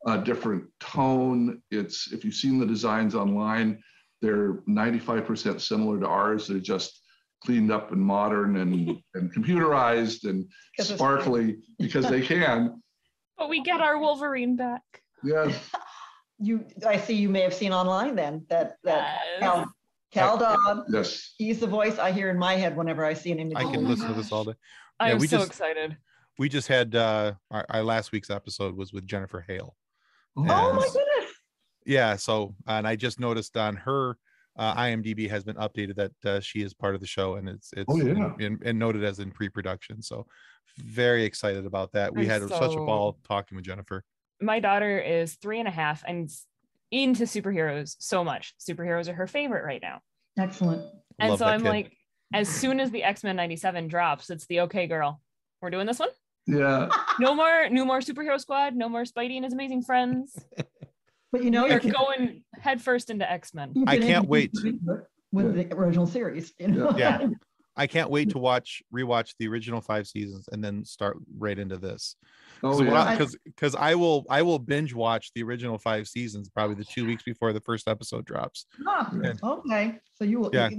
a 0.05 0.17
different 0.17 0.65
tone. 0.79 1.61
It's 1.69 2.11
if 2.13 2.23
you've 2.23 2.35
seen 2.35 2.59
the 2.59 2.65
designs 2.65 3.13
online 3.15 3.83
they're 4.21 4.53
95% 4.67 5.61
similar 5.61 5.99
to 5.99 6.07
ours. 6.07 6.47
They're 6.47 6.59
just 6.59 7.01
cleaned 7.43 7.71
up 7.71 7.91
and 7.91 8.01
modern 8.01 8.57
and, 8.57 8.97
and 9.13 9.33
computerized 9.33 10.27
and 10.27 10.45
sparkly 10.79 11.57
because 11.79 12.09
they 12.09 12.21
can. 12.21 12.81
But 13.37 13.49
we 13.49 13.61
get 13.61 13.81
our 13.81 13.99
Wolverine 13.99 14.55
back. 14.55 14.81
yeah 15.23 15.51
You, 16.39 16.65
I 16.85 16.97
see 16.97 17.13
you 17.15 17.29
may 17.29 17.41
have 17.41 17.53
seen 17.53 17.73
online 17.73 18.15
then 18.15 18.45
that, 18.49 18.77
that 18.83 19.19
Yes. 19.39 19.39
Cal, 19.39 19.73
Cal 20.11 20.37
Dodd, 20.37 20.83
yes 20.89 21.33
he's 21.37 21.59
the 21.59 21.67
voice 21.67 21.97
I 21.97 22.11
hear 22.11 22.29
in 22.29 22.37
my 22.37 22.53
head 22.55 22.75
whenever 22.77 23.03
I 23.03 23.13
see 23.13 23.31
an 23.31 23.39
image. 23.39 23.57
I 23.57 23.63
can 23.63 23.75
him. 23.75 23.87
listen 23.87 24.07
to 24.07 24.13
this 24.13 24.31
all 24.31 24.43
day. 24.45 24.53
I'm 24.99 25.17
we 25.19 25.27
so 25.27 25.37
just- 25.37 25.49
excited. 25.49 25.97
We 26.39 26.49
just 26.49 26.67
had 26.67 26.93
uh 26.95 27.33
our, 27.49 27.65
our 27.69 27.83
last 27.83 28.11
week's 28.11 28.29
episode 28.29 28.75
was 28.77 28.93
with 28.93 29.05
Jennifer 29.07 29.43
Hale. 29.47 29.75
Oh 30.37 30.43
my 30.43 30.85
goodness. 30.93 31.33
Yeah, 31.85 32.15
so 32.15 32.53
and 32.67 32.87
I 32.87 32.95
just 32.95 33.19
noticed 33.19 33.57
on 33.57 33.75
her 33.77 34.17
uh, 34.59 34.75
IMDb 34.75 35.29
has 35.29 35.43
been 35.43 35.55
updated 35.55 35.95
that 35.95 36.11
uh, 36.25 36.39
she 36.39 36.61
is 36.61 36.73
part 36.73 36.93
of 36.95 37.01
the 37.01 37.07
show 37.07 37.35
and 37.35 37.47
it's 37.49 37.71
it's 37.73 37.85
Oh, 37.87 37.97
yeah. 37.97 38.33
in- 38.39 38.59
and 38.63 38.77
noted 38.77 39.03
as 39.03 39.19
in 39.19 39.31
pre-production. 39.31 40.01
So 40.03 40.27
very 40.77 41.23
excited 41.23 41.65
about 41.65 41.91
that. 41.93 42.13
We 42.13 42.23
I'm 42.23 42.29
had 42.41 42.49
such 42.49 42.73
a 42.73 42.77
ball 42.77 43.17
talking 43.27 43.55
with 43.55 43.65
Jennifer. 43.65 44.03
My 44.41 44.59
daughter 44.59 44.99
is 44.99 45.35
three 45.35 45.59
and 45.59 45.67
a 45.67 45.71
half 45.71 46.03
and 46.07 46.29
into 46.91 47.23
superheroes 47.23 47.95
so 47.99 48.23
much. 48.23 48.53
Superheroes 48.59 49.07
are 49.07 49.13
her 49.13 49.27
favorite 49.27 49.63
right 49.65 49.81
now. 49.81 49.99
Excellent. 50.37 50.83
And 51.19 51.31
Love 51.31 51.39
so 51.39 51.45
I'm 51.45 51.61
kid. 51.63 51.69
like, 51.69 51.97
as 52.33 52.47
soon 52.47 52.79
as 52.79 52.91
the 52.91 53.03
X 53.03 53.23
Men 53.23 53.35
97 53.35 53.87
drops, 53.87 54.29
it's 54.29 54.45
the 54.47 54.61
okay 54.61 54.87
girl. 54.87 55.21
We're 55.61 55.69
doing 55.71 55.87
this 55.87 55.99
one. 55.99 56.09
yeah 56.45 56.89
No 57.19 57.33
more, 57.33 57.67
no 57.69 57.83
more 57.85 57.99
superhero 57.99 58.39
squad. 58.39 58.75
No 58.75 58.89
more 58.89 59.03
Spidey 59.03 59.35
and 59.37 59.45
his 59.45 59.53
amazing 59.53 59.83
friends. 59.83 60.37
But 61.31 61.43
you 61.43 61.51
know, 61.51 61.65
you're 61.65 61.79
going 61.79 62.43
headfirst 62.57 63.09
into 63.09 63.29
X 63.29 63.53
Men. 63.53 63.73
I 63.85 63.97
can't 63.97 64.29
wait. 64.29 64.53
to 64.53 64.69
it 64.69 64.75
With 65.33 65.55
the 65.55 65.75
original 65.75 66.07
series, 66.07 66.53
you 66.57 66.69
know? 66.69 66.95
Yeah. 66.97 67.27
I 67.77 67.87
can't 67.87 68.09
wait 68.09 68.29
to 68.31 68.39
watch 68.39 68.81
rewatch 68.93 69.33
the 69.39 69.47
original 69.47 69.81
five 69.81 70.07
seasons 70.07 70.49
and 70.51 70.63
then 70.63 70.83
start 70.83 71.17
right 71.37 71.57
into 71.57 71.77
this. 71.77 72.15
oh 72.63 72.81
yeah 72.81 73.11
because 73.11 73.37
because 73.45 73.75
I 73.75 73.95
will 73.95 74.25
I 74.29 74.41
will 74.41 74.59
binge 74.59 74.93
watch 74.93 75.31
the 75.35 75.43
original 75.43 75.77
five 75.77 76.07
seasons 76.07 76.49
probably 76.49 76.75
the 76.75 76.85
two 76.85 77.05
weeks 77.05 77.23
before 77.23 77.53
the 77.53 77.61
first 77.61 77.87
episode 77.87 78.25
drops. 78.25 78.65
Ah, 78.87 79.11
Yeah. 79.23 79.33
Okay, 79.43 79.99
so 80.15 80.23
you 80.23 80.39
will. 80.39 80.49
Yeah. 80.53 80.69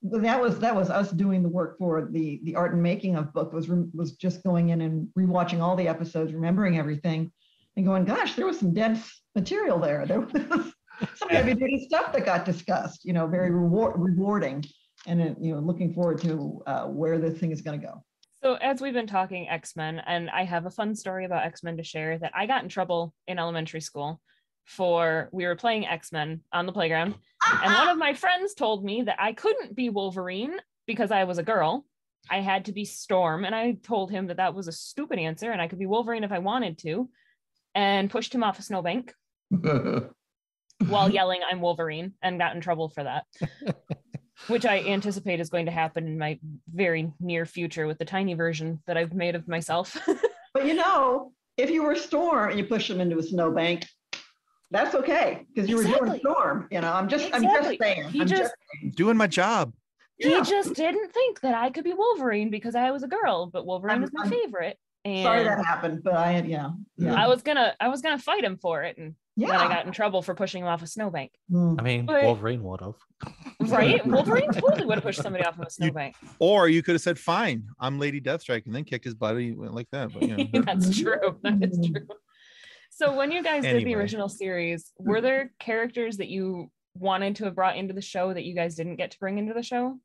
That 0.00 0.40
was, 0.40 0.60
that 0.60 0.76
was 0.76 0.90
us 0.90 1.10
doing 1.10 1.42
the 1.42 1.48
work 1.48 1.76
for 1.76 2.08
the, 2.12 2.40
the 2.44 2.54
art 2.54 2.72
and 2.72 2.80
making 2.80 3.16
of 3.16 3.32
book 3.32 3.52
was, 3.52 3.68
was 3.68 4.12
just 4.12 4.44
going 4.44 4.68
in 4.68 4.80
and 4.80 5.08
rewatching 5.18 5.60
all 5.60 5.74
the 5.74 5.88
episodes, 5.88 6.32
remembering 6.32 6.78
everything 6.78 7.32
and 7.76 7.84
going, 7.84 8.04
gosh, 8.04 8.34
there 8.34 8.46
was 8.46 8.60
some 8.60 8.72
dense 8.72 9.22
material 9.34 9.80
there. 9.80 10.06
There 10.06 10.20
was 10.32 10.72
some 11.14 11.28
heavy 11.28 11.54
duty 11.54 11.84
stuff 11.86 12.12
that 12.12 12.24
got 12.24 12.44
discussed, 12.44 13.04
you 13.04 13.12
know, 13.12 13.26
very 13.26 13.50
reward, 13.50 13.94
rewarding. 13.96 14.64
And, 15.06 15.20
it, 15.20 15.36
you 15.40 15.54
know, 15.54 15.60
looking 15.60 15.92
forward 15.94 16.20
to 16.22 16.62
uh, 16.66 16.84
where 16.86 17.18
this 17.18 17.38
thing 17.38 17.52
is 17.52 17.60
going 17.60 17.80
to 17.80 17.86
go. 17.86 18.04
So 18.42 18.54
as 18.54 18.80
we've 18.80 18.94
been 18.94 19.06
talking 19.06 19.48
X-Men, 19.48 20.00
and 20.06 20.30
I 20.30 20.44
have 20.44 20.66
a 20.66 20.70
fun 20.70 20.94
story 20.94 21.24
about 21.24 21.44
X-Men 21.44 21.76
to 21.76 21.82
share 21.82 22.18
that 22.18 22.32
I 22.34 22.46
got 22.46 22.62
in 22.62 22.68
trouble 22.68 23.12
in 23.26 23.38
elementary 23.38 23.80
school 23.80 24.20
for 24.64 25.28
we 25.32 25.46
were 25.46 25.56
playing 25.56 25.86
X-Men 25.86 26.42
on 26.52 26.66
the 26.66 26.72
playground. 26.72 27.14
And 27.50 27.74
one 27.74 27.88
of 27.88 27.98
my 27.98 28.14
friends 28.14 28.54
told 28.54 28.84
me 28.84 29.02
that 29.02 29.16
I 29.18 29.32
couldn't 29.32 29.74
be 29.74 29.88
Wolverine 29.88 30.56
because 30.86 31.10
I 31.10 31.24
was 31.24 31.38
a 31.38 31.42
girl. 31.42 31.84
I 32.30 32.40
had 32.40 32.66
to 32.66 32.72
be 32.72 32.84
Storm. 32.84 33.44
And 33.44 33.54
I 33.54 33.78
told 33.82 34.10
him 34.10 34.26
that 34.26 34.36
that 34.36 34.54
was 34.54 34.68
a 34.68 34.72
stupid 34.72 35.18
answer 35.18 35.50
and 35.50 35.60
I 35.60 35.68
could 35.68 35.78
be 35.78 35.86
Wolverine 35.86 36.24
if 36.24 36.32
I 36.32 36.38
wanted 36.38 36.78
to 36.78 37.08
and 37.74 38.10
pushed 38.10 38.34
him 38.34 38.44
off 38.44 38.58
a 38.58 38.62
snowbank 38.62 39.14
while 40.86 41.10
yelling, 41.10 41.40
I'm 41.48 41.60
Wolverine, 41.60 42.12
and 42.22 42.38
got 42.38 42.54
in 42.54 42.60
trouble 42.60 42.88
for 42.88 43.04
that, 43.04 43.24
which 44.46 44.64
I 44.64 44.78
anticipate 44.80 45.40
is 45.40 45.50
going 45.50 45.66
to 45.66 45.72
happen 45.72 46.06
in 46.06 46.16
my 46.18 46.38
very 46.72 47.12
near 47.20 47.44
future 47.44 47.86
with 47.86 47.98
the 47.98 48.04
tiny 48.04 48.34
version 48.34 48.80
that 48.86 48.96
I've 48.96 49.12
made 49.12 49.34
of 49.34 49.48
myself. 49.48 49.96
But 50.54 50.64
you 50.66 50.72
know, 50.74 51.32
if 51.58 51.68
you 51.70 51.82
were 51.82 51.94
Storm 51.94 52.48
and 52.48 52.58
you 52.58 52.64
push 52.64 52.88
him 52.90 53.02
into 53.02 53.18
a 53.18 53.22
snowbank, 53.22 53.86
that's 54.70 54.94
okay 54.94 55.44
because 55.54 55.68
you 55.68 55.76
were 55.76 55.82
doing 55.82 55.94
Exactly. 55.96 56.18
Storm. 56.20 56.68
You 56.70 56.80
know, 56.80 56.90
I'm 56.90 57.06
just, 57.06 57.28
I'm 57.34 57.42
just 57.42 57.78
saying. 57.78 58.08
He 58.08 58.22
I'm 58.22 58.26
just- 58.26 58.54
Doing 58.96 59.16
my 59.18 59.26
job. 59.26 59.74
he 60.16 60.30
Yeah. 60.30 60.40
just 60.40 60.72
didn't 60.74 61.12
think 61.12 61.40
that 61.42 61.54
I 61.54 61.68
could 61.70 61.84
be 61.84 61.92
Wolverine 61.92 62.48
because 62.50 62.74
I 62.74 62.90
was 62.90 63.02
a 63.02 63.08
girl, 63.08 63.46
but 63.52 63.66
Wolverine 63.66 63.96
I'm- 63.96 64.04
is 64.04 64.10
my 64.12 64.22
I'm 64.24 64.30
favorite. 64.30 64.78
And 65.04 65.22
sorry 65.22 65.44
that 65.44 65.64
happened, 65.64 66.02
but 66.02 66.14
I, 66.14 66.40
yeah, 66.40 66.70
yeah, 66.96 67.14
I 67.14 67.28
was 67.28 67.42
gonna 67.42 67.74
I 67.78 67.88
was 67.88 68.00
gonna 68.00 68.18
fight 68.18 68.42
him 68.42 68.56
for 68.56 68.82
it 68.82 68.96
and 68.98 69.14
then 69.46 69.50
I 69.50 69.68
got 69.68 69.86
in 69.86 69.92
trouble 69.92 70.22
for 70.22 70.34
pushing 70.34 70.62
him 70.62 70.68
off 70.68 70.82
a 70.82 70.86
snowbank. 70.86 71.32
Mm. 71.50 71.76
I 71.78 71.82
mean, 71.82 72.06
But- 72.06 72.24
Wolverine 72.24 72.62
would 72.64 72.80
have. 72.80 72.94
Right? 73.60 74.04
Wolverine 74.06 74.50
totally 74.52 74.84
would 74.86 74.96
have 74.96 75.04
pushed 75.04 75.22
somebody 75.22 75.44
off 75.44 75.58
of 75.58 75.66
a 75.66 75.70
snowbank. 75.70 76.16
Or 76.38 76.68
you 76.68 76.82
could 76.82 76.94
have 76.94 77.02
said, 77.02 77.18
"Fine, 77.18 77.64
I'm 77.80 77.98
Lady 77.98 78.20
Deathstrike," 78.20 78.66
and 78.66 78.74
then 78.74 78.84
kicked 78.84 79.04
his 79.04 79.14
butt 79.14 79.36
like 79.36 79.88
that. 79.92 80.12
But 80.12 80.22
you 80.22 80.36
know, 80.36 80.62
That's 80.64 80.98
true. 80.98 81.38
That 81.42 81.62
is 81.62 81.78
true. 81.90 82.06
So 82.90 83.16
when 83.16 83.30
you 83.30 83.42
guys 83.42 83.62
did 83.62 83.84
the 83.84 83.94
original 83.94 84.28
series, 84.28 84.92
were 84.98 85.20
there 85.20 85.52
characters 85.60 86.16
that 86.16 86.28
you 86.28 86.70
wanted 86.94 87.36
to 87.36 87.44
have 87.44 87.54
brought 87.54 87.76
into 87.76 87.94
the 87.94 88.02
show 88.02 88.34
that 88.34 88.44
you 88.44 88.54
guys 88.54 88.74
didn't 88.74 88.96
get 88.96 89.12
to 89.12 89.18
bring 89.20 89.38
into 89.38 89.54
the 89.54 89.62
show 89.62 89.98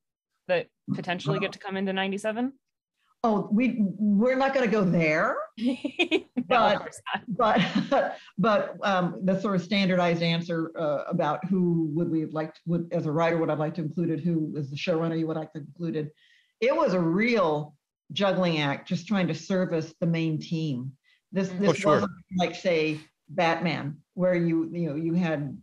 that 0.47 0.67
potentially 0.93 1.39
get 1.39 1.53
to 1.53 1.59
come 1.59 1.75
into 1.77 1.91
97? 1.93 2.53
Oh, 3.25 3.47
we, 3.51 3.77
we're 3.79 4.35
not 4.35 4.53
going 4.53 4.65
to 4.65 4.71
go 4.71 4.83
there, 4.83 5.37
But- 6.49 6.75
of 6.75 6.79
course 6.81 7.01
not. 7.15 7.89
but, 7.89 8.17
but 8.37 8.75
um, 8.83 9.21
the 9.23 9.39
sort 9.39 9.55
of 9.55 9.61
standardized 9.61 10.21
answer 10.21 10.71
uh, 10.77 11.03
about 11.07 11.43
who 11.45 11.89
would 11.95 12.09
we 12.11 12.19
have 12.19 12.33
liked, 12.33 12.59
would, 12.65 12.89
as 12.91 13.05
a 13.05 13.11
writer, 13.11 13.37
would 13.37 13.49
I 13.49 13.53
like 13.53 13.75
to 13.75 13.81
included, 13.81 14.19
who 14.19 14.53
as 14.57 14.69
the 14.69 14.75
showrunner, 14.75 15.17
you 15.17 15.25
would 15.27 15.37
like 15.37 15.53
to 15.53 15.59
included. 15.59 16.11
It 16.59 16.75
was 16.75 16.93
a 16.93 16.99
real 16.99 17.75
juggling 18.11 18.59
act, 18.59 18.89
just 18.89 19.07
trying 19.07 19.27
to 19.27 19.33
service 19.35 19.93
the 20.01 20.05
main 20.07 20.37
team. 20.37 20.91
This, 21.31 21.47
this 21.49 21.69
Oh, 21.69 21.73
sure. 21.73 21.91
wasn't 21.93 22.11
like, 22.37 22.55
say, 22.55 22.99
Batman, 23.29 23.97
where 24.15 24.35
you, 24.35 24.69
you 24.71 24.89
know, 24.89 24.95
you 24.95 25.13
had 25.13 25.57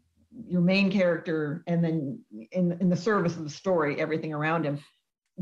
your 0.49 0.62
main 0.62 0.90
character 0.90 1.62
and 1.66 1.85
then 1.85 2.20
in, 2.53 2.73
in 2.81 2.88
the 2.88 2.96
service 2.96 3.37
of 3.37 3.44
the 3.44 3.51
story, 3.51 4.01
everything 4.01 4.33
around 4.33 4.64
him. 4.64 4.79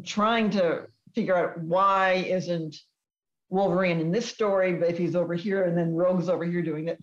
Trying 0.04 0.50
to 0.50 0.86
figure 1.18 1.34
out 1.36 1.60
why 1.60 2.12
isn't 2.28 2.76
Wolverine 3.50 3.98
in 3.98 4.12
this 4.12 4.26
story, 4.26 4.74
but 4.74 4.88
if 4.88 4.96
he's 4.98 5.16
over 5.16 5.34
here 5.34 5.64
and 5.64 5.76
then 5.76 5.92
Rogue's 5.94 6.28
over 6.28 6.44
here 6.44 6.62
doing 6.62 6.84
that. 6.84 6.98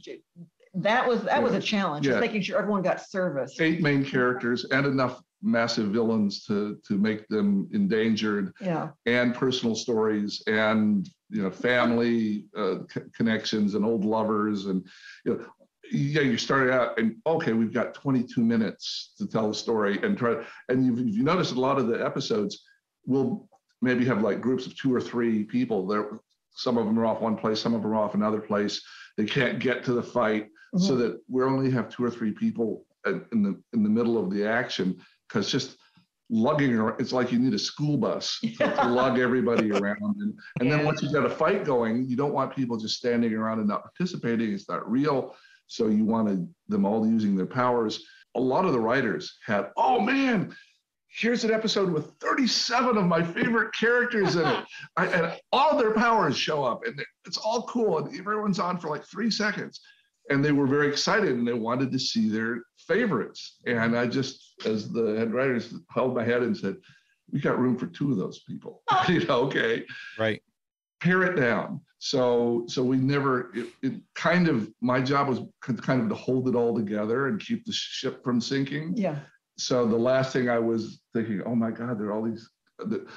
That 0.76 1.06
was, 1.08 1.24
that 1.24 1.42
was 1.44 1.54
a 1.54 1.60
challenge, 1.60 2.06
Yeah. 2.06 2.14
just 2.14 2.22
making 2.22 2.42
sure 2.44 2.58
everyone 2.58 2.82
got 2.82 3.02
service. 3.02 3.60
Eight 3.60 3.82
main 3.82 4.06
characters 4.06 4.66
and 4.72 4.86
enough 4.86 5.22
massive 5.42 5.88
villains 5.90 6.44
to 6.46 6.80
to 6.88 6.98
make 6.98 7.28
them 7.28 7.68
endangered 7.74 8.52
Yeah, 8.62 8.90
and 9.06 9.36
personal 9.36 9.76
stories 9.76 10.42
and 10.48 11.08
you 11.30 11.44
know 11.44 11.52
family 11.52 12.46
uh, 12.58 12.76
c- 12.92 13.02
connections 13.14 13.76
and 13.76 13.86
old 13.86 14.06
lovers 14.06 14.66
and 14.66 14.88
you 15.26 15.36
know 15.36 15.46
yeah 15.92 16.22
you 16.22 16.38
started 16.38 16.74
out 16.74 16.98
and 16.98 17.18
okay 17.28 17.54
we've 17.54 17.74
got 17.74 17.94
22 17.94 18.42
minutes 18.42 19.14
to 19.20 19.28
tell 19.28 19.48
the 19.50 19.54
story 19.54 20.00
and 20.02 20.18
try 20.18 20.44
and 20.70 20.84
you've, 20.86 21.00
you 21.08 21.22
noticed 21.22 21.52
a 21.54 21.60
lot 21.60 21.78
of 21.78 21.86
the 21.88 22.04
episodes 22.04 22.64
will 23.06 23.48
maybe 23.82 24.06
have 24.06 24.22
like 24.22 24.42
groups 24.42 24.66
of 24.66 24.76
two 24.78 24.94
or 24.94 25.02
three 25.02 25.44
people 25.44 25.86
there 25.88 26.20
some 26.52 26.78
of 26.78 26.86
them 26.86 26.98
are 26.98 27.06
off 27.06 27.22
one 27.22 27.36
place 27.36 27.60
some 27.60 27.74
of 27.74 27.82
them 27.82 27.92
are 27.92 27.96
off 27.96 28.16
another 28.16 28.40
place. 28.40 28.82
They 29.18 29.26
can't 29.26 29.60
get 29.60 29.84
to 29.86 29.94
the 29.94 30.04
fight. 30.04 30.48
So 30.78 30.94
Mhm. 30.94 30.98
that 31.00 31.22
we 31.30 31.44
only 31.44 31.72
have 31.72 31.88
two 31.90 32.04
or 32.04 32.10
three 32.10 32.32
people 32.32 32.86
in 33.06 33.44
the 33.44 33.62
in 33.74 33.84
the 33.84 33.90
middle 33.90 34.18
of 34.18 34.30
the 34.30 34.46
action 34.46 34.98
because 35.28 35.50
just 35.50 35.78
lugging 36.30 36.74
around 36.74 37.00
it's 37.00 37.14
like 37.14 37.32
you 37.32 37.38
need 37.40 37.54
a 37.54 37.60
school 37.60 37.98
bus 37.98 38.40
to, 38.42 38.56
to 38.58 38.88
lug 39.00 39.20
everybody 39.20 39.72
around. 39.72 40.16
And, 40.20 40.34
and 40.60 40.72
then 40.72 40.84
once 40.84 41.02
you've 41.02 41.14
got 41.14 41.26
a 41.26 41.30
fight 41.30 41.64
going 41.66 42.08
you 42.10 42.16
don't 42.18 42.34
want 42.34 42.56
people 42.56 42.78
just 42.78 42.96
standing 42.98 43.34
around 43.34 43.60
and 43.60 43.68
not 43.68 43.84
participating. 43.84 44.52
It's 44.54 44.68
not 44.68 44.90
real. 44.90 45.36
So 45.68 45.88
you 45.88 46.04
wanted 46.04 46.48
them 46.68 46.86
all 46.86 47.06
using 47.08 47.36
their 47.36 47.46
powers. 47.46 48.04
A 48.36 48.40
lot 48.40 48.66
of 48.66 48.74
the 48.74 48.80
writers 48.80 49.38
had 49.46 49.72
oh 49.78 50.00
man 50.00 50.54
here's 51.18 51.44
an 51.44 51.52
episode 51.52 51.92
with 51.92 52.12
37 52.20 52.98
of 52.98 53.06
my 53.06 53.24
favorite 53.24 53.74
characters 53.74 54.36
in 54.36 54.46
it. 54.46 54.66
I, 54.98 55.08
and 55.08 55.40
all 55.52 55.78
their 55.78 55.94
powers 55.94 56.38
show 56.38 56.64
up 56.64 56.86
and 56.86 57.02
it's 57.26 57.38
all 57.38 57.64
cool 57.64 58.00
and 58.00 58.20
everyone's 58.20 58.60
on 58.60 58.80
for 58.80 58.90
like 58.90 59.06
three 59.06 59.32
seconds. 59.32 59.80
And 60.30 60.44
they 60.44 60.52
were 60.52 60.68
very 60.68 60.88
excited 60.88 61.30
and 61.30 61.48
they 61.48 61.54
wanted 61.54 61.92
to 61.92 62.00
see 62.00 62.30
their 62.30 62.64
favorites. 62.88 63.60
And 63.66 63.96
i 63.98 64.08
just 64.08 64.56
as 64.66 64.92
the 64.92 65.16
head 65.18 65.34
writers 65.34 65.74
held 65.90 66.16
my 66.16 66.24
head 66.24 66.42
and 66.42 66.58
said 66.58 66.78
we 67.32 67.40
got 67.40 67.60
room 67.60 67.78
for 67.78 67.88
two 67.88 68.12
of 68.12 68.18
those 68.18 68.40
people. 68.40 68.82
You 69.08 69.26
know 69.26 69.42
okay. 69.44 69.86
Right? 70.18 70.42
pare 71.02 71.24
it 71.24 71.36
down. 71.36 71.82
So 72.00 72.66
so 72.68 72.84
we 72.84 72.98
never 72.98 73.52
it, 73.56 73.68
it 73.82 73.94
kind 74.16 74.48
of 74.48 74.72
my 74.82 75.02
job 75.02 75.28
was 75.28 75.42
kind 75.62 76.02
of 76.02 76.10
to 76.10 76.16
hold 76.16 76.50
it 76.50 76.56
all 76.56 76.76
together 76.76 77.28
and 77.28 77.40
keep 77.40 77.66
the 77.66 77.74
ship 77.74 78.24
from 78.24 78.42
sinking. 78.42 78.94
Yeah. 78.96 79.20
So 79.58 79.86
the 79.86 79.96
last 79.98 80.34
thing 80.34 80.50
I 80.50 80.60
was 80.60 81.02
thinking, 81.14 81.42
oh 81.46 81.56
my 81.56 81.72
God, 81.72 82.00
there 82.00 82.08
are 82.08 82.14
all 82.14 82.24
these. 82.24 82.50
the- 82.80 83.08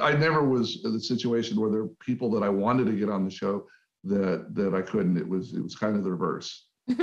I 0.00 0.12
never 0.12 0.44
was 0.44 0.82
in 0.84 0.92
the 0.92 1.00
situation 1.00 1.60
where 1.60 1.70
there 1.70 1.80
are 1.82 1.90
people 2.00 2.30
that 2.32 2.42
I 2.42 2.48
wanted 2.48 2.86
to 2.86 2.92
get 2.92 3.08
on 3.08 3.24
the 3.24 3.30
show 3.30 3.66
that 4.04 4.54
that 4.54 4.74
I 4.74 4.82
couldn't. 4.82 5.16
It 5.16 5.28
was 5.28 5.54
it 5.54 5.62
was 5.62 5.74
kind 5.74 5.96
of 5.96 6.04
the 6.04 6.10
reverse. 6.10 6.66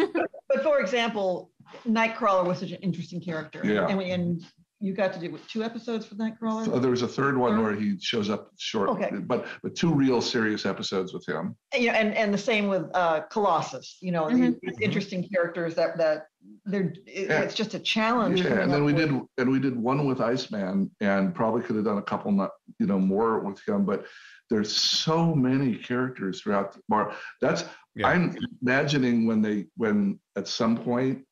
But 0.48 0.64
for 0.64 0.80
example, 0.80 1.52
Nightcrawler 1.88 2.46
was 2.46 2.60
such 2.60 2.72
an 2.72 2.78
interesting 2.82 3.20
character. 3.20 3.62
Yeah. 3.64 3.88
And 3.88 3.98
we, 3.98 4.12
and 4.12 4.46
you 4.86 4.94
got 4.94 5.12
to 5.14 5.20
do 5.20 5.32
what, 5.32 5.46
two 5.48 5.64
episodes 5.64 6.06
for 6.06 6.16
Nightcrawler? 6.16 6.66
So 6.66 6.78
there 6.80 6.92
was 6.92 7.02
a 7.02 7.08
third 7.08 7.38
one 7.38 7.62
where 7.62 7.74
he 7.76 7.98
shows 8.00 8.30
up 8.30 8.52
short, 8.58 8.90
Okay. 8.90 9.10
but 9.12 9.48
but 9.64 9.76
two 9.76 9.92
real 9.94 10.22
serious 10.22 10.66
episodes 10.66 11.14
with 11.14 11.26
him. 11.28 11.56
Yeah, 11.76 11.94
and, 11.94 12.14
and 12.16 12.34
the 12.34 12.38
same 12.38 12.68
with 12.68 12.84
uh, 12.94 13.22
Colossus, 13.32 13.98
you 14.02 14.12
know, 14.12 14.26
Mhm. 14.26 14.60
these 14.62 14.78
interesting 14.82 15.28
characters 15.28 15.74
that, 15.76 15.98
that 15.98 16.28
they're, 16.66 16.94
it- 17.08 17.30
Yeah. 17.30 17.42
it's 17.42 17.56
just 17.56 17.74
a 17.74 17.80
challenge. 17.80 18.42
Yeah, 18.42 18.60
and 18.62 18.72
then 18.72 18.84
we 18.84 18.94
with- 18.94 19.10
did 19.10 19.22
and 19.40 19.50
we 19.52 19.60
did 19.60 19.76
one 19.76 20.06
with 20.06 20.22
Iceman, 20.22 20.92
and 21.02 21.34
probably 21.34 21.64
could 21.64 21.76
have 21.78 21.86
done 21.86 21.98
a 21.98 22.04
couple, 22.04 22.32
not 22.32 22.52
you 22.80 22.86
know, 22.86 23.00
more 23.00 23.40
with 23.40 23.60
him. 23.68 23.86
But 23.86 24.06
there's 24.52 24.72
so 24.76 25.34
many 25.34 25.76
characters 25.76 26.42
throughout 26.42 26.74
the 26.74 26.80
bar. 26.88 27.16
That's 27.42 27.66
Yeah. 27.96 28.08
I'm 28.10 28.36
imagining 28.62 29.26
when 29.26 29.42
they 29.42 29.66
when 29.78 30.20
at 30.36 30.48
some 30.48 30.78
point 30.78 31.26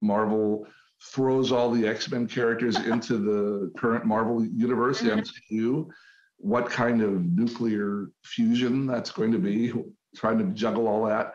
Marvel 0.00 0.66
throws 1.02 1.50
all 1.52 1.70
the 1.70 1.86
X-Men 1.86 2.26
characters 2.26 2.76
into 2.86 3.18
the 3.18 3.70
current 3.78 4.04
Marvel 4.04 4.44
universe, 4.44 5.02
the. 5.02 5.16
MCU, 5.16 5.88
what 6.36 6.68
kind 6.70 7.02
of 7.02 7.24
nuclear 7.24 8.10
fusion 8.24 8.86
that's 8.86 9.10
going 9.10 9.32
to 9.32 9.38
be, 9.38 9.72
trying 10.16 10.38
to 10.38 10.44
juggle 10.54 10.88
all 10.88 11.04
that. 11.06 11.34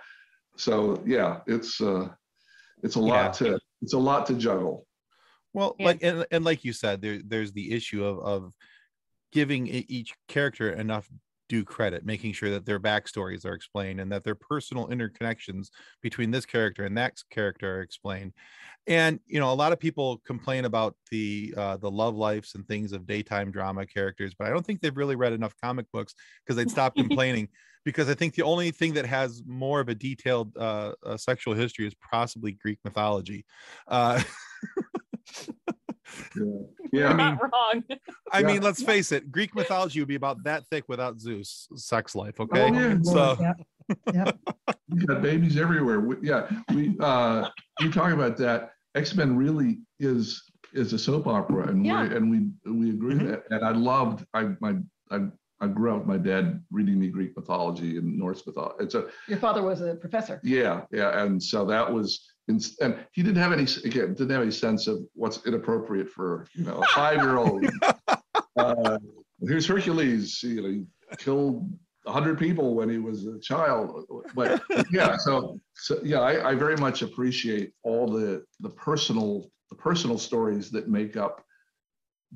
So 0.57 1.03
yeah, 1.05 1.39
it's 1.47 1.81
uh 1.81 2.09
it's 2.83 2.95
a 2.95 2.99
lot 2.99 3.33
to 3.35 3.59
it's 3.81 3.93
a 3.93 3.97
lot 3.97 4.25
to 4.27 4.35
juggle. 4.35 4.87
Well, 5.53 5.75
Yeah. 5.79 5.85
like 5.85 6.03
and, 6.03 6.25
and 6.31 6.45
like 6.45 6.63
you 6.63 6.73
said, 6.73 7.01
there 7.01 7.19
there's 7.25 7.51
the 7.51 7.71
issue 7.71 8.03
of 8.03 8.19
of 8.19 8.53
giving 9.31 9.67
each 9.67 10.13
character 10.27 10.71
enough 10.71 11.09
due 11.47 11.63
credit, 11.63 12.05
making 12.05 12.33
sure 12.33 12.49
that 12.49 12.65
their 12.65 12.79
backstories 12.79 13.45
are 13.45 13.53
explained 13.53 13.99
and 13.99 14.11
that 14.11 14.23
their 14.23 14.35
personal 14.35 14.87
interconnections 14.87 15.69
between 16.01 16.31
this 16.31 16.45
character 16.45 16.85
and 16.85 16.97
that 16.97 17.13
character 17.29 17.77
are 17.77 17.81
explained. 17.81 18.33
And 18.87 19.19
you 19.25 19.39
know, 19.39 19.51
a 19.51 19.55
lot 19.55 19.71
of 19.71 19.79
people 19.79 20.21
complain 20.25 20.65
about 20.65 20.95
the 21.11 21.53
uh, 21.57 21.77
the 21.77 21.89
love 21.89 22.15
lives 22.15 22.55
and 22.55 22.67
things 22.67 22.91
of 22.93 23.07
daytime 23.07 23.51
drama 23.51 23.85
characters, 23.85 24.33
but 24.37 24.47
I 24.47 24.51
don't 24.51 24.65
think 24.65 24.81
they've 24.81 24.95
really 24.95 25.15
read 25.15 25.33
enough 25.33 25.55
comic 25.61 25.85
books 25.91 26.13
because 26.43 26.55
they'd 26.55 26.71
stop 26.71 26.95
complaining. 26.95 27.49
Because 27.83 28.09
I 28.09 28.15
think 28.15 28.33
the 28.33 28.41
only 28.41 28.71
thing 28.71 28.93
that 28.95 29.05
has 29.05 29.43
more 29.45 29.79
of 29.79 29.89
a 29.89 29.95
detailed 29.95 30.57
uh, 30.57 30.93
uh, 31.05 31.17
sexual 31.17 31.53
history 31.53 31.85
is 31.85 31.93
possibly 31.93 32.53
Greek 32.53 32.79
mythology. 32.83 33.45
Yeah, 36.35 36.43
You're 36.91 37.07
yeah. 37.09 37.13
not 37.13 37.41
wrong. 37.41 37.83
I 38.31 38.39
Yeah. 38.39 38.47
mean, 38.47 38.61
let's 38.61 38.81
face 38.83 39.11
it, 39.11 39.31
Greek 39.31 39.55
mythology 39.55 39.99
would 39.99 40.07
be 40.07 40.15
about 40.15 40.43
that 40.43 40.65
thick 40.67 40.85
without 40.87 41.19
Zeus' 41.19 41.67
sex 41.75 42.15
life. 42.15 42.39
Okay. 42.39 42.69
Oh, 42.69 42.73
yeah. 42.73 42.97
So 43.03 43.37
Yeah, 43.39 43.53
yeah. 44.13 44.31
we 44.89 45.05
got 45.05 45.21
babies 45.21 45.57
everywhere. 45.57 45.99
We, 45.99 46.15
yeah, 46.21 46.49
we 46.73 46.95
uh 46.99 47.49
we 47.81 47.91
talk 47.91 48.11
about 48.11 48.37
that. 48.37 48.71
X-Men 48.95 49.35
really 49.35 49.79
is 49.99 50.41
is 50.73 50.93
a 50.93 50.99
soap 50.99 51.27
opera 51.27 51.67
and 51.69 51.85
Yeah. 51.85 52.07
we 52.07 52.15
and 52.15 52.31
we 52.31 52.71
we 52.71 52.89
agree 52.91 53.15
Mhm. 53.15 53.27
that 53.29 53.43
and 53.49 53.63
I 53.65 53.71
loved 53.71 54.25
I 54.33 54.49
my 54.59 54.75
I 55.11 55.15
I 55.15 55.19
I 55.61 55.67
grew 55.67 55.91
up 55.93 55.99
with 55.99 56.07
my 56.07 56.17
dad 56.17 56.61
reading 56.69 56.99
me 56.99 57.07
Greek 57.07 57.35
mythology 57.37 57.97
and 57.97 58.17
Norse 58.17 58.45
mythology. 58.45 58.75
And 58.79 58.91
so 58.91 59.09
Your 59.29 59.37
father 59.37 59.63
was 59.63 59.79
a 59.79 59.95
professor. 59.95 60.41
yeah, 60.43 60.81
yeah, 60.91 61.23
and 61.23 61.41
so 61.41 61.63
that 61.65 61.91
was, 61.91 62.21
and 62.47 62.97
he 63.11 63.23
didn't 63.23 63.37
have 63.37 63.51
any 63.51 63.63
again 63.83 64.13
didn't 64.13 64.29
have 64.29 64.41
any 64.41 64.51
sense 64.51 64.87
of 64.87 64.99
what's 65.13 65.45
inappropriate 65.45 66.09
for 66.09 66.47
you 66.53 66.63
know 66.63 66.77
a 66.77 66.85
five 66.87 67.17
year 67.17 67.37
old. 67.37 67.65
uh, 68.57 68.99
here's 69.41 69.67
Hercules. 69.67 70.43
You 70.43 70.61
know, 70.61 70.69
he 70.69 70.85
killed 71.17 71.67
hundred 72.07 72.37
people 72.37 72.75
when 72.75 72.89
he 72.89 72.97
was 72.97 73.25
a 73.25 73.39
child. 73.39 74.05
But 74.35 74.61
yeah, 74.91 75.17
so 75.17 75.59
so 75.73 75.99
yeah, 76.03 76.19
I, 76.19 76.51
I 76.51 76.55
very 76.55 76.77
much 76.77 77.01
appreciate 77.01 77.73
all 77.83 78.07
the 78.07 78.43
the 78.59 78.69
personal 78.69 79.49
the 79.69 79.75
personal 79.75 80.17
stories 80.17 80.69
that 80.71 80.87
make 80.87 81.17
up 81.17 81.43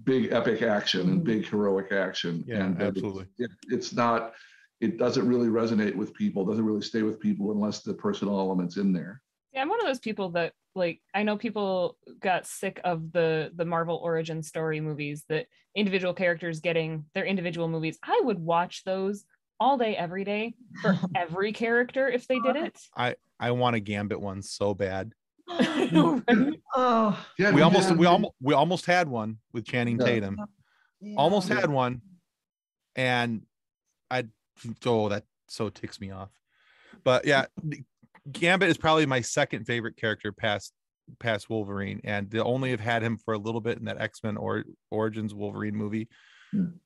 big 0.04 0.32
epic 0.32 0.62
action 0.62 1.02
and 1.02 1.24
big 1.24 1.46
heroic 1.46 1.92
action. 1.92 2.44
Yeah, 2.48 2.66
and 2.66 2.82
absolutely. 2.82 3.26
It, 3.38 3.52
it's 3.70 3.94
not. 3.94 4.34
It 4.82 4.98
doesn't 4.98 5.28
really 5.28 5.48
resonate 5.48 5.96
with 5.96 6.14
people. 6.14 6.46
Doesn't 6.46 6.66
really 6.66 6.82
stay 6.82 7.02
with 7.02 7.20
people 7.20 7.52
unless 7.52 7.82
the 7.82 7.94
personal 7.94 8.40
elements 8.40 8.78
in 8.78 8.94
there. 8.94 9.22
Yeah, 9.54 9.62
I'm 9.62 9.70
one 9.70 9.80
of 9.80 9.88
those 9.88 10.00
people 10.00 10.30
that 10.32 10.54
like 10.76 11.02
I 11.14 11.24
know 11.24 11.38
people 11.38 11.98
got 12.20 12.46
sick 12.46 12.80
of 12.84 13.12
the 13.12 13.52
the 13.56 13.66
Marvel 13.66 13.98
origin 13.98 14.44
story 14.44 14.80
movies 14.80 15.26
that 15.30 15.48
individual 15.76 16.14
characters 16.14 16.60
getting 16.60 17.06
their 17.14 17.26
individual 17.26 17.68
movies. 17.68 17.98
I 18.04 18.22
would 18.24 18.40
watch 18.40 18.84
those 18.84 19.26
all 19.60 19.78
day 19.78 19.96
every 19.96 20.24
day 20.24 20.54
for 20.82 20.98
every 21.16 21.52
character 21.52 22.08
if 22.08 22.28
they 22.28 22.40
did 22.40 22.56
it. 22.56 22.78
I 22.96 23.16
I 23.40 23.52
want 23.52 23.76
a 23.76 23.80
Gambit 23.80 24.22
one 24.22 24.42
so 24.42 24.74
bad. 24.74 25.14
Oh. 26.76 27.26
Yeah, 27.40 27.52
We 27.52 27.62
almost 27.62 27.96
we 27.96 28.06
almost 28.06 28.34
we 28.40 28.54
almost 28.54 28.86
had 28.86 29.08
one 29.10 29.40
with 29.52 29.66
Channing 29.66 29.98
Tatum. 29.98 30.38
yeah. 31.02 31.16
Almost 31.18 31.50
Yeah. 31.50 31.62
had 31.62 31.72
one, 31.72 32.02
and 32.96 33.42
I 34.12 34.26
oh 34.86 35.10
that 35.10 35.24
so 35.48 35.70
ticks 35.70 36.00
me 36.00 36.12
off. 36.12 36.30
But 37.04 37.26
yeah, 37.26 37.46
Gambit 38.32 38.70
is 38.70 38.78
probably 38.78 39.06
my 39.06 39.22
second 39.22 39.66
favorite 39.66 39.98
character 39.98 40.32
past 40.32 40.74
past 41.20 41.50
Wolverine, 41.50 42.02
and 42.04 42.30
they 42.30 42.40
only 42.40 42.70
have 42.72 42.80
had 42.80 43.02
him 43.02 43.18
for 43.18 43.34
a 43.34 43.38
little 43.38 43.62
bit 43.62 43.80
in 43.80 43.86
that 43.86 44.00
X 44.00 44.24
Men 44.24 44.38
or 44.38 44.64
Origins 44.92 45.34
Wolverine 45.34 45.76
movie. 45.76 46.08
And 46.52 46.80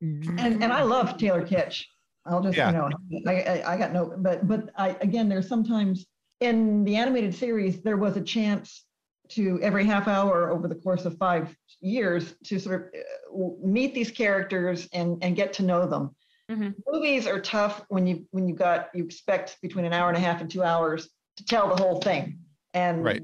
and 0.00 0.72
I 0.72 0.82
love 0.82 1.16
Taylor 1.16 1.46
Kitsch. 1.46 1.84
I'll 2.26 2.42
just 2.42 2.56
Yeah. 2.56 2.70
you 2.70 2.76
know 2.76 2.90
I, 3.26 3.42
I 3.42 3.74
I 3.74 3.76
got 3.76 3.92
no 3.92 4.14
but 4.18 4.46
but 4.46 4.70
I 4.76 4.90
again 5.00 5.28
there's 5.28 5.48
sometimes 5.48 6.06
in 6.40 6.84
the 6.84 6.96
animated 6.96 7.34
series 7.34 7.82
there 7.82 7.96
was 7.96 8.16
a 8.16 8.20
chance 8.20 8.84
to 9.30 9.60
every 9.62 9.84
half 9.84 10.08
hour 10.08 10.50
over 10.50 10.68
the 10.68 10.74
course 10.74 11.04
of 11.04 11.16
five 11.16 11.56
years 11.80 12.34
to 12.44 12.58
sort 12.58 12.92
of 12.94 13.40
uh, 13.40 13.48
meet 13.64 13.94
these 13.94 14.10
characters 14.10 14.88
and 14.92 15.22
and 15.22 15.36
get 15.36 15.52
to 15.54 15.62
know 15.62 15.86
them. 15.86 16.14
Mhm. 16.50 16.74
Movies 16.90 17.26
are 17.26 17.40
tough 17.40 17.84
when 17.88 18.06
you 18.06 18.26
when 18.30 18.48
you 18.48 18.54
got 18.54 18.88
you 18.94 19.04
expect 19.04 19.58
between 19.62 19.84
an 19.84 19.92
hour 19.92 20.08
and 20.08 20.16
a 20.16 20.20
half 20.20 20.40
and 20.40 20.50
two 20.50 20.62
hours 20.62 21.08
to 21.36 21.44
tell 21.44 21.68
the 21.74 21.80
whole 21.82 22.00
thing 22.00 22.38
and 22.74 23.04
Right. 23.04 23.22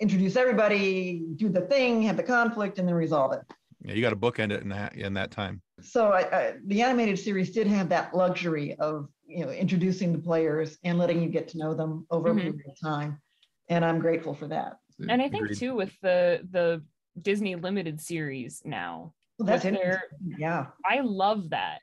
introduce 0.00 0.36
everybody, 0.36 1.24
do 1.36 1.48
the 1.48 1.62
thing, 1.62 2.02
have 2.02 2.16
the 2.16 2.22
conflict, 2.22 2.78
and 2.78 2.88
then 2.88 2.94
resolve 2.94 3.32
it. 3.32 3.40
yeah, 3.82 3.92
you 3.92 4.00
got 4.02 4.10
to 4.10 4.16
bookend 4.16 4.52
it 4.52 4.62
in 4.62 4.68
that 4.70 4.94
in 4.96 5.14
that 5.14 5.30
time. 5.30 5.60
So 5.80 6.08
I, 6.08 6.20
I, 6.38 6.54
the 6.66 6.82
animated 6.82 7.18
series 7.18 7.52
did 7.52 7.66
have 7.66 7.88
that 7.90 8.14
luxury 8.14 8.74
of 8.76 9.08
you 9.26 9.44
know 9.44 9.50
introducing 9.52 10.12
the 10.12 10.18
players 10.18 10.78
and 10.82 10.98
letting 10.98 11.22
you 11.22 11.28
get 11.28 11.48
to 11.48 11.58
know 11.58 11.74
them 11.74 12.06
over 12.10 12.30
Mhm. 12.32 12.38
a 12.38 12.40
period 12.52 12.62
of 12.68 12.80
time, 12.80 13.20
and 13.68 13.84
I'm 13.84 13.98
grateful 13.98 14.34
for 14.34 14.48
that. 14.48 14.78
and 15.10 15.20
I 15.20 15.28
think 15.28 15.44
Agreed. 15.44 15.58
too 15.58 15.74
with 15.76 15.92
the 16.00 16.40
the 16.50 16.82
Disney 17.20 17.54
limited 17.54 18.00
series 18.00 18.62
now, 18.64 19.12
Well, 19.38 19.46
that's 19.46 19.64
with 19.64 19.74
their. 19.74 20.02
Yeah, 20.38 20.68
I 20.84 21.00
love 21.00 21.50
that. 21.50 21.80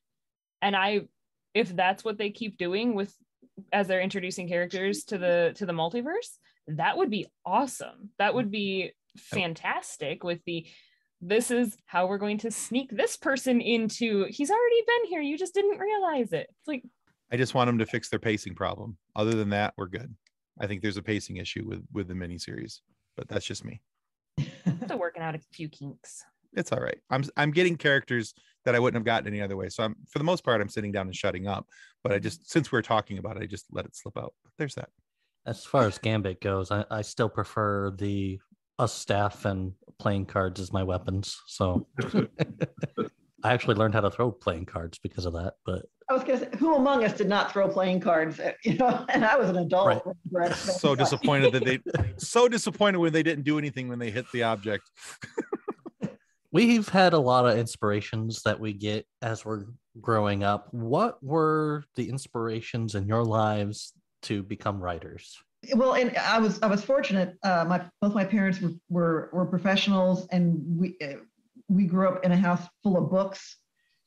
And 0.63 0.75
I 0.75 1.01
if 1.53 1.75
that's 1.75 2.03
what 2.03 2.17
they 2.17 2.31
keep 2.31 2.57
doing 2.57 2.95
with 2.95 3.13
as 3.71 3.87
they're 3.87 4.01
introducing 4.01 4.47
characters 4.47 5.03
to 5.05 5.19
the 5.19 5.53
to 5.57 5.65
the 5.65 5.73
multiverse, 5.73 6.37
that 6.67 6.97
would 6.97 7.11
be 7.11 7.27
awesome. 7.45 8.09
That 8.17 8.33
would 8.33 8.49
be 8.49 8.93
fantastic 9.17 10.23
with 10.23 10.39
the 10.45 10.65
this 11.21 11.51
is 11.51 11.77
how 11.85 12.07
we're 12.07 12.17
going 12.17 12.39
to 12.39 12.51
sneak 12.51 12.89
this 12.89 13.15
person 13.15 13.61
into 13.61 14.25
he's 14.29 14.49
already 14.49 14.81
been 14.85 15.09
here 15.09 15.21
you 15.21 15.37
just 15.37 15.53
didn't 15.53 15.79
realize 15.79 16.33
it 16.33 16.47
it's 16.49 16.67
like 16.67 16.83
I 17.33 17.37
just 17.37 17.55
want 17.55 17.67
them 17.67 17.79
to 17.79 17.85
fix 17.87 18.09
their 18.09 18.19
pacing 18.19 18.53
problem. 18.53 18.95
Other 19.15 19.31
than 19.31 19.49
that, 19.49 19.73
we're 19.75 19.87
good. 19.87 20.13
I 20.61 20.67
think 20.67 20.83
there's 20.83 20.97
a 20.97 21.03
pacing 21.03 21.37
issue 21.37 21.63
with 21.65 21.83
with 21.91 22.07
the 22.07 22.13
miniseries, 22.13 22.81
but 23.17 23.27
that's 23.27 23.45
just 23.45 23.65
me. 23.65 23.81
still 24.85 24.99
working 24.99 25.23
out 25.23 25.35
a 25.35 25.39
few 25.51 25.69
kinks 25.69 26.23
It's 26.53 26.71
all 26.71 26.79
right. 26.79 26.99
I'm 27.09 27.23
I'm 27.35 27.51
getting 27.51 27.75
characters 27.75 28.33
that 28.65 28.75
I 28.75 28.79
wouldn't 28.79 28.99
have 28.99 29.05
gotten 29.05 29.27
any 29.27 29.41
other 29.41 29.55
way. 29.55 29.69
So 29.69 29.83
I'm 29.83 29.95
for 30.09 30.19
the 30.19 30.25
most 30.25 30.43
part, 30.43 30.61
I'm 30.61 30.69
sitting 30.69 30.91
down 30.91 31.07
and 31.07 31.15
shutting 31.15 31.47
up. 31.47 31.67
But 32.03 32.11
I 32.11 32.15
mm-hmm. 32.15 32.23
just 32.23 32.51
since 32.51 32.71
we're 32.71 32.81
talking 32.81 33.17
about 33.17 33.37
it, 33.37 33.43
I 33.43 33.45
just 33.45 33.65
let 33.71 33.85
it 33.85 33.95
slip 33.95 34.17
out. 34.17 34.33
But 34.43 34.51
there's 34.57 34.75
that. 34.75 34.89
As 35.45 35.65
far 35.65 35.85
as 35.85 35.97
Gambit 35.97 36.39
goes, 36.41 36.71
I, 36.71 36.85
I 36.89 37.01
still 37.01 37.29
prefer 37.29 37.91
the 37.91 38.39
a 38.79 38.87
staff 38.87 39.45
and 39.45 39.73
playing 39.99 40.25
cards 40.25 40.59
as 40.59 40.73
my 40.73 40.83
weapons. 40.83 41.39
So 41.47 41.87
I 43.43 43.53
actually 43.53 43.75
learned 43.75 43.93
how 43.93 44.01
to 44.01 44.09
throw 44.09 44.31
playing 44.31 44.65
cards 44.65 44.97
because 44.97 45.25
of 45.25 45.33
that. 45.33 45.55
But 45.65 45.85
I 46.09 46.13
was 46.13 46.23
gonna 46.23 46.39
say, 46.39 46.49
who 46.57 46.75
among 46.75 47.03
us 47.03 47.13
did 47.13 47.27
not 47.27 47.51
throw 47.51 47.67
playing 47.67 47.99
cards? 47.99 48.39
You 48.63 48.75
know, 48.77 49.05
and 49.09 49.25
I 49.25 49.35
was 49.35 49.49
an 49.49 49.57
adult. 49.57 49.87
Right. 49.87 50.05
when 50.05 50.15
we 50.25 50.31
were 50.31 50.43
at- 50.43 50.55
So 50.55 50.95
disappointed 50.95 51.53
that 51.53 51.65
they 51.65 51.79
so 52.17 52.47
disappointed 52.47 52.99
when 52.99 53.11
they 53.11 53.23
didn't 53.23 53.43
do 53.43 53.57
anything 53.57 53.89
when 53.89 53.99
they 53.99 54.09
hit 54.09 54.25
the 54.31 54.43
object. 54.43 54.89
we've 56.53 56.87
had 56.87 57.11
a 57.11 57.19
lot 57.19 57.45
of 57.45 57.57
inspirations 57.57 58.43
that 58.43 58.57
we 58.57 58.71
get 58.71 59.05
as 59.21 59.43
we're 59.43 59.65
growing 59.99 60.43
up. 60.43 60.67
What 60.71 61.21
were 61.21 61.83
the 61.95 62.07
inspirations 62.07 62.95
in 62.95 63.07
your 63.07 63.25
lives 63.25 63.91
to 64.23 64.43
become 64.43 64.79
writers? 64.79 65.37
Well, 65.75 65.95
and 65.95 66.15
I 66.17 66.39
was 66.39 66.61
I 66.61 66.67
was 66.67 66.83
fortunate. 66.83 67.35
Uh, 67.43 67.65
my 67.67 67.85
both 68.01 68.13
my 68.13 68.25
parents 68.25 68.61
were 68.61 68.71
were, 68.89 69.29
were 69.33 69.45
professionals, 69.45 70.27
and 70.31 70.61
we 70.65 70.95
uh, 71.01 71.15
we 71.67 71.85
grew 71.85 72.07
up 72.07 72.23
in 72.23 72.31
a 72.31 72.37
house 72.37 72.65
full 72.83 72.97
of 72.97 73.09
books 73.09 73.57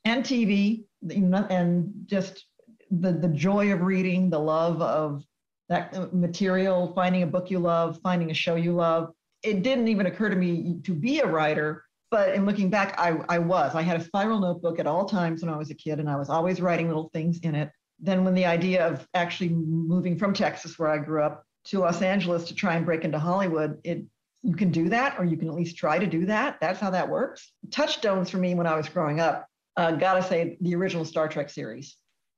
and 0.04 0.22
TV, 0.22 0.84
and 1.10 1.92
just 2.06 2.44
the 2.90 3.12
the 3.12 3.28
joy 3.28 3.72
of 3.72 3.80
reading, 3.80 4.28
the 4.28 4.38
love 4.38 4.82
of 4.82 5.24
that 5.70 5.96
uh, 5.96 6.08
material, 6.12 6.92
finding 6.94 7.22
a 7.22 7.26
book 7.26 7.50
you 7.50 7.58
love, 7.58 7.98
finding 8.02 8.30
a 8.30 8.34
show 8.34 8.54
you 8.56 8.74
love. 8.74 9.12
It 9.42 9.62
didn't 9.62 9.88
even 9.88 10.06
occur 10.06 10.28
to 10.28 10.36
me 10.36 10.80
to 10.84 10.92
be 10.92 11.20
a 11.20 11.26
writer, 11.26 11.85
but 12.10 12.34
in 12.34 12.46
looking 12.46 12.70
back, 12.70 12.94
I 12.98 13.18
I 13.28 13.38
was. 13.38 13.74
I 13.74 13.82
had 13.82 14.00
a 14.00 14.04
spiral 14.04 14.40
notebook 14.40 14.78
at 14.78 14.86
all 14.86 15.06
times 15.06 15.42
when 15.42 15.52
I 15.52 15.56
was 15.56 15.70
a 15.70 15.74
kid, 15.74 16.00
and 16.00 16.08
I 16.08 16.16
was 16.16 16.28
always 16.28 16.60
writing 16.60 16.88
little 16.88 17.10
things 17.12 17.38
in 17.40 17.54
it 17.54 17.70
then 17.98 18.24
when 18.24 18.34
the 18.34 18.44
idea 18.44 18.86
of 18.86 19.06
actually 19.14 19.50
moving 19.50 20.18
from 20.18 20.34
Texas, 20.34 20.78
where 20.78 20.90
I 20.90 20.98
grew 20.98 21.22
up, 21.22 21.44
to 21.66 21.80
Los 21.80 22.00
Angeles 22.00 22.46
to 22.48 22.54
try 22.54 22.76
and 22.76 22.86
break 22.86 23.04
into 23.04 23.18
Hollywood, 23.18 23.80
it 23.84 24.04
you 24.42 24.54
can 24.54 24.70
do 24.70 24.88
that, 24.90 25.18
or 25.18 25.24
you 25.24 25.36
can 25.36 25.48
at 25.48 25.54
least 25.54 25.76
try 25.76 25.98
to 25.98 26.06
do 26.06 26.26
that. 26.26 26.58
That's 26.60 26.78
how 26.78 26.90
that 26.90 27.08
works. 27.08 27.52
Touchstones 27.72 28.30
for 28.30 28.36
me 28.36 28.54
when 28.54 28.66
I 28.66 28.76
was 28.76 28.88
growing 28.88 29.18
up, 29.18 29.46
uh, 29.76 29.90
gotta 29.92 30.22
say 30.22 30.56
the 30.60 30.76
original 30.76 31.04
Star 31.04 31.26
Trek 31.26 31.50
series. 31.50 31.96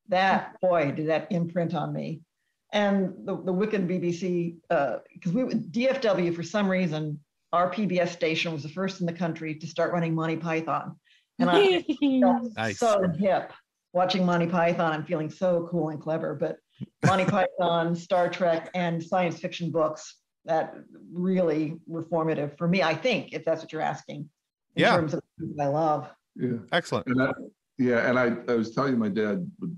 That 0.08 0.58
boy 0.62 0.92
did 0.92 1.08
that 1.08 1.30
imprint 1.30 1.74
on 1.74 1.92
me, 1.92 2.22
and 2.72 3.12
the 3.24 3.36
the 3.42 3.52
wicked 3.52 3.86
BBC 3.86 4.56
because 5.12 5.32
we 5.32 5.42
DFW 5.42 6.34
for 6.34 6.42
some 6.42 6.68
reason 6.68 7.20
our 7.53 7.70
PBS 7.70 8.09
station 8.09 8.53
was 8.53 8.62
the 8.62 8.68
first 8.68 9.01
in 9.01 9.07
the 9.07 9.12
country 9.12 9.55
to 9.55 9.66
start 9.66 9.92
running 9.92 10.14
Monty 10.14 10.36
Python, 10.36 10.96
and 11.38 11.49
I 11.51 11.82
felt 12.20 12.53
Nice. 12.57 12.78
so 12.78 13.03
hip 13.18 13.53
watching 13.92 14.24
Monty 14.24 14.46
Python. 14.46 14.92
I'm 14.92 15.05
feeling 15.05 15.30
so 15.30 15.66
cool 15.70 15.88
and 15.90 16.01
clever. 16.01 16.34
But 16.34 16.57
Monty 17.07 17.24
Python, 17.59 17.94
Star 17.96 18.28
Trek, 18.28 18.70
and 18.74 19.03
science 19.03 19.38
fiction 19.38 19.70
books 19.70 20.16
that 20.44 20.74
really 21.12 21.76
were 21.86 22.05
formative 22.05 22.57
for 22.59 22.68
me. 22.68 22.82
I 22.82 22.94
think, 22.94 23.32
if 23.32 23.44
that's 23.44 23.62
what 23.62 23.72
you're 23.72 23.82
asking, 23.82 24.28
in 24.76 24.82
Yeah. 24.82 24.96
terms 24.96 25.14
of 25.14 25.22
things 25.38 25.57
I 25.61 25.66
love. 25.66 26.09
Yeah. 26.36 26.59
Excellent. 26.72 27.07
And 27.09 27.20
that, 27.20 27.34
yeah, 27.78 28.09
and 28.09 28.18
I, 28.18 28.36
I 28.51 28.55
was 28.57 28.72
telling 28.74 28.92
you, 28.92 28.99
my 28.99 29.09
dad 29.09 29.51
would 29.61 29.76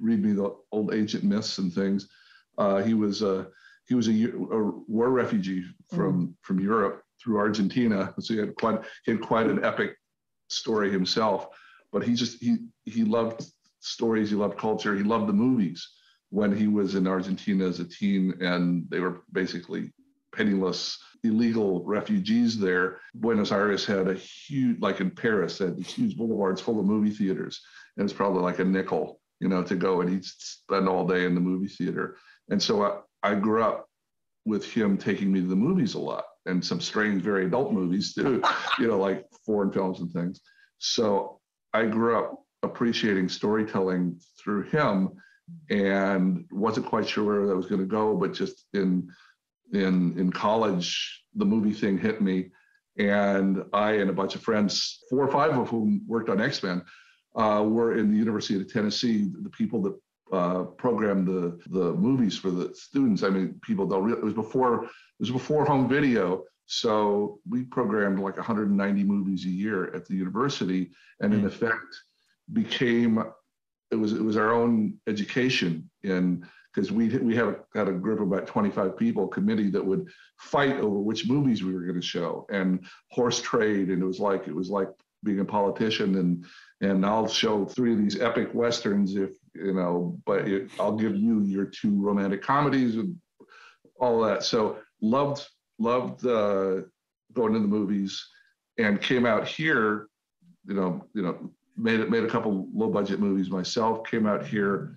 read 0.00 0.22
me 0.22 0.32
the 0.32 0.54
old 0.72 0.94
ancient 0.94 1.24
myths 1.24 1.58
and 1.58 1.72
things. 1.72 2.08
Uh, 2.56 2.82
he 2.82 2.94
was 2.94 3.22
a 3.22 3.48
he 3.88 3.94
was 3.94 4.08
a, 4.08 4.12
a 4.12 4.70
war 4.86 5.10
refugee 5.10 5.64
from 5.90 6.12
mm-hmm. 6.12 6.32
from 6.42 6.60
Europe 6.60 7.02
through 7.20 7.38
Argentina, 7.38 8.14
so 8.20 8.34
he 8.34 8.40
had 8.40 8.54
quite 8.56 8.80
he 9.04 9.12
had 9.12 9.20
quite 9.20 9.46
an 9.46 9.64
epic 9.64 9.96
story 10.48 10.90
himself. 10.90 11.48
But 11.92 12.04
he 12.04 12.14
just 12.14 12.42
he 12.42 12.58
he 12.84 13.04
loved 13.04 13.44
stories, 13.80 14.30
he 14.30 14.36
loved 14.36 14.58
culture, 14.58 14.94
he 14.94 15.02
loved 15.02 15.28
the 15.28 15.32
movies. 15.32 15.86
When 16.30 16.54
he 16.54 16.66
was 16.66 16.94
in 16.94 17.06
Argentina 17.06 17.66
as 17.66 17.80
a 17.80 17.88
teen, 17.88 18.34
and 18.42 18.84
they 18.90 19.00
were 19.00 19.22
basically 19.32 19.90
penniless 20.36 20.98
illegal 21.24 21.82
refugees 21.84 22.58
there. 22.58 23.00
Buenos 23.14 23.50
Aires 23.50 23.86
had 23.86 24.08
a 24.08 24.14
huge, 24.14 24.78
like 24.78 25.00
in 25.00 25.10
Paris, 25.10 25.58
had 25.58 25.78
huge 25.78 26.18
boulevards 26.18 26.60
full 26.60 26.78
of 26.78 26.84
movie 26.84 27.10
theaters, 27.10 27.62
and 27.96 28.04
it's 28.04 28.12
probably 28.12 28.42
like 28.42 28.58
a 28.58 28.64
nickel, 28.64 29.20
you 29.40 29.48
know, 29.48 29.62
to 29.62 29.74
go 29.74 30.02
and 30.02 30.10
he'd 30.10 30.24
spend 30.24 30.86
all 30.86 31.06
day 31.06 31.24
in 31.24 31.34
the 31.34 31.40
movie 31.40 31.66
theater. 31.66 32.18
And 32.50 32.62
so 32.62 32.82
uh, 32.82 33.00
I, 33.22 33.34
grew 33.34 33.62
up 33.62 33.86
with 34.44 34.64
him 34.64 34.96
taking 34.96 35.32
me 35.32 35.40
to 35.40 35.46
the 35.46 35.56
movies 35.56 35.94
a 35.94 35.98
lot 35.98 36.24
and 36.46 36.64
some 36.64 36.80
strange, 36.80 37.22
very 37.22 37.46
adult 37.46 37.72
movies 37.72 38.14
too, 38.14 38.42
you 38.78 38.88
know, 38.88 38.98
like 38.98 39.26
foreign 39.44 39.72
films 39.72 40.00
and 40.00 40.10
things. 40.12 40.40
So 40.78 41.40
I 41.74 41.86
grew 41.86 42.16
up 42.16 42.42
appreciating 42.62 43.28
storytelling 43.28 44.20
through 44.42 44.62
him 44.64 45.10
and 45.70 46.44
wasn't 46.50 46.86
quite 46.86 47.08
sure 47.08 47.24
where 47.24 47.46
that 47.46 47.56
was 47.56 47.66
going 47.66 47.80
to 47.80 47.86
go 47.86 48.16
but 48.16 48.32
just 48.32 48.66
in 48.74 49.08
in 49.72 50.18
in 50.18 50.30
college 50.30 51.22
the 51.36 51.44
movie 51.44 51.72
thing 51.72 51.96
hit 51.96 52.20
me 52.20 52.50
and 52.98 53.62
i 53.72 53.92
and 53.92 54.10
a 54.10 54.12
bunch 54.12 54.34
of 54.34 54.42
friends 54.42 55.02
four 55.08 55.26
or 55.26 55.30
five 55.30 55.56
of 55.56 55.68
whom 55.68 56.02
worked 56.06 56.28
on 56.28 56.40
x-men 56.40 56.82
uh, 57.36 57.62
were 57.64 57.96
in 57.96 58.10
the 58.10 58.18
university 58.18 58.60
of 58.60 58.70
tennessee 58.70 59.30
the 59.42 59.50
people 59.50 59.80
that 59.80 59.96
uh, 60.32 60.64
programmed 60.64 61.26
the 61.26 61.58
the 61.70 61.92
movies 61.94 62.36
for 62.38 62.50
the 62.50 62.74
students. 62.74 63.22
I 63.22 63.30
mean 63.30 63.60
people 63.62 63.86
don't 63.86 64.04
realize 64.04 64.22
it 64.22 64.24
was 64.24 64.34
before 64.34 64.84
it 64.84 64.90
was 65.20 65.30
before 65.30 65.64
home 65.64 65.88
video. 65.88 66.44
So 66.66 67.38
we 67.48 67.64
programmed 67.64 68.18
like 68.18 68.36
190 68.36 69.04
movies 69.04 69.46
a 69.46 69.48
year 69.48 69.94
at 69.94 70.06
the 70.06 70.14
university 70.14 70.90
and 71.20 71.32
in 71.32 71.46
effect 71.46 71.96
became 72.52 73.22
it 73.90 73.96
was 73.96 74.12
it 74.12 74.22
was 74.22 74.36
our 74.36 74.52
own 74.52 74.94
education. 75.06 75.90
In 76.02 76.46
because 76.74 76.92
we 76.92 77.08
we 77.18 77.34
had 77.34 77.56
had 77.74 77.88
a 77.88 77.92
group 77.92 78.20
of 78.20 78.30
about 78.30 78.46
25 78.46 78.96
people 78.96 79.26
committee 79.26 79.70
that 79.70 79.84
would 79.84 80.06
fight 80.38 80.76
over 80.76 80.98
which 80.98 81.28
movies 81.28 81.64
we 81.64 81.74
were 81.74 81.80
going 81.80 82.00
to 82.00 82.06
show 82.06 82.46
and 82.50 82.86
horse 83.10 83.40
trade. 83.40 83.88
And 83.88 84.02
it 84.02 84.06
was 84.06 84.20
like 84.20 84.46
it 84.46 84.54
was 84.54 84.70
like 84.70 84.88
being 85.24 85.40
a 85.40 85.44
politician 85.44 86.16
and 86.16 86.44
and 86.80 87.04
I'll 87.04 87.26
show 87.26 87.64
three 87.64 87.92
of 87.92 87.98
these 87.98 88.20
epic 88.20 88.50
westerns 88.54 89.16
if 89.16 89.30
you 89.64 89.74
know 89.74 90.18
but 90.24 90.46
it, 90.48 90.70
I'll 90.78 90.96
give 90.96 91.16
you 91.16 91.42
your 91.42 91.66
two 91.66 92.00
romantic 92.00 92.42
comedies 92.42 92.96
and 92.96 93.16
all 94.00 94.20
that 94.22 94.44
so 94.44 94.78
loved 95.00 95.46
loved 95.78 96.24
uh, 96.26 96.82
going 97.32 97.52
to 97.52 97.60
the 97.60 97.68
movies 97.68 98.24
and 98.78 99.00
came 99.00 99.26
out 99.26 99.46
here 99.46 100.08
you 100.66 100.74
know 100.74 101.04
you 101.14 101.22
know 101.22 101.50
made 101.78 102.00
it 102.00 102.10
made 102.10 102.24
a 102.24 102.28
couple 102.28 102.68
low 102.74 102.88
budget 102.88 103.20
movies 103.20 103.50
myself. 103.50 104.04
Came 104.04 104.26
out 104.26 104.44
here, 104.44 104.96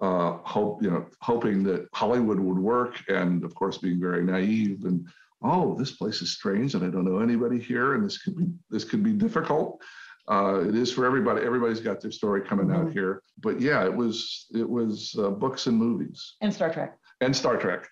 uh, 0.00 0.38
hope 0.44 0.82
you 0.82 0.90
know, 0.90 1.06
hoping 1.20 1.62
that 1.64 1.88
Hollywood 1.92 2.38
would 2.38 2.58
work, 2.58 3.02
and 3.08 3.44
of 3.44 3.54
course 3.54 3.78
being 3.78 4.00
very 4.00 4.22
naive 4.22 4.84
and 4.84 5.06
oh, 5.44 5.74
this 5.76 5.90
place 5.90 6.22
is 6.22 6.30
strange, 6.30 6.74
and 6.74 6.84
I 6.84 6.88
don't 6.88 7.04
know 7.04 7.18
anybody 7.18 7.58
here, 7.58 7.94
and 7.94 8.04
this 8.04 8.22
could 8.22 8.36
be 8.36 8.46
this 8.70 8.84
could 8.84 9.02
be 9.02 9.12
difficult. 9.12 9.82
Uh, 10.30 10.64
it 10.68 10.74
is 10.74 10.92
for 10.92 11.04
everybody. 11.04 11.44
Everybody's 11.44 11.80
got 11.80 12.00
their 12.00 12.12
story 12.12 12.42
coming 12.42 12.68
mm-hmm. 12.68 12.86
out 12.86 12.92
here, 12.92 13.22
but 13.40 13.60
yeah, 13.60 13.84
it 13.84 13.94
was 13.94 14.46
it 14.54 14.68
was 14.68 15.14
uh, 15.18 15.30
books 15.30 15.66
and 15.66 15.76
movies 15.76 16.34
and 16.40 16.54
Star 16.54 16.72
Trek 16.72 16.96
and 17.20 17.34
Star 17.34 17.56
Trek. 17.56 17.88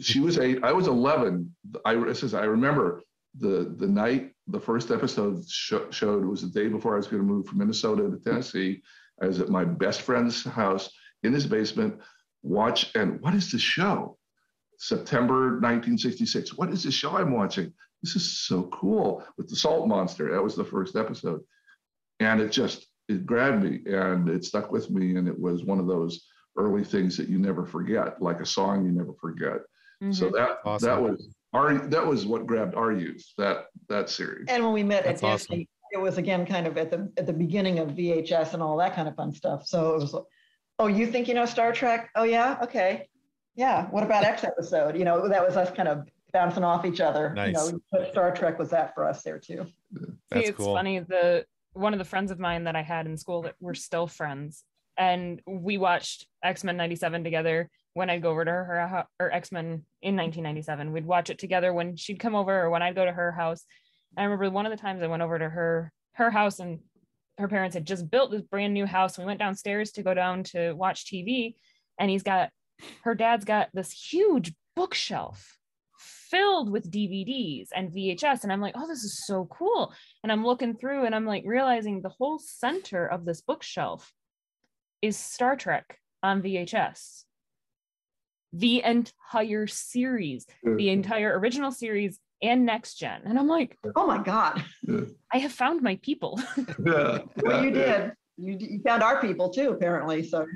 She 0.00 0.20
was 0.20 0.38
eight. 0.38 0.64
I 0.64 0.72
was 0.72 0.88
eleven. 0.88 1.54
I 1.84 2.12
says 2.12 2.34
I 2.34 2.44
remember 2.44 3.02
the 3.38 3.74
the 3.78 3.86
night 3.86 4.32
the 4.48 4.60
first 4.60 4.90
episode 4.90 5.44
sh- 5.48 5.74
showed 5.90 6.24
was 6.24 6.42
the 6.42 6.48
day 6.48 6.68
before 6.68 6.94
I 6.94 6.96
was 6.96 7.06
going 7.06 7.22
to 7.22 7.28
move 7.28 7.46
from 7.46 7.58
Minnesota 7.58 8.10
to 8.10 8.18
Tennessee. 8.18 8.82
I 9.22 9.26
was 9.26 9.40
at 9.40 9.48
my 9.48 9.64
best 9.64 10.02
friend's 10.02 10.44
house 10.44 10.90
in 11.22 11.32
his 11.32 11.46
basement. 11.46 12.00
Watch 12.42 12.90
and 12.94 13.20
what 13.20 13.34
is 13.34 13.50
the 13.50 13.58
show? 13.58 14.18
September 14.78 15.52
1966. 15.60 16.58
What 16.58 16.70
is 16.70 16.82
the 16.82 16.90
show 16.90 17.16
I'm 17.16 17.32
watching? 17.32 17.72
This 18.04 18.16
is 18.16 18.40
so 18.40 18.64
cool 18.64 19.24
with 19.38 19.48
the 19.48 19.56
salt 19.56 19.88
monster. 19.88 20.30
That 20.30 20.44
was 20.44 20.54
the 20.54 20.64
first 20.64 20.94
episode, 20.94 21.40
and 22.20 22.38
it 22.38 22.52
just 22.52 22.86
it 23.08 23.24
grabbed 23.24 23.64
me 23.64 23.80
and 23.86 24.28
it 24.28 24.44
stuck 24.44 24.70
with 24.70 24.90
me. 24.90 25.16
And 25.16 25.26
it 25.26 25.38
was 25.38 25.64
one 25.64 25.78
of 25.78 25.86
those 25.86 26.26
early 26.58 26.84
things 26.84 27.16
that 27.16 27.30
you 27.30 27.38
never 27.38 27.64
forget, 27.64 28.20
like 28.20 28.40
a 28.40 28.46
song 28.46 28.84
you 28.84 28.92
never 28.92 29.14
forget. 29.18 29.60
Mm-hmm. 30.02 30.12
So 30.12 30.28
that 30.30 30.58
awesome. 30.66 30.86
that 30.86 31.02
was 31.02 31.34
our 31.54 31.78
that 31.88 32.06
was 32.06 32.26
what 32.26 32.46
grabbed 32.46 32.74
our 32.74 32.92
youth 32.92 33.24
that 33.38 33.68
that 33.88 34.10
series. 34.10 34.46
And 34.48 34.62
when 34.62 34.74
we 34.74 34.82
met 34.82 35.04
That's 35.04 35.22
at 35.22 35.38
Disney, 35.38 35.66
it 35.92 35.98
was 35.98 36.18
again 36.18 36.44
kind 36.44 36.66
of 36.66 36.76
at 36.76 36.90
the 36.90 37.10
at 37.16 37.26
the 37.26 37.32
beginning 37.32 37.78
of 37.78 37.90
VHS 37.90 38.52
and 38.52 38.62
all 38.62 38.76
that 38.76 38.94
kind 38.94 39.08
of 39.08 39.16
fun 39.16 39.32
stuff. 39.32 39.66
So 39.66 39.94
it 39.94 40.00
was, 40.00 40.14
oh, 40.78 40.88
you 40.88 41.06
think 41.06 41.26
you 41.26 41.32
know 41.32 41.46
Star 41.46 41.72
Trek? 41.72 42.10
Oh 42.16 42.24
yeah, 42.24 42.58
okay, 42.62 43.08
yeah. 43.54 43.86
What 43.86 44.02
about 44.02 44.24
X 44.24 44.44
episode? 44.44 44.94
You 44.94 45.04
know, 45.04 45.26
that 45.26 45.42
was 45.42 45.56
us 45.56 45.70
kind 45.70 45.88
of 45.88 46.06
bouncing 46.34 46.64
off 46.64 46.84
each 46.84 47.00
other. 47.00 47.32
Nice. 47.32 47.70
You 47.70 47.80
know, 47.92 48.10
Star 48.10 48.34
Trek 48.34 48.58
was 48.58 48.68
that 48.70 48.94
for 48.94 49.08
us 49.08 49.22
there 49.22 49.38
too. 49.38 49.66
That's 50.30 50.44
See, 50.44 50.48
it's 50.50 50.58
cool. 50.58 50.74
funny. 50.74 50.98
The 50.98 51.46
one 51.72 51.94
of 51.94 51.98
the 51.98 52.04
friends 52.04 52.30
of 52.30 52.38
mine 52.38 52.64
that 52.64 52.76
I 52.76 52.82
had 52.82 53.06
in 53.06 53.16
school 53.16 53.42
that 53.42 53.54
we're 53.60 53.74
still 53.74 54.06
friends, 54.06 54.64
and 54.98 55.40
we 55.46 55.78
watched 55.78 56.26
X 56.42 56.62
Men 56.64 56.76
'97 56.76 57.24
together 57.24 57.70
when 57.94 58.10
I'd 58.10 58.22
go 58.22 58.30
over 58.30 58.44
to 58.44 58.50
her, 58.50 58.88
her 58.88 59.06
or 59.18 59.32
X 59.32 59.50
Men 59.52 59.84
in 60.02 60.16
1997. 60.16 60.92
We'd 60.92 61.06
watch 61.06 61.30
it 61.30 61.38
together 61.38 61.72
when 61.72 61.96
she'd 61.96 62.20
come 62.20 62.34
over 62.34 62.62
or 62.64 62.68
when 62.68 62.82
I'd 62.82 62.96
go 62.96 63.04
to 63.04 63.12
her 63.12 63.32
house. 63.32 63.64
I 64.18 64.24
remember 64.24 64.50
one 64.50 64.66
of 64.66 64.70
the 64.70 64.76
times 64.76 65.02
I 65.02 65.06
went 65.06 65.22
over 65.22 65.38
to 65.38 65.48
her 65.48 65.92
her 66.12 66.30
house 66.30 66.58
and 66.58 66.80
her 67.38 67.48
parents 67.48 67.74
had 67.74 67.86
just 67.86 68.08
built 68.10 68.30
this 68.30 68.42
brand 68.42 68.74
new 68.74 68.86
house. 68.86 69.18
We 69.18 69.24
went 69.24 69.40
downstairs 69.40 69.90
to 69.92 70.02
go 70.02 70.14
down 70.14 70.44
to 70.44 70.72
watch 70.72 71.06
TV, 71.06 71.54
and 71.98 72.10
he's 72.10 72.22
got 72.24 72.50
her 73.04 73.14
dad's 73.14 73.44
got 73.44 73.68
this 73.72 73.92
huge 73.92 74.52
bookshelf 74.74 75.58
filled 76.34 76.70
with 76.70 76.90
DVDs 76.90 77.68
and 77.74 77.92
VHS. 77.92 78.42
And 78.42 78.52
I'm 78.52 78.60
like, 78.60 78.74
oh, 78.76 78.88
this 78.88 79.04
is 79.04 79.24
so 79.24 79.46
cool. 79.46 79.92
And 80.22 80.32
I'm 80.32 80.44
looking 80.44 80.74
through 80.74 81.04
and 81.04 81.14
I'm 81.14 81.26
like 81.26 81.44
realizing 81.46 82.02
the 82.02 82.08
whole 82.08 82.40
center 82.40 83.06
of 83.06 83.24
this 83.24 83.40
bookshelf 83.40 84.12
is 85.00 85.16
Star 85.16 85.54
Trek 85.54 85.98
on 86.22 86.42
VHS 86.42 87.24
the 88.54 88.84
entire 88.84 89.66
series, 89.66 90.46
mm-hmm. 90.64 90.76
the 90.76 90.90
entire 90.90 91.38
original 91.38 91.72
series 91.72 92.18
and 92.42 92.64
next 92.64 92.94
gen. 92.94 93.22
And 93.24 93.38
I'm 93.38 93.48
like, 93.48 93.76
oh 93.96 94.06
my 94.06 94.22
God, 94.22 94.64
I 95.32 95.38
have 95.38 95.52
found 95.52 95.82
my 95.82 95.96
people. 96.02 96.40
yeah, 96.84 97.18
well, 97.42 97.64
you 97.64 97.70
did. 97.72 98.12
You, 98.36 98.56
you 98.58 98.80
found 98.84 99.02
our 99.02 99.20
people 99.20 99.50
too, 99.50 99.70
apparently. 99.70 100.22
So, 100.22 100.46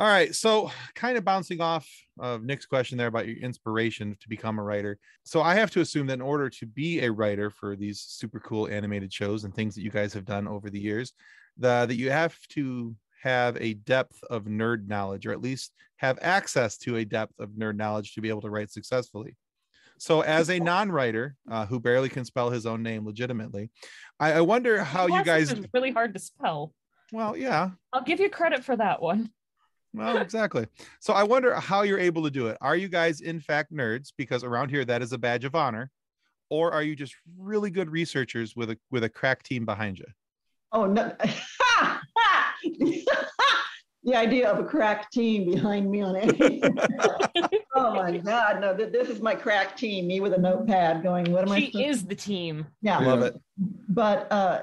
all 0.00 0.06
right. 0.06 0.34
So, 0.34 0.70
kind 0.94 1.18
of 1.18 1.26
bouncing 1.26 1.60
off 1.60 1.86
of 2.18 2.42
Nick's 2.42 2.64
question 2.64 2.96
there 2.96 3.08
about 3.08 3.28
your 3.28 3.36
inspiration 3.36 4.16
to 4.18 4.28
become 4.30 4.58
a 4.58 4.62
writer. 4.62 4.98
So, 5.24 5.42
I 5.42 5.54
have 5.54 5.70
to 5.72 5.82
assume 5.82 6.06
that 6.06 6.14
in 6.14 6.22
order 6.22 6.48
to 6.48 6.64
be 6.64 7.04
a 7.04 7.12
writer 7.12 7.50
for 7.50 7.76
these 7.76 8.00
super 8.00 8.40
cool 8.40 8.66
animated 8.66 9.12
shows 9.12 9.44
and 9.44 9.54
things 9.54 9.74
that 9.74 9.82
you 9.82 9.90
guys 9.90 10.14
have 10.14 10.24
done 10.24 10.48
over 10.48 10.70
the 10.70 10.80
years, 10.80 11.12
the, 11.58 11.84
that 11.84 11.96
you 11.96 12.10
have 12.10 12.34
to 12.52 12.96
have 13.22 13.58
a 13.60 13.74
depth 13.74 14.18
of 14.30 14.44
nerd 14.44 14.88
knowledge, 14.88 15.26
or 15.26 15.32
at 15.32 15.42
least 15.42 15.72
have 15.96 16.18
access 16.22 16.78
to 16.78 16.96
a 16.96 17.04
depth 17.04 17.38
of 17.38 17.50
nerd 17.50 17.76
knowledge 17.76 18.14
to 18.14 18.22
be 18.22 18.30
able 18.30 18.40
to 18.40 18.48
write 18.48 18.70
successfully. 18.70 19.36
So, 19.98 20.22
as 20.22 20.48
a 20.48 20.58
non-writer 20.58 21.36
uh, 21.50 21.66
who 21.66 21.78
barely 21.78 22.08
can 22.08 22.24
spell 22.24 22.48
his 22.48 22.64
own 22.64 22.82
name 22.82 23.04
legitimately, 23.04 23.68
I, 24.18 24.32
I 24.32 24.40
wonder 24.40 24.82
how 24.82 25.08
you 25.08 25.22
guys. 25.22 25.54
Really 25.74 25.92
hard 25.92 26.14
to 26.14 26.20
spell. 26.20 26.72
Well, 27.12 27.36
yeah. 27.36 27.72
I'll 27.92 28.02
give 28.02 28.18
you 28.18 28.30
credit 28.30 28.64
for 28.64 28.74
that 28.78 29.02
one. 29.02 29.30
Well, 29.92 30.18
exactly. 30.18 30.66
So 31.00 31.12
I 31.12 31.22
wonder 31.24 31.54
how 31.54 31.82
you're 31.82 31.98
able 31.98 32.22
to 32.22 32.30
do 32.30 32.46
it. 32.46 32.56
Are 32.60 32.76
you 32.76 32.88
guys 32.88 33.20
in 33.20 33.40
fact 33.40 33.72
nerds? 33.72 34.12
Because 34.16 34.44
around 34.44 34.68
here 34.70 34.84
that 34.84 35.02
is 35.02 35.12
a 35.12 35.18
badge 35.18 35.44
of 35.44 35.54
honor, 35.54 35.90
or 36.48 36.72
are 36.72 36.82
you 36.82 36.94
just 36.94 37.14
really 37.38 37.70
good 37.70 37.90
researchers 37.90 38.54
with 38.54 38.70
a 38.70 38.78
with 38.90 39.04
a 39.04 39.08
crack 39.08 39.42
team 39.42 39.64
behind 39.64 39.98
you? 39.98 40.06
Oh 40.72 40.86
no. 40.86 41.12
the 44.04 44.14
idea 44.14 44.50
of 44.50 44.58
a 44.58 44.64
crack 44.64 45.10
team 45.10 45.50
behind 45.50 45.90
me 45.90 46.02
on 46.02 46.16
anything. 46.16 46.62
oh 47.74 47.94
my 47.94 48.16
God, 48.18 48.60
no, 48.60 48.74
this 48.74 49.08
is 49.08 49.20
my 49.20 49.34
crack 49.34 49.76
team, 49.76 50.06
me 50.06 50.20
with 50.20 50.32
a 50.32 50.38
notepad 50.38 51.02
going, 51.02 51.30
what 51.32 51.48
am 51.48 51.56
she 51.56 51.66
I? 51.66 51.70
She 51.70 51.84
is 51.84 52.04
the 52.04 52.14
team. 52.14 52.66
Yeah. 52.80 52.98
I 52.98 53.04
Love 53.04 53.22
it. 53.22 53.40
But, 53.88 54.30
uh, 54.32 54.62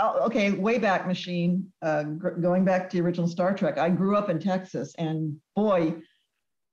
okay, 0.00 0.52
way 0.52 0.78
back 0.78 1.06
machine, 1.06 1.70
uh, 1.82 2.04
gr- 2.04 2.30
going 2.30 2.64
back 2.64 2.88
to 2.90 2.96
the 2.96 3.02
original 3.02 3.28
Star 3.28 3.54
Trek, 3.54 3.78
I 3.78 3.90
grew 3.90 4.16
up 4.16 4.30
in 4.30 4.38
Texas 4.38 4.94
and 4.98 5.36
boy, 5.54 5.94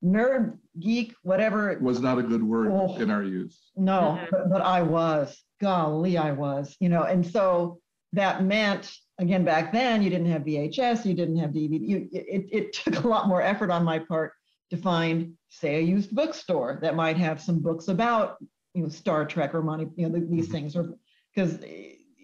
nerd, 0.03 0.57
geek, 0.79 1.13
whatever. 1.23 1.69
It 1.69 1.81
was 1.81 1.99
not 1.99 2.17
a 2.17 2.23
good 2.23 2.43
word 2.43 2.71
oh, 2.71 2.95
in 2.97 3.11
our 3.11 3.23
youth. 3.23 3.57
No, 3.75 4.17
mm-hmm. 4.19 4.25
but, 4.31 4.49
but 4.49 4.61
I 4.61 4.81
was. 4.81 5.37
Golly, 5.61 6.17
I 6.17 6.31
was, 6.31 6.77
you 6.79 6.87
know, 6.87 7.03
and 7.03 7.25
so 7.25 7.81
that 8.13 8.43
meant 8.43 8.91
again 9.19 9.43
back 9.43 9.71
then 9.71 10.01
you 10.01 10.09
didn't 10.09 10.31
have 10.31 10.43
vhs 10.43 11.05
you 11.05 11.13
didn't 11.13 11.37
have 11.37 11.51
dvd 11.51 11.87
you, 11.87 12.09
it, 12.11 12.45
it 12.51 12.73
took 12.73 13.03
a 13.03 13.07
lot 13.07 13.27
more 13.27 13.41
effort 13.41 13.69
on 13.69 13.83
my 13.83 13.99
part 13.99 14.31
to 14.69 14.77
find 14.77 15.33
say 15.49 15.77
a 15.77 15.81
used 15.81 16.13
bookstore 16.15 16.79
that 16.81 16.95
might 16.95 17.17
have 17.17 17.41
some 17.41 17.59
books 17.59 17.87
about 17.87 18.37
you 18.73 18.83
know 18.83 18.89
star 18.89 19.25
trek 19.25 19.53
or 19.53 19.61
money 19.61 19.87
you 19.95 20.07
know 20.07 20.19
these 20.19 20.45
mm-hmm. 20.45 20.53
things 20.53 20.75
or 20.75 20.95
because 21.33 21.59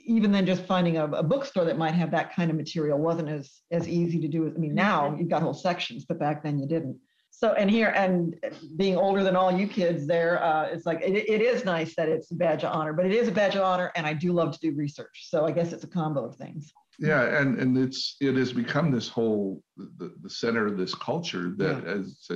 even 0.05 0.31
then 0.31 0.45
just 0.45 0.65
finding 0.65 0.97
a, 0.97 1.05
a, 1.05 1.23
bookstore 1.23 1.65
that 1.65 1.77
might 1.77 1.93
have 1.93 2.11
that 2.11 2.33
kind 2.33 2.49
of 2.49 2.57
material 2.57 2.97
wasn't 2.97 3.27
as 3.27 3.61
as 3.71 3.87
easy 3.87 4.19
to 4.19 4.27
do 4.27 4.47
i 4.47 4.59
mean 4.59 4.73
now 4.73 5.09
mm-hmm. 5.09 5.19
you've 5.19 5.29
got 5.29 5.41
whole 5.41 5.53
sections 5.53 6.05
but 6.05 6.19
back 6.19 6.43
then 6.43 6.59
you 6.59 6.67
didn't 6.67 6.97
so 7.31 7.53
and 7.53 7.69
here 7.69 7.89
and 7.89 8.35
being 8.77 8.95
older 8.95 9.23
than 9.23 9.35
all 9.35 9.51
you 9.51 9.67
kids 9.67 10.07
there 10.07 10.41
uh, 10.43 10.63
it's 10.65 10.85
like 10.85 11.01
it, 11.01 11.29
it 11.29 11.41
is 11.41 11.65
nice 11.65 11.95
that 11.95 12.07
it's 12.07 12.31
a 12.31 12.35
badge 12.35 12.63
of 12.63 12.73
honor 12.73 12.93
but 12.93 13.05
it 13.05 13.11
is 13.11 13.27
a 13.27 13.31
badge 13.31 13.55
of 13.55 13.63
honor 13.63 13.91
and 13.95 14.05
i 14.05 14.13
do 14.13 14.31
love 14.31 14.51
to 14.53 14.59
do 14.59 14.73
research 14.75 15.27
so 15.29 15.45
i 15.45 15.51
guess 15.51 15.73
it's 15.73 15.83
a 15.83 15.87
combo 15.87 16.25
of 16.25 16.35
things 16.35 16.71
yeah 16.97 17.39
and 17.39 17.59
and 17.59 17.77
it's 17.77 18.15
it 18.21 18.35
has 18.35 18.53
become 18.53 18.89
this 18.89 19.09
whole 19.09 19.61
the, 19.75 20.13
the 20.21 20.29
center 20.29 20.65
of 20.65 20.77
this 20.77 20.95
culture 20.95 21.53
that 21.57 21.83
yeah. 21.83 21.91
as 21.91 22.29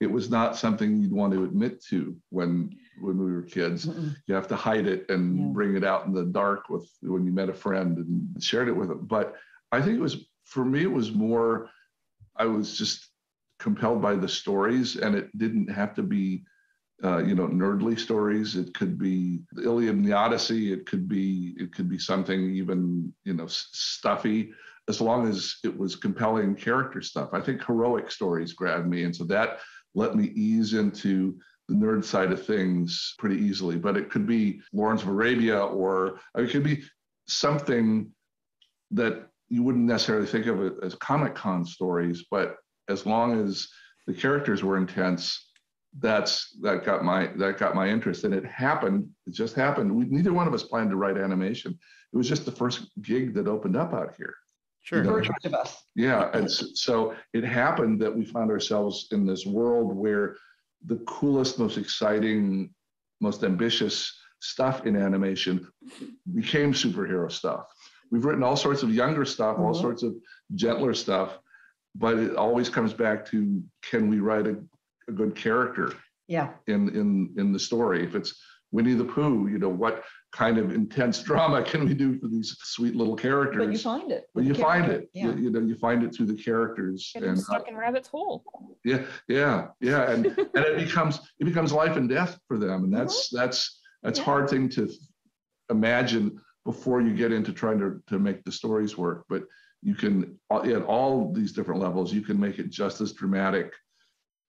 it 0.00 0.10
was 0.10 0.30
not 0.30 0.56
something 0.56 0.96
you'd 0.96 1.12
want 1.12 1.32
to 1.32 1.44
admit 1.44 1.82
to 1.84 2.16
when 2.30 2.70
when 3.00 3.18
we 3.18 3.32
were 3.32 3.42
kids 3.42 3.86
Mm-mm. 3.86 4.14
you 4.26 4.34
have 4.34 4.48
to 4.48 4.56
hide 4.56 4.86
it 4.86 5.08
and 5.10 5.38
yeah. 5.38 5.46
bring 5.52 5.76
it 5.76 5.84
out 5.84 6.06
in 6.06 6.12
the 6.12 6.24
dark 6.24 6.68
with 6.68 6.88
when 7.02 7.24
you 7.24 7.32
met 7.32 7.48
a 7.48 7.54
friend 7.54 7.98
and 7.98 8.42
shared 8.42 8.68
it 8.68 8.76
with 8.76 8.88
them 8.88 9.06
but 9.06 9.34
I 9.72 9.82
think 9.82 9.98
it 9.98 10.02
was 10.02 10.26
for 10.44 10.64
me. 10.64 10.82
It 10.82 10.90
was 10.92 11.12
more. 11.12 11.70
I 12.36 12.46
was 12.46 12.76
just 12.78 13.08
compelled 13.58 14.00
by 14.00 14.14
the 14.14 14.28
stories, 14.28 14.96
and 14.96 15.14
it 15.14 15.36
didn't 15.38 15.68
have 15.68 15.94
to 15.94 16.02
be, 16.02 16.44
uh, 17.02 17.18
you 17.18 17.34
know, 17.34 17.48
nerdly 17.48 17.98
stories. 17.98 18.56
It 18.56 18.74
could 18.74 18.98
be 18.98 19.40
the 19.52 19.64
Iliad 19.64 19.96
and 19.96 20.04
the 20.04 20.12
Odyssey. 20.12 20.72
It 20.72 20.86
could 20.86 21.08
be 21.08 21.54
it 21.58 21.74
could 21.74 21.88
be 21.88 21.98
something 21.98 22.54
even 22.54 23.12
you 23.24 23.34
know 23.34 23.44
s- 23.44 23.68
stuffy, 23.72 24.52
as 24.88 25.00
long 25.00 25.28
as 25.28 25.56
it 25.64 25.76
was 25.76 25.96
compelling 25.96 26.54
character 26.54 27.02
stuff. 27.02 27.30
I 27.32 27.40
think 27.40 27.64
heroic 27.64 28.10
stories 28.10 28.52
grabbed 28.52 28.86
me, 28.86 29.04
and 29.04 29.14
so 29.14 29.24
that 29.24 29.58
let 29.94 30.14
me 30.14 30.26
ease 30.34 30.74
into 30.74 31.38
the 31.68 31.74
nerd 31.74 32.04
side 32.04 32.32
of 32.32 32.44
things 32.44 33.14
pretty 33.18 33.36
easily. 33.36 33.76
But 33.76 33.96
it 33.96 34.10
could 34.10 34.26
be 34.26 34.60
Lawrence 34.72 35.02
of 35.02 35.08
Arabia, 35.08 35.58
or 35.58 36.20
it 36.36 36.50
could 36.50 36.64
be 36.64 36.82
something 37.26 38.10
that 38.92 39.28
you 39.48 39.62
wouldn't 39.62 39.84
necessarily 39.84 40.26
think 40.26 40.46
of 40.46 40.60
it 40.62 40.74
as 40.82 40.94
Comic 40.96 41.34
Con 41.34 41.64
stories, 41.64 42.24
but 42.30 42.56
as 42.88 43.06
long 43.06 43.40
as 43.40 43.68
the 44.06 44.14
characters 44.14 44.62
were 44.62 44.76
intense, 44.76 45.50
that's 45.98 46.56
that 46.60 46.84
got 46.84 47.04
my 47.04 47.28
that 47.36 47.58
got 47.58 47.74
my 47.74 47.88
interest. 47.88 48.24
And 48.24 48.34
it 48.34 48.44
happened. 48.44 49.08
It 49.26 49.34
just 49.34 49.54
happened. 49.54 49.94
We, 49.94 50.04
neither 50.04 50.32
one 50.32 50.46
of 50.46 50.54
us 50.54 50.62
planned 50.62 50.90
to 50.90 50.96
write 50.96 51.16
animation. 51.16 51.78
It 52.12 52.16
was 52.16 52.28
just 52.28 52.44
the 52.44 52.52
first 52.52 52.90
gig 53.02 53.34
that 53.34 53.48
opened 53.48 53.76
up 53.76 53.92
out 53.92 54.14
here. 54.16 54.34
Sure. 54.82 55.02
know, 55.02 55.20
For 55.20 55.48
of 55.48 55.54
us. 55.54 55.82
Yeah, 55.96 56.30
and 56.32 56.48
so 56.48 57.14
it 57.32 57.42
happened 57.42 58.00
that 58.02 58.14
we 58.14 58.24
found 58.24 58.52
ourselves 58.52 59.08
in 59.10 59.26
this 59.26 59.44
world 59.44 59.96
where 59.96 60.36
the 60.84 60.96
coolest, 61.06 61.58
most 61.58 61.78
exciting, 61.78 62.70
most 63.20 63.42
ambitious 63.44 64.12
stuff 64.40 64.86
in 64.86 64.96
animation 64.96 65.66
became 66.34 66.72
superhero 66.72 67.30
stuff. 67.30 67.66
We've 68.10 68.24
written 68.24 68.42
all 68.42 68.56
sorts 68.56 68.82
of 68.82 68.94
younger 68.94 69.24
stuff, 69.24 69.58
all 69.58 69.74
Mhm. 69.74 69.80
sorts 69.80 70.02
of 70.02 70.14
gentler 70.54 70.94
stuff, 70.94 71.38
but 71.94 72.18
it 72.18 72.36
always 72.36 72.68
comes 72.68 72.92
back 72.92 73.24
to 73.26 73.62
can 73.82 74.08
we 74.08 74.20
write 74.20 74.46
a, 74.46 74.62
a 75.08 75.12
good 75.12 75.34
character 75.34 75.92
Yeah. 76.28 76.52
in 76.66 76.88
in 76.94 77.34
in 77.36 77.52
the 77.52 77.58
story? 77.58 78.04
If 78.04 78.14
it's 78.14 78.40
Winnie 78.70 78.94
the 78.94 79.04
Pooh, 79.04 79.48
you 79.48 79.58
know, 79.58 79.70
what 79.70 80.04
kind 80.36 80.58
of 80.58 80.70
intense 80.70 81.22
drama 81.22 81.62
can 81.62 81.86
we 81.86 81.94
do 81.94 82.18
for 82.18 82.28
these 82.28 82.56
sweet 82.62 82.94
little 82.94 83.16
characters? 83.16 83.64
But 83.64 83.72
you 83.72 83.78
find 83.78 84.12
it. 84.12 84.24
But 84.34 84.44
you 84.44 84.52
the 84.52 84.60
find 84.60 84.90
it. 84.90 85.08
Yeah. 85.14 85.34
you 85.34 85.50
know, 85.50 85.60
you 85.60 85.74
find 85.76 86.02
it 86.04 86.14
through 86.14 86.26
the 86.26 86.34
characters. 86.34 87.10
Get 87.14 87.22
'em 87.22 87.30
And 87.30 87.38
uh, 87.38 87.42
stuck 87.42 87.68
in 87.68 87.74
rabbit's 87.76 88.08
hole. 88.08 88.44
yeah, 88.84 89.02
yeah, 89.28 89.68
yeah. 89.80 90.10
And 90.10 90.26
and 90.26 90.64
it 90.70 90.76
becomes 90.76 91.20
it 91.40 91.44
becomes 91.44 91.72
life 91.72 91.96
and 91.96 92.06
death 92.08 92.38
for 92.48 92.58
them. 92.58 92.84
And 92.84 92.92
that's 92.94 93.30
that's 93.30 93.80
that's 94.02 94.18
Yeah. 94.18 94.24
hard 94.26 94.50
thing 94.50 94.68
to 94.70 94.90
imagine 95.70 96.38
before 96.66 97.00
you 97.00 97.14
get 97.14 97.32
into 97.32 97.52
trying 97.52 97.78
to, 97.78 98.02
to 98.08 98.18
make 98.18 98.44
the 98.44 98.52
stories 98.52 98.98
work. 98.98 99.24
But 99.28 99.44
you 99.82 99.94
can 99.94 100.38
at 100.52 100.82
all 100.82 101.32
these 101.32 101.52
different 101.52 101.80
levels, 101.80 102.12
you 102.12 102.20
can 102.22 102.38
make 102.38 102.58
it 102.58 102.70
just 102.70 103.00
as 103.00 103.12
dramatic 103.12 103.72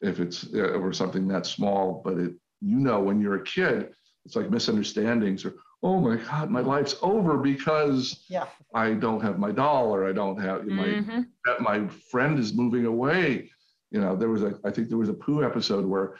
if 0.01 0.19
it's 0.19 0.47
uh, 0.53 0.71
over 0.77 0.91
something 0.91 1.27
that 1.29 1.45
small. 1.45 2.01
But 2.03 2.17
it 2.17 2.33
you 2.59 2.77
know 2.77 2.99
when 2.99 3.21
you're 3.21 3.35
a 3.35 3.43
kid, 3.43 3.93
it's 4.25 4.35
like 4.35 4.49
misunderstandings 4.49 5.45
or 5.45 5.53
oh 5.83 5.99
my 5.99 6.15
god, 6.17 6.49
my 6.49 6.61
life's 6.61 6.95
over 7.01 7.37
because 7.37 8.25
Yeah. 8.29 8.47
I 8.73 8.93
don't 8.93 9.21
have 9.21 9.37
my 9.39 9.51
doll 9.51 9.93
or 9.93 10.07
I 10.07 10.11
don't 10.11 10.39
have 10.41 10.65
my 10.65 10.87
Mhm. 10.87 11.27
that 11.45 11.61
my 11.61 11.87
friend 12.11 12.39
is 12.39 12.53
moving 12.55 12.85
away. 12.85 13.51
You 13.91 14.01
know, 14.01 14.15
there 14.15 14.29
was 14.29 14.43
a, 14.43 14.59
I 14.65 14.71
think 14.71 14.89
there 14.89 14.97
was 14.97 15.09
a 15.09 15.13
Pooh 15.13 15.43
episode 15.43 15.85
where 15.85 16.17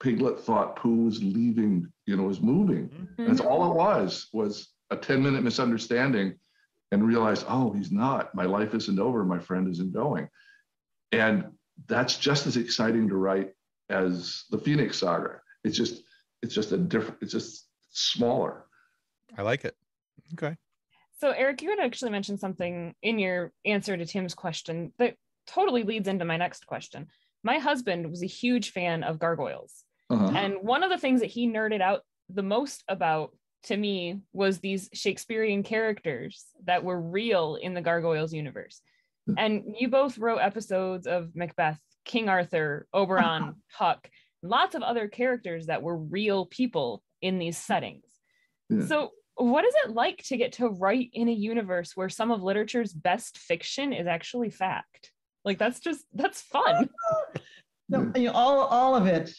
Piglet 0.00 0.40
thought 0.40 0.76
Pooh 0.76 1.04
was 1.04 1.22
leaving, 1.22 1.86
you 2.06 2.16
know, 2.16 2.22
was 2.24 2.40
moving. 2.40 3.08
That's 3.18 3.40
all 3.40 3.70
it 3.70 3.74
was, 3.76 4.28
was 4.32 4.68
a 4.90 4.96
10 4.96 5.22
minute 5.22 5.42
misunderstanding 5.42 6.38
and 6.90 7.06
realized, 7.06 7.44
oh, 7.48 7.72
he's 7.72 7.92
not. 7.92 8.34
My 8.34 8.44
life 8.46 8.74
isn't 8.74 8.98
over. 8.98 9.24
My 9.24 9.38
friend 9.38 9.68
isn't 9.68 9.92
going. 9.92 10.28
And 11.12 11.52
that's 11.86 12.16
just 12.16 12.46
as 12.46 12.56
exciting 12.56 13.08
to 13.08 13.16
write 13.16 13.52
as 13.90 14.44
the 14.50 14.58
Phoenix 14.58 14.98
saga. 14.98 15.40
It's 15.64 15.76
just, 15.76 16.02
it's 16.42 16.54
just 16.54 16.72
a 16.72 16.78
different, 16.78 17.18
it's 17.22 17.32
just 17.32 17.66
smaller. 17.90 18.64
I 19.36 19.42
like 19.42 19.64
it. 19.64 19.76
Okay. 20.34 20.56
So, 21.20 21.30
Eric, 21.30 21.62
you 21.62 21.70
had 21.70 21.80
actually 21.80 22.12
mentioned 22.12 22.40
something 22.40 22.94
in 23.02 23.18
your 23.18 23.52
answer 23.64 23.96
to 23.96 24.06
Tim's 24.06 24.34
question 24.34 24.92
that 24.98 25.16
totally 25.46 25.82
leads 25.82 26.08
into 26.08 26.24
my 26.24 26.36
next 26.36 26.66
question. 26.66 27.08
My 27.42 27.58
husband 27.58 28.08
was 28.08 28.22
a 28.22 28.26
huge 28.26 28.70
fan 28.70 29.02
of 29.02 29.18
gargoyles. 29.18 29.84
Uh-huh. 30.10 30.32
And 30.34 30.54
one 30.62 30.82
of 30.82 30.90
the 30.90 30.98
things 30.98 31.20
that 31.20 31.26
he 31.30 31.48
nerded 31.48 31.80
out 31.80 32.02
the 32.28 32.42
most 32.42 32.84
about 32.88 33.32
to 33.64 33.76
me 33.76 34.20
was 34.32 34.58
these 34.58 34.88
Shakespearean 34.92 35.62
characters 35.62 36.46
that 36.64 36.84
were 36.84 37.00
real 37.00 37.56
in 37.56 37.74
the 37.74 37.80
Gargoyles 37.80 38.32
universe. 38.32 38.80
And 39.36 39.76
you 39.78 39.88
both 39.88 40.16
wrote 40.16 40.38
episodes 40.38 41.06
of 41.06 41.34
Macbeth, 41.34 41.80
King 42.04 42.28
Arthur, 42.30 42.86
Oberon, 42.94 43.56
Puck, 43.76 44.08
lots 44.42 44.74
of 44.74 44.82
other 44.82 45.08
characters 45.08 45.66
that 45.66 45.82
were 45.82 45.96
real 45.96 46.46
people 46.46 47.02
in 47.20 47.38
these 47.38 47.58
settings. 47.58 48.04
Yeah. 48.70 48.86
So, 48.86 49.10
what 49.38 49.64
is 49.64 49.74
it 49.84 49.90
like 49.90 50.22
to 50.24 50.36
get 50.36 50.52
to 50.54 50.68
write 50.68 51.10
in 51.12 51.28
a 51.28 51.32
universe 51.32 51.92
where 51.94 52.08
some 52.08 52.30
of 52.30 52.42
literature's 52.42 52.92
best 52.92 53.38
fiction 53.38 53.92
is 53.92 54.06
actually 54.06 54.50
fact? 54.50 55.12
Like 55.44 55.58
that's 55.58 55.80
just 55.80 56.04
that's 56.12 56.40
fun. 56.40 56.88
No, 57.88 58.12
you 58.14 58.26
know, 58.26 58.32
all, 58.32 58.64
all 58.64 58.94
of 58.94 59.06
it, 59.06 59.30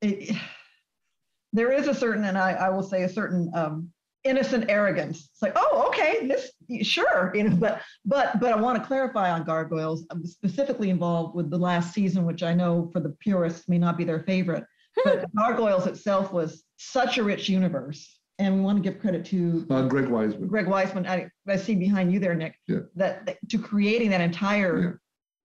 it, 0.00 0.34
there 1.52 1.72
is 1.72 1.88
a 1.88 1.94
certain, 1.94 2.24
and 2.24 2.38
I, 2.38 2.52
I 2.52 2.70
will 2.70 2.82
say 2.82 3.02
a 3.02 3.08
certain 3.08 3.50
um, 3.54 3.90
innocent 4.24 4.70
arrogance. 4.70 5.28
It's 5.32 5.42
like, 5.42 5.52
oh, 5.56 5.86
okay, 5.88 6.26
this, 6.26 6.50
sure, 6.86 7.32
you 7.34 7.44
know, 7.44 7.56
but, 7.56 7.82
but, 8.04 8.40
but 8.40 8.52
I 8.52 8.56
want 8.56 8.78
to 8.78 8.86
clarify 8.86 9.30
on 9.30 9.44
gargoyles. 9.44 10.06
I'm 10.10 10.24
specifically 10.24 10.90
involved 10.90 11.34
with 11.34 11.50
the 11.50 11.58
last 11.58 11.92
season, 11.92 12.24
which 12.24 12.42
I 12.42 12.54
know 12.54 12.88
for 12.92 13.00
the 13.00 13.16
purists 13.20 13.68
may 13.68 13.78
not 13.78 13.98
be 13.98 14.04
their 14.04 14.20
favorite, 14.20 14.64
but 15.04 15.26
gargoyles 15.36 15.86
itself 15.86 16.32
was 16.32 16.64
such 16.76 17.18
a 17.18 17.22
rich 17.22 17.48
universe. 17.48 18.19
And 18.40 18.54
we 18.56 18.60
want 18.62 18.82
to 18.82 18.90
give 18.90 18.98
credit 19.00 19.24
to 19.26 19.66
Uh, 19.70 19.86
Greg 19.86 20.06
Weisman. 20.06 20.48
Greg 20.48 20.64
Weisman, 20.66 21.06
I, 21.06 21.30
I 21.46 21.56
see 21.56 21.74
behind 21.74 22.10
you 22.10 22.18
there, 22.18 22.34
Nick, 22.34 22.54
Yeah. 22.66 22.78
that, 22.96 23.26
that 23.26 23.36
to 23.50 23.58
creating 23.58 24.08
that 24.10 24.22
entire 24.22 24.98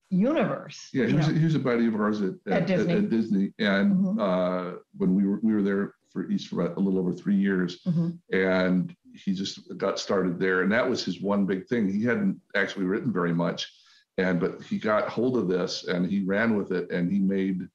universe. 0.10 0.90
Yeah, 0.94 1.08
he 1.08 1.14
was, 1.14 1.28
he 1.28 1.44
was 1.44 1.56
a 1.56 1.60
buddy 1.60 1.88
of 1.88 1.96
ours 1.96 2.22
at, 2.22 2.36
At 2.48 2.68
Disney. 2.68 2.94
At, 2.94 3.10
Disney, 3.10 3.54
and 3.60 3.96
Mhm. 3.98 4.20
uh, 4.20 4.78
when 4.96 5.14
we 5.14 5.28
were 5.28 5.40
we 5.44 5.54
were 5.54 5.62
there 5.62 5.94
for 6.14 6.30
East 6.32 6.48
for 6.48 6.62
a 6.66 6.80
little 6.80 6.98
over 7.00 7.12
three 7.12 7.36
years, 7.36 7.82
Mhm. 7.86 8.18
and 8.32 8.96
he 9.14 9.34
just 9.34 9.78
got 9.78 10.00
started 10.00 10.40
there, 10.40 10.62
and 10.62 10.72
that 10.72 10.90
was 10.90 11.04
his 11.04 11.22
one 11.22 11.46
big 11.46 11.68
thing. 11.68 11.90
He 11.92 12.04
hadn't 12.04 12.40
actually 12.56 12.86
written 12.86 13.12
very 13.12 13.34
much, 13.34 13.70
and 14.18 14.40
but 14.40 14.62
he 14.64 14.78
got 14.80 15.10
hold 15.10 15.38
of 15.38 15.50
this 15.50 15.84
and 15.86 16.06
he 16.10 16.24
ran 16.24 16.56
with 16.56 16.72
it, 16.72 16.92
and 16.92 17.12
he 17.12 17.20
made, 17.20 17.68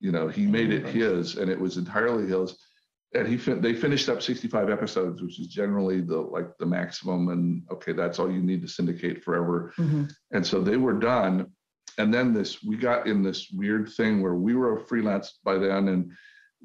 you 0.00 0.12
know, 0.12 0.28
he 0.28 0.46
made 0.46 0.72
it 0.72 0.86
his, 0.86 1.36
and 1.36 1.50
it 1.50 1.60
was 1.60 1.76
entirely 1.76 2.26
his. 2.26 2.56
And 3.16 3.26
he 3.26 3.36
fin- 3.36 3.60
they 3.60 3.72
finished 3.74 4.08
up 4.08 4.20
65 4.22 4.68
episodes, 4.68 5.22
which 5.22 5.40
is 5.40 5.48
generally 5.48 6.00
the 6.00 6.18
like 6.18 6.56
the 6.58 6.66
maximum, 6.66 7.28
and 7.28 7.62
okay, 7.72 7.92
that's 7.92 8.18
all 8.18 8.30
you 8.30 8.42
need 8.42 8.62
to 8.62 8.68
syndicate 8.68 9.24
forever. 9.24 9.72
Mhm. 9.78 10.12
And 10.32 10.46
so 10.46 10.60
they 10.60 10.76
were 10.76 10.98
done. 10.98 11.50
And 11.98 12.12
then 12.12 12.34
this, 12.34 12.62
we 12.62 12.76
got 12.76 13.06
in 13.06 13.22
this 13.22 13.50
weird 13.50 13.88
thing 13.96 14.20
where 14.20 14.34
we 14.34 14.54
were 14.54 14.76
a 14.76 14.84
freelance 14.84 15.38
by 15.42 15.56
then, 15.56 15.88
and 15.88 16.12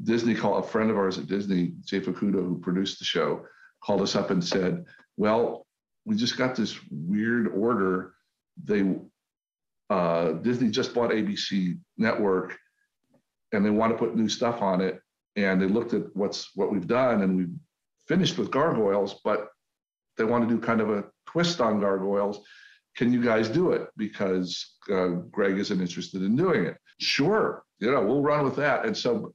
Disney 0.03 0.35
called 0.35 0.63
a 0.63 0.67
friend 0.67 0.91
of 0.91 0.97
ours 0.97 1.17
at 1.17 1.27
Disney, 1.27 1.73
Jay 1.85 2.01
Fukuda, 2.01 2.41
who 2.45 2.59
produced 2.59 2.99
the 2.99 3.05
show, 3.05 3.45
called 3.83 4.01
us 4.01 4.15
up 4.15 4.29
and 4.29 4.43
said, 4.43 4.85
"Well, 5.15 5.65
we 6.05 6.15
just 6.15 6.37
got 6.37 6.55
this 6.55 6.77
weird 6.89 7.47
order. 7.47 8.13
They 8.61 8.99
uh, 9.89 10.33
Disney 10.33 10.69
just 10.69 10.93
bought 10.93 11.11
ABC 11.11 11.77
Network, 11.97 12.57
and 13.51 13.65
they 13.65 13.69
want 13.69 13.91
to 13.93 13.97
put 13.97 14.15
new 14.15 14.29
stuff 14.29 14.61
on 14.61 14.81
it. 14.81 15.01
And 15.35 15.61
they 15.61 15.67
looked 15.67 15.93
at 15.93 16.03
what's 16.13 16.49
what 16.55 16.71
we've 16.71 16.87
done, 16.87 17.21
and 17.21 17.37
we've 17.37 17.55
finished 18.07 18.37
with 18.37 18.51
Gargoyles, 18.51 19.21
but 19.23 19.47
they 20.17 20.25
want 20.25 20.47
to 20.47 20.53
do 20.53 20.61
kind 20.61 20.81
of 20.81 20.89
a 20.89 21.05
twist 21.25 21.61
on 21.61 21.79
Gargoyles." 21.79 22.39
can 22.95 23.13
you 23.13 23.23
guys 23.23 23.49
do 23.49 23.71
it? 23.71 23.87
Because 23.97 24.75
uh, 24.91 25.07
Greg 25.31 25.57
isn't 25.57 25.81
interested 25.81 26.21
in 26.23 26.35
doing 26.35 26.65
it. 26.65 26.77
Sure, 26.99 27.63
you 27.79 27.91
know, 27.91 28.05
we'll 28.05 28.21
run 28.21 28.43
with 28.43 28.55
that. 28.57 28.85
And 28.85 28.95
so 28.95 29.33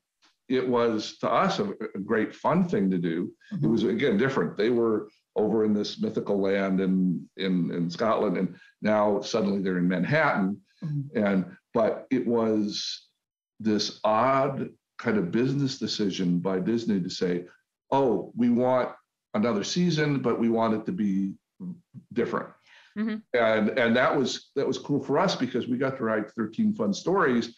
it 0.49 0.67
was 0.67 1.19
to 1.19 1.31
us 1.31 1.59
a, 1.59 1.71
a 1.95 1.99
great 2.05 2.35
fun 2.35 2.69
thing 2.69 2.91
to 2.91 2.99
do. 2.99 3.33
It 3.63 3.67
was 3.67 3.83
again 3.83 4.17
different. 4.17 4.57
They 4.57 4.71
were 4.71 5.09
over 5.35 5.65
in 5.65 5.75
this 5.75 6.01
mythical 6.01 6.41
land 6.41 6.81
in 6.81 7.29
in 7.37 7.73
in 7.73 7.91
Scotland, 7.91 8.37
and 8.37 8.55
now 8.81 9.21
suddenly 9.21 9.61
they're 9.61 9.79
in 9.79 9.89
Manhattan. 9.89 10.61
Mhm. 10.85 11.05
And 11.17 11.57
but 11.75 12.07
it 12.11 12.27
was 12.27 13.09
this 13.59 13.99
odd 14.05 14.69
kind 14.99 15.19
of 15.19 15.31
business 15.31 15.79
decision 15.79 16.39
by 16.39 16.59
Disney 16.59 17.01
to 17.01 17.11
say, 17.11 17.45
"Oh, 17.91 18.33
we 18.37 18.49
want 18.51 18.91
another 19.35 19.65
season, 19.65 20.21
but 20.21 20.39
we 20.39 20.49
want 20.49 20.75
it 20.75 20.87
to 20.87 20.93
be 20.93 21.35
different." 22.13 22.49
Mhm. 22.97 23.23
And 23.35 23.71
and 23.79 23.95
that 23.97 24.17
was 24.17 24.51
that 24.57 24.67
was 24.67 24.79
cool 24.79 25.03
for 25.03 25.19
us 25.19 25.37
because 25.37 25.69
we 25.69 25.77
got 25.77 25.97
to 25.99 26.05
write 26.05 26.31
13 26.31 26.75
fun 26.75 26.93
stories. 26.95 27.55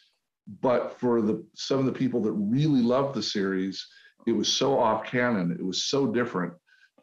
But 0.61 0.99
for 0.99 1.21
the 1.23 1.45
some 1.55 1.79
of 1.79 1.85
the 1.87 1.93
people 1.93 2.21
that 2.23 2.33
really 2.33 2.83
loved 2.83 3.15
the 3.15 3.23
series, 3.23 3.87
it 4.27 4.33
was 4.33 4.49
so 4.49 4.79
off 4.79 5.05
canon, 5.05 5.53
it 5.53 5.65
was 5.65 5.85
so 5.85 6.07
different 6.07 6.55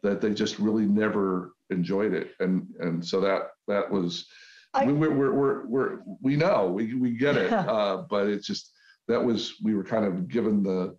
that 0.02 0.20
they 0.20 0.34
just 0.34 0.58
really 0.58 0.84
never 0.86 1.52
enjoyed 1.70 2.12
it, 2.12 2.32
and 2.40 2.66
and 2.80 3.04
so 3.04 3.20
that 3.20 3.50
that 3.68 3.90
was 3.90 4.26
I- 4.74 4.84
we, 4.86 4.92
we're, 4.92 5.14
we're 5.14 5.32
we're 5.32 5.66
we're 5.66 5.98
we 6.20 6.36
know 6.36 6.66
we 6.70 6.92
we 6.94 7.12
get 7.16 7.36
it, 7.36 7.50
uh, 7.76 8.04
but 8.10 8.26
it's 8.26 8.46
just 8.46 8.72
that 9.08 9.22
was 9.22 9.54
we 9.62 9.74
were 9.74 9.84
kind 9.84 10.04
of 10.04 10.28
given 10.28 10.62
the 10.62 10.96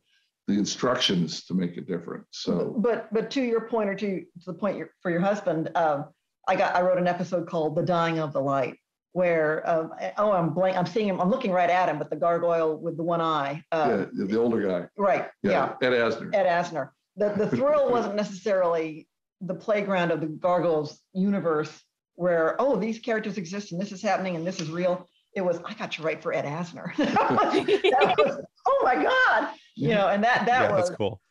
the 0.47 0.53
instructions 0.53 1.43
to 1.45 1.53
make 1.53 1.75
it 1.77 1.87
different. 1.87 2.23
So 2.31 2.73
But, 2.77 3.13
but 3.13 3.29
to 3.31 3.41
your 3.41 3.67
point 3.67 3.89
or 3.89 3.95
to, 3.95 4.21
to 4.21 4.45
the 4.45 4.53
point 4.53 4.77
your- 4.77 4.91
for 5.01 5.11
your 5.11 5.19
husband, 5.19 5.69
um, 5.75 6.05
I 6.47 6.55
got, 6.55 6.73
I 6.73 6.81
wrote 6.81 6.97
an 6.97 7.05
episode 7.07 7.49
called 7.49 7.75
The 7.75 7.83
Dying 7.83 8.19
of 8.19 8.31
the 8.31 8.39
Light 8.41 8.77
where, 9.11 9.67
um, 9.69 9.91
oh, 10.17 10.31
I'm 10.31 10.53
blank, 10.53 10.77
I'm 10.77 10.85
seeing 10.85 11.07
him, 11.09 11.19
I'm 11.19 11.29
looking 11.29 11.51
right 11.51 11.69
at 11.69 11.89
him 11.89 11.97
with 11.99 12.09
the 12.09 12.15
gargoyle 12.15 12.77
with 12.77 12.97
the 12.97 13.03
one 13.03 13.19
eye. 13.19 13.63
Uh, 13.71 14.05
yeah, 14.15 14.25
the 14.25 14.39
older 14.39 14.61
guy, 14.61 14.87
Right, 14.97 15.27
yeah, 15.43 15.75
yeah, 15.81 15.87
Ed 15.87 15.93
Asner. 15.93 16.33
Ed 16.33 16.45
Asner. 16.45 16.91
The, 17.15 17.29
the 17.35 17.49
thrill 17.49 17.89
wasn't 17.97 18.15
necessarily 18.15 19.07
the 19.41 19.55
playground 19.55 20.11
of 20.11 20.21
the 20.21 20.27
gargoyles 20.27 21.01
universe 21.13 21.83
where, 22.15 22.55
oh, 22.59 22.75
these 22.77 22.99
characters 22.99 23.37
exist 23.37 23.71
and 23.71 23.81
this 23.81 23.91
is 23.91 24.01
happening 24.01 24.35
and 24.35 24.45
this 24.47 24.61
is 24.61 24.69
real. 24.69 25.07
It 25.37 25.45
was, 25.45 25.59
I 25.63 25.75
got 25.75 25.91
to 25.91 26.01
write 26.01 26.23
for 26.23 26.33
Ed 26.33 26.45
Asner. 26.45 26.91
That 26.97 28.15
was- 28.17 28.43
oh 28.65 28.81
my 28.83 28.95
God, 28.95 29.53
you 29.75 29.89
know, 29.89 30.07
and 30.07 30.23
that, 30.23 30.47
that 30.47 30.71
yeah, 30.71 30.75
was, 30.75 30.89
cool. 30.89 31.21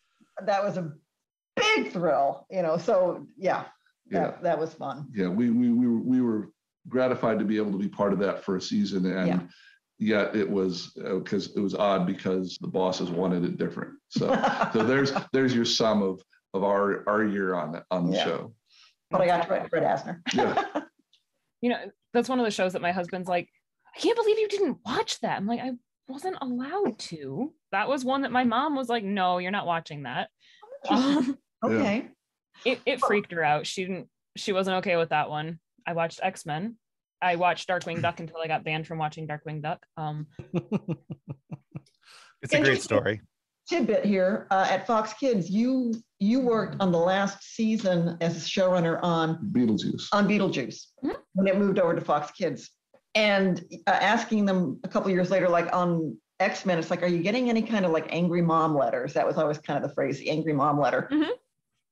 that 0.45 0.63
was 0.63 0.77
a 0.77 0.93
big 1.57 1.91
thrill, 1.91 2.47
you 2.49 2.63
know. 2.63 2.79
So 2.79 3.27
yeah, 3.37 3.65
Yeah, 4.09 4.21
that, 4.21 4.43
that 4.45 4.59
was 4.61 4.73
fun. 4.75 5.09
yeah, 5.13 5.27
we 5.27 5.51
we 5.51 5.71
we 5.73 5.89
were, 5.89 5.99
we 6.01 6.21
were 6.21 6.51
gratified 6.89 7.41
to 7.41 7.45
be 7.45 7.57
able 7.57 7.73
to 7.73 7.79
be 7.79 7.89
part 7.89 8.13
of 8.13 8.21
that 8.21 8.45
for 8.45 8.57
a 8.57 8.61
season, 8.61 9.05
and 9.07 9.27
Yeah. 9.27 9.41
yet 9.99 10.37
it 10.37 10.49
was 10.49 10.93
uh, 11.05 11.17
because 11.17 11.57
it 11.57 11.61
was 11.61 11.75
odd 11.75 12.07
because 12.07 12.57
the 12.61 12.69
bosses 12.69 13.11
wanted 13.11 13.45
it 13.45 13.59
different. 13.59 13.91
So 14.11 14.29
so 14.73 14.85
there's 14.85 15.13
there's 15.33 15.53
your 15.53 15.65
sum 15.65 16.01
of 16.03 16.23
of 16.55 16.63
our 16.63 17.03
our 17.09 17.25
year 17.25 17.55
on 17.57 17.83
on 17.91 18.07
the 18.09 18.17
Yeah. 18.19 18.25
show. 18.25 18.55
but 19.11 19.21
I 19.21 19.27
got 19.27 19.43
to 19.43 19.49
write 19.51 19.69
Fred 19.69 19.83
Asner. 19.83 20.21
Yeah. 20.33 20.63
you 21.61 21.71
know 21.71 21.81
that's 22.15 22.29
one 22.29 22.39
of 22.39 22.45
the 22.45 22.51
shows 22.53 22.73
that 22.75 22.81
my 22.83 22.93
husband's 22.93 23.29
like 23.29 23.49
i 23.97 24.01
can't 24.01 24.17
believe 24.17 24.39
you 24.39 24.49
didn't 24.49 24.79
watch 24.85 25.19
that. 25.21 25.37
I'm 25.39 25.47
like 25.47 25.61
i 25.61 25.73
wasn't 26.09 26.37
allowed 26.41 26.99
to. 27.01 27.53
That 27.73 27.89
was 27.89 28.05
one 28.05 28.23
that 28.23 28.31
my 28.31 28.45
mom 28.45 28.77
was 28.77 28.89
like 28.89 29.03
no 29.05 29.39
you're 29.39 29.51
not 29.51 29.67
watching 29.67 30.03
that. 30.05 30.29
Um, 30.91 31.37
okay. 31.65 32.09
it, 32.65 32.79
it 32.87 33.01
freaked 33.01 33.33
her 33.33 33.43
out. 33.43 33.67
She 33.67 33.83
didn't 33.85 34.09
she 34.37 34.53
wasn't 34.53 34.77
okay 34.79 34.97
with 34.97 35.09
that 35.09 35.31
one. 35.31 35.59
I 35.87 35.95
watched 35.95 36.21
x-men. 36.23 36.77
I 37.23 37.37
watched 37.37 37.69
darkwing 37.69 38.03
duck 38.03 38.21
until 38.21 38.37
i 38.43 38.47
got 38.47 38.63
banned 38.63 38.87
from 38.87 38.99
watching 38.99 39.27
darkwing 39.27 39.63
duck. 39.63 39.85
Um 39.97 40.27
It's 42.43 42.53
a 42.55 42.61
great 42.61 42.83
story. 42.83 43.21
Tidbit 43.69 44.05
here 44.05 44.47
uh, 44.53 44.67
at 44.71 44.87
Fox 44.87 45.13
Kids, 45.15 45.51
you 45.51 45.93
you 46.21 46.39
worked 46.41 46.77
on 46.81 46.93
the 46.93 46.99
last 46.99 47.43
season 47.57 48.17
as 48.21 48.37
a 48.37 48.41
showrunner 48.41 49.01
on 49.03 49.39
Beetlejuice. 49.53 50.09
on 50.13 50.29
Beetlejuice 50.29 50.87
Mhm. 51.05 51.17
when 51.33 51.47
it 51.49 51.59
moved 51.59 51.79
over 51.81 51.95
to 51.95 52.01
Fox 52.01 52.31
Kids, 52.31 52.71
and 53.17 53.65
uh, 53.87 53.91
asking 53.91 54.45
them 54.45 54.79
a 54.85 54.89
couple 54.89 55.11
years 55.11 55.31
later, 55.31 55.49
like 55.49 55.75
on 55.75 56.17
X 56.39 56.67
Men, 56.67 56.79
it's 56.79 56.91
like, 56.91 57.03
are 57.03 57.09
you 57.09 57.23
getting 57.23 57.49
any 57.49 57.63
kind 57.63 57.87
of 57.87 57.91
like 57.91 58.07
angry 58.11 58.43
mom 58.43 58.77
letters? 58.77 59.15
That 59.15 59.27
was 59.27 59.39
always 59.39 59.59
kind 59.59 59.83
of 59.83 59.89
the 59.89 59.95
phrase, 59.95 60.19
the 60.19 60.31
angry 60.31 60.53
mom 60.53 60.79
letter. 60.79 61.09
Mhm. 61.11 61.31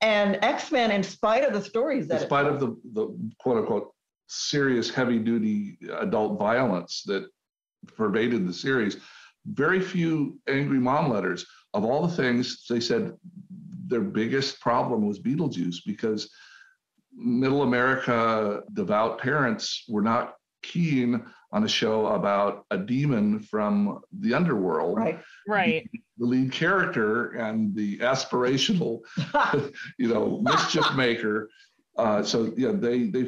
And 0.03 0.39
X 0.45 0.71
Men, 0.71 0.91
in 0.91 1.03
spite 1.03 1.45
of 1.45 1.55
the 1.55 1.63
stories 1.63 2.07
that 2.09 2.21
In 2.21 2.27
spite 2.29 2.47
of 2.47 2.61
the 2.61 2.77
the 2.93 3.09
quote 3.39 3.57
unquote 3.57 3.95
serious 4.27 4.91
heavy 4.91 5.19
duty 5.19 5.79
adult 5.99 6.39
violence 6.39 7.03
that 7.07 7.27
pervaded 7.97 8.47
the 8.47 8.53
series, 8.53 8.99
very 9.47 9.81
few 9.81 10.39
angry 10.47 10.79
mom 10.79 11.11
letters. 11.11 11.47
Of 11.73 11.85
all 11.85 12.07
the 12.07 12.15
things 12.15 12.67
they 12.69 12.81
said, 12.81 13.15
their 13.87 14.03
biggest 14.03 14.61
problem 14.61 15.07
was 15.07 15.19
Beetlejuice 15.21 15.79
because 15.87 16.31
middle 17.17 17.63
America 17.63 18.63
devout 18.75 19.19
parents 19.19 19.85
were 19.89 20.03
not 20.03 20.35
keen 20.65 21.25
on 21.53 21.63
a 21.63 21.69
show 21.69 22.07
about 22.07 22.65
a 22.73 22.79
demon 22.79 23.39
from 23.39 24.01
the 24.21 24.35
underworld. 24.35 24.99
right. 24.99 25.21
right 25.47 25.89
The 26.19 26.27
lead 26.27 26.51
character 26.53 27.31
and 27.33 27.75
the 27.77 27.99
aspirational 27.99 29.01
you 29.99 30.09
know, 30.09 30.41
mischief 30.43 30.87
maker. 30.97 31.49
Uh, 31.97 32.23
so 32.25 32.53
yeah, 32.57 32.73
they 32.73 33.05
they 33.15 33.23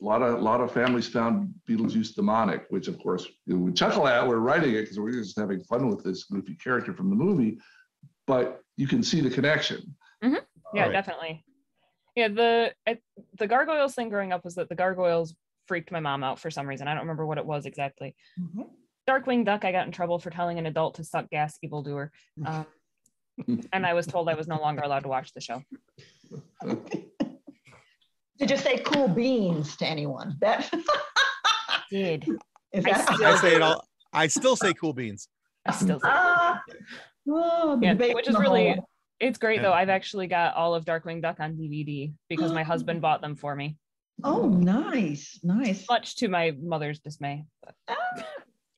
a 0.00 0.04
lot 0.10 0.22
of 0.22 0.34
a 0.34 0.42
lot 0.50 0.60
of 0.60 0.72
families 0.72 1.08
found 1.08 1.52
Beetlejuice 1.68 2.14
demonic, 2.14 2.66
which 2.70 2.86
of 2.86 2.96
course 3.00 3.26
you 3.46 3.54
know, 3.54 3.60
we 3.64 3.72
chuckle 3.72 4.06
at. 4.06 4.26
We're 4.26 4.36
writing 4.38 4.74
it 4.74 4.82
because 4.82 4.98
we're 5.00 5.12
just 5.12 5.36
having 5.38 5.60
fun 5.64 5.88
with 5.88 6.04
this 6.04 6.24
goofy 6.24 6.54
character 6.54 6.94
from 6.94 7.10
the 7.10 7.16
movie, 7.16 7.58
but 8.26 8.60
you 8.76 8.86
can 8.86 9.02
see 9.02 9.20
the 9.20 9.30
connection. 9.30 9.80
yeah 10.22 10.38
Right. 10.74 10.92
definitely 10.92 11.44
yeah 12.14 12.28
the 12.28 12.74
I, 12.86 12.98
the 13.38 13.46
gargoyles 13.46 13.94
thing 13.94 14.10
growing 14.10 14.32
up 14.32 14.44
was 14.44 14.54
that 14.56 14.68
the 14.68 14.74
gargoyles 14.74 15.34
freaked 15.68 15.92
my 15.92 16.00
mom 16.00 16.24
out 16.24 16.38
for 16.40 16.50
some 16.50 16.66
reason 16.66 16.88
i 16.88 16.92
don't 16.94 17.02
remember 17.02 17.24
what 17.26 17.38
it 17.38 17.46
was 17.46 17.66
exactly 17.66 18.16
Mhm. 18.40 18.66
Darkwing 19.08 19.42
Duck, 19.42 19.64
I 19.64 19.72
got 19.72 19.86
in 19.86 19.92
trouble 19.92 20.18
for 20.18 20.28
telling 20.28 20.58
an 20.58 20.66
adult 20.66 20.96
to 20.96 21.02
suck 21.04 21.30
gas, 21.30 21.56
evildoer. 21.62 22.12
Um, 22.46 22.66
and 23.72 23.86
I 23.86 23.94
was 23.94 24.06
told 24.06 24.28
I 24.28 24.34
was 24.34 24.46
no 24.46 24.60
longer 24.60 24.82
allowed 24.82 25.04
to 25.04 25.08
watch 25.08 25.32
the 25.32 25.40
show. 25.40 25.62
Did 28.38 28.50
you 28.50 28.56
say 28.58 28.78
cool 28.78 29.08
beans 29.08 29.76
to 29.78 29.86
anyone? 29.86 30.36
That 30.40 30.70
Did 31.90 32.26
is 32.72 32.84
I 32.84 33.00
still 33.14 33.26
I 33.26 33.36
say 33.36 33.54
it 33.56 33.62
all. 33.62 33.82
I 34.12 34.26
still 34.26 34.56
say 34.56 34.74
cool 34.74 34.92
beans. 34.92 35.28
I 35.66 35.72
still? 35.72 36.00
Oh, 36.04 36.58
the 37.80 37.86
Yeah, 37.86 38.12
which 38.14 38.28
is 38.28 38.38
really 38.38 38.76
it's 39.20 39.38
great 39.38 39.56
Yeah. 39.56 39.62
though. 39.62 39.72
I've 39.72 39.88
actually 39.88 40.26
got 40.26 40.54
all 40.54 40.74
of 40.74 40.84
Darkwing 40.84 41.22
Duck 41.22 41.40
on 41.40 41.54
DVD 41.56 42.12
because 42.28 42.52
my 42.52 42.62
husband 42.62 43.00
bought 43.00 43.20
them 43.22 43.34
for 43.36 43.56
me, 43.56 43.76
Oh, 44.24 44.48
nice, 44.48 45.38
nice. 45.42 45.84
much 45.88 46.16
to 46.16 46.28
my 46.28 46.52
mother's 46.60 47.00
dismay. 47.00 47.44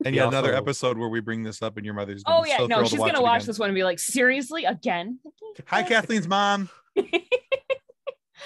And 0.03 0.15
We 0.15 0.17
yet 0.17 0.29
another 0.29 0.55
episode 0.55 0.97
where 0.97 1.11
we 1.11 1.21
bring 1.21 1.43
this 1.43 1.61
up, 1.61 1.77
and 1.77 1.85
your 1.85 1.93
mother's. 1.93 2.23
gonna 2.23 2.39
oh 2.39 2.45
yeah, 2.47 2.57
so 2.57 2.67
no, 2.67 2.77
thrilled 2.77 2.87
to 2.87 2.91
she's 2.91 3.01
gonna 3.01 3.21
watch 3.21 3.43
again. 3.43 3.47
this 3.49 3.59
one 3.59 3.69
and 3.69 3.75
be 3.75 3.85
like, 3.85 3.99
seriously 3.99 4.65
again? 4.65 5.19
Hi, 5.67 5.83
Kathleen's 5.83 6.27
mom. 6.27 6.71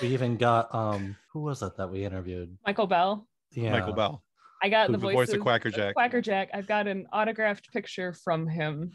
We 0.03 0.09
even 0.09 0.37
got 0.37 0.75
um 0.75 1.17
who 1.33 1.41
was 1.41 1.63
it 1.63 1.77
that 1.77 1.91
we 1.91 2.05
interviewed? 2.05 2.57
Michael 2.67 2.87
Bell. 2.87 3.27
Yeah. 3.53 3.71
Michael 3.71 3.93
Bell, 3.93 4.23
I 4.63 4.69
got 4.69 4.89
the 4.89 4.93
the 4.93 4.99
voice, 4.99 5.15
voice 5.15 5.29
of 5.31 5.37
of 5.37 5.43
Quackerjack. 5.43 5.95
Quacker 5.95 6.21
Jack. 6.21 6.51
I've 6.53 6.67
got 6.67 6.87
an 6.89 7.07
autographed 7.13 7.73
picture 7.73 8.13
from 8.13 8.49
him. 8.49 8.91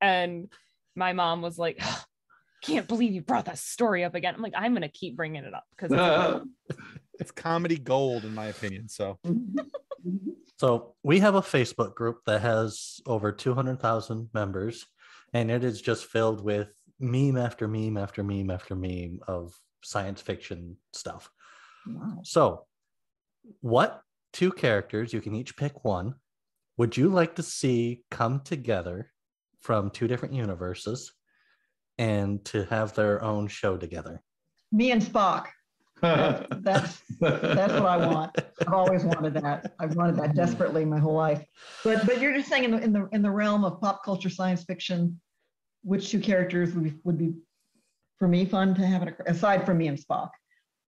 And 0.00 0.50
my 0.96 1.12
mom 1.12 1.42
was 1.42 1.58
like, 1.58 1.82
can't 2.62 2.88
believe 2.88 3.12
you 3.12 3.20
brought 3.20 3.46
that 3.46 3.58
story 3.58 4.04
up 4.04 4.14
again. 4.14 4.34
I'm 4.34 4.42
like, 4.42 4.54
I'm 4.56 4.72
going 4.72 4.82
to 4.82 4.88
keep 4.88 5.16
bringing 5.16 5.44
it 5.44 5.52
up 5.52 5.64
because 5.76 5.92
It's 7.20 7.30
comedy 7.30 7.78
gold, 7.78 8.24
in 8.24 8.34
my 8.34 8.46
opinion. 8.46 8.88
So 8.88 9.18
So 10.58 10.94
we 11.02 11.18
have 11.20 11.34
a 11.34 11.42
Facebook 11.42 11.94
group 11.94 12.20
that 12.26 12.40
has 12.40 13.00
over 13.06 13.32
200,000 13.32 14.30
members, 14.32 14.86
and 15.32 15.50
it 15.50 15.64
is 15.64 15.80
just 15.80 16.06
filled 16.06 16.44
with 16.44 16.68
meme 17.00 17.36
after 17.36 17.66
meme 17.66 17.96
after 17.96 18.22
meme 18.22 18.50
after 18.50 18.74
meme 18.76 19.18
of 19.26 19.52
science 19.82 20.20
fiction 20.20 20.76
stuff. 20.92 21.28
Wow. 21.86 22.20
So, 22.22 22.66
what 23.60 24.00
two 24.32 24.52
characters, 24.52 25.12
you 25.12 25.20
can 25.20 25.34
each 25.34 25.56
pick 25.56 25.84
one, 25.84 26.14
would 26.78 26.96
you 26.96 27.08
like 27.08 27.36
to 27.36 27.42
see 27.42 28.04
come 28.10 28.40
together 28.40 29.10
from 29.60 29.90
two 29.90 30.06
different 30.06 30.34
universes 30.34 31.12
and 31.98 32.44
to 32.46 32.64
have 32.66 32.94
their 32.94 33.22
own 33.22 33.48
show 33.48 33.76
together? 33.76 34.22
Me 34.72 34.92
and 34.92 35.02
Spock. 35.02 35.48
That's 36.04 37.02
that's 37.20 37.72
what 37.72 37.86
I 37.86 38.06
want. 38.06 38.36
I've 38.60 38.72
always 38.72 39.04
wanted 39.04 39.34
that. 39.34 39.72
I've 39.78 39.94
wanted 39.96 40.16
that 40.16 40.34
desperately 40.34 40.84
my 40.84 40.98
whole 40.98 41.14
life. 41.14 41.44
But 41.82 42.04
but 42.06 42.20
you're 42.20 42.34
just 42.34 42.48
saying 42.48 42.64
in 42.64 42.70
the 42.72 42.78
in 42.82 42.92
the 42.92 43.08
in 43.12 43.22
the 43.22 43.30
realm 43.30 43.64
of 43.64 43.80
pop 43.80 44.04
culture 44.04 44.28
science 44.30 44.64
fiction, 44.64 45.20
which 45.82 46.10
two 46.10 46.20
characters 46.20 46.74
would 46.74 46.84
be, 46.84 46.92
would 47.04 47.18
be 47.18 47.32
for 48.18 48.28
me 48.28 48.44
fun 48.44 48.74
to 48.74 48.86
have 48.86 49.02
it 49.02 49.16
aside 49.26 49.64
from 49.64 49.78
me 49.78 49.88
and 49.88 49.98
Spock? 49.98 50.30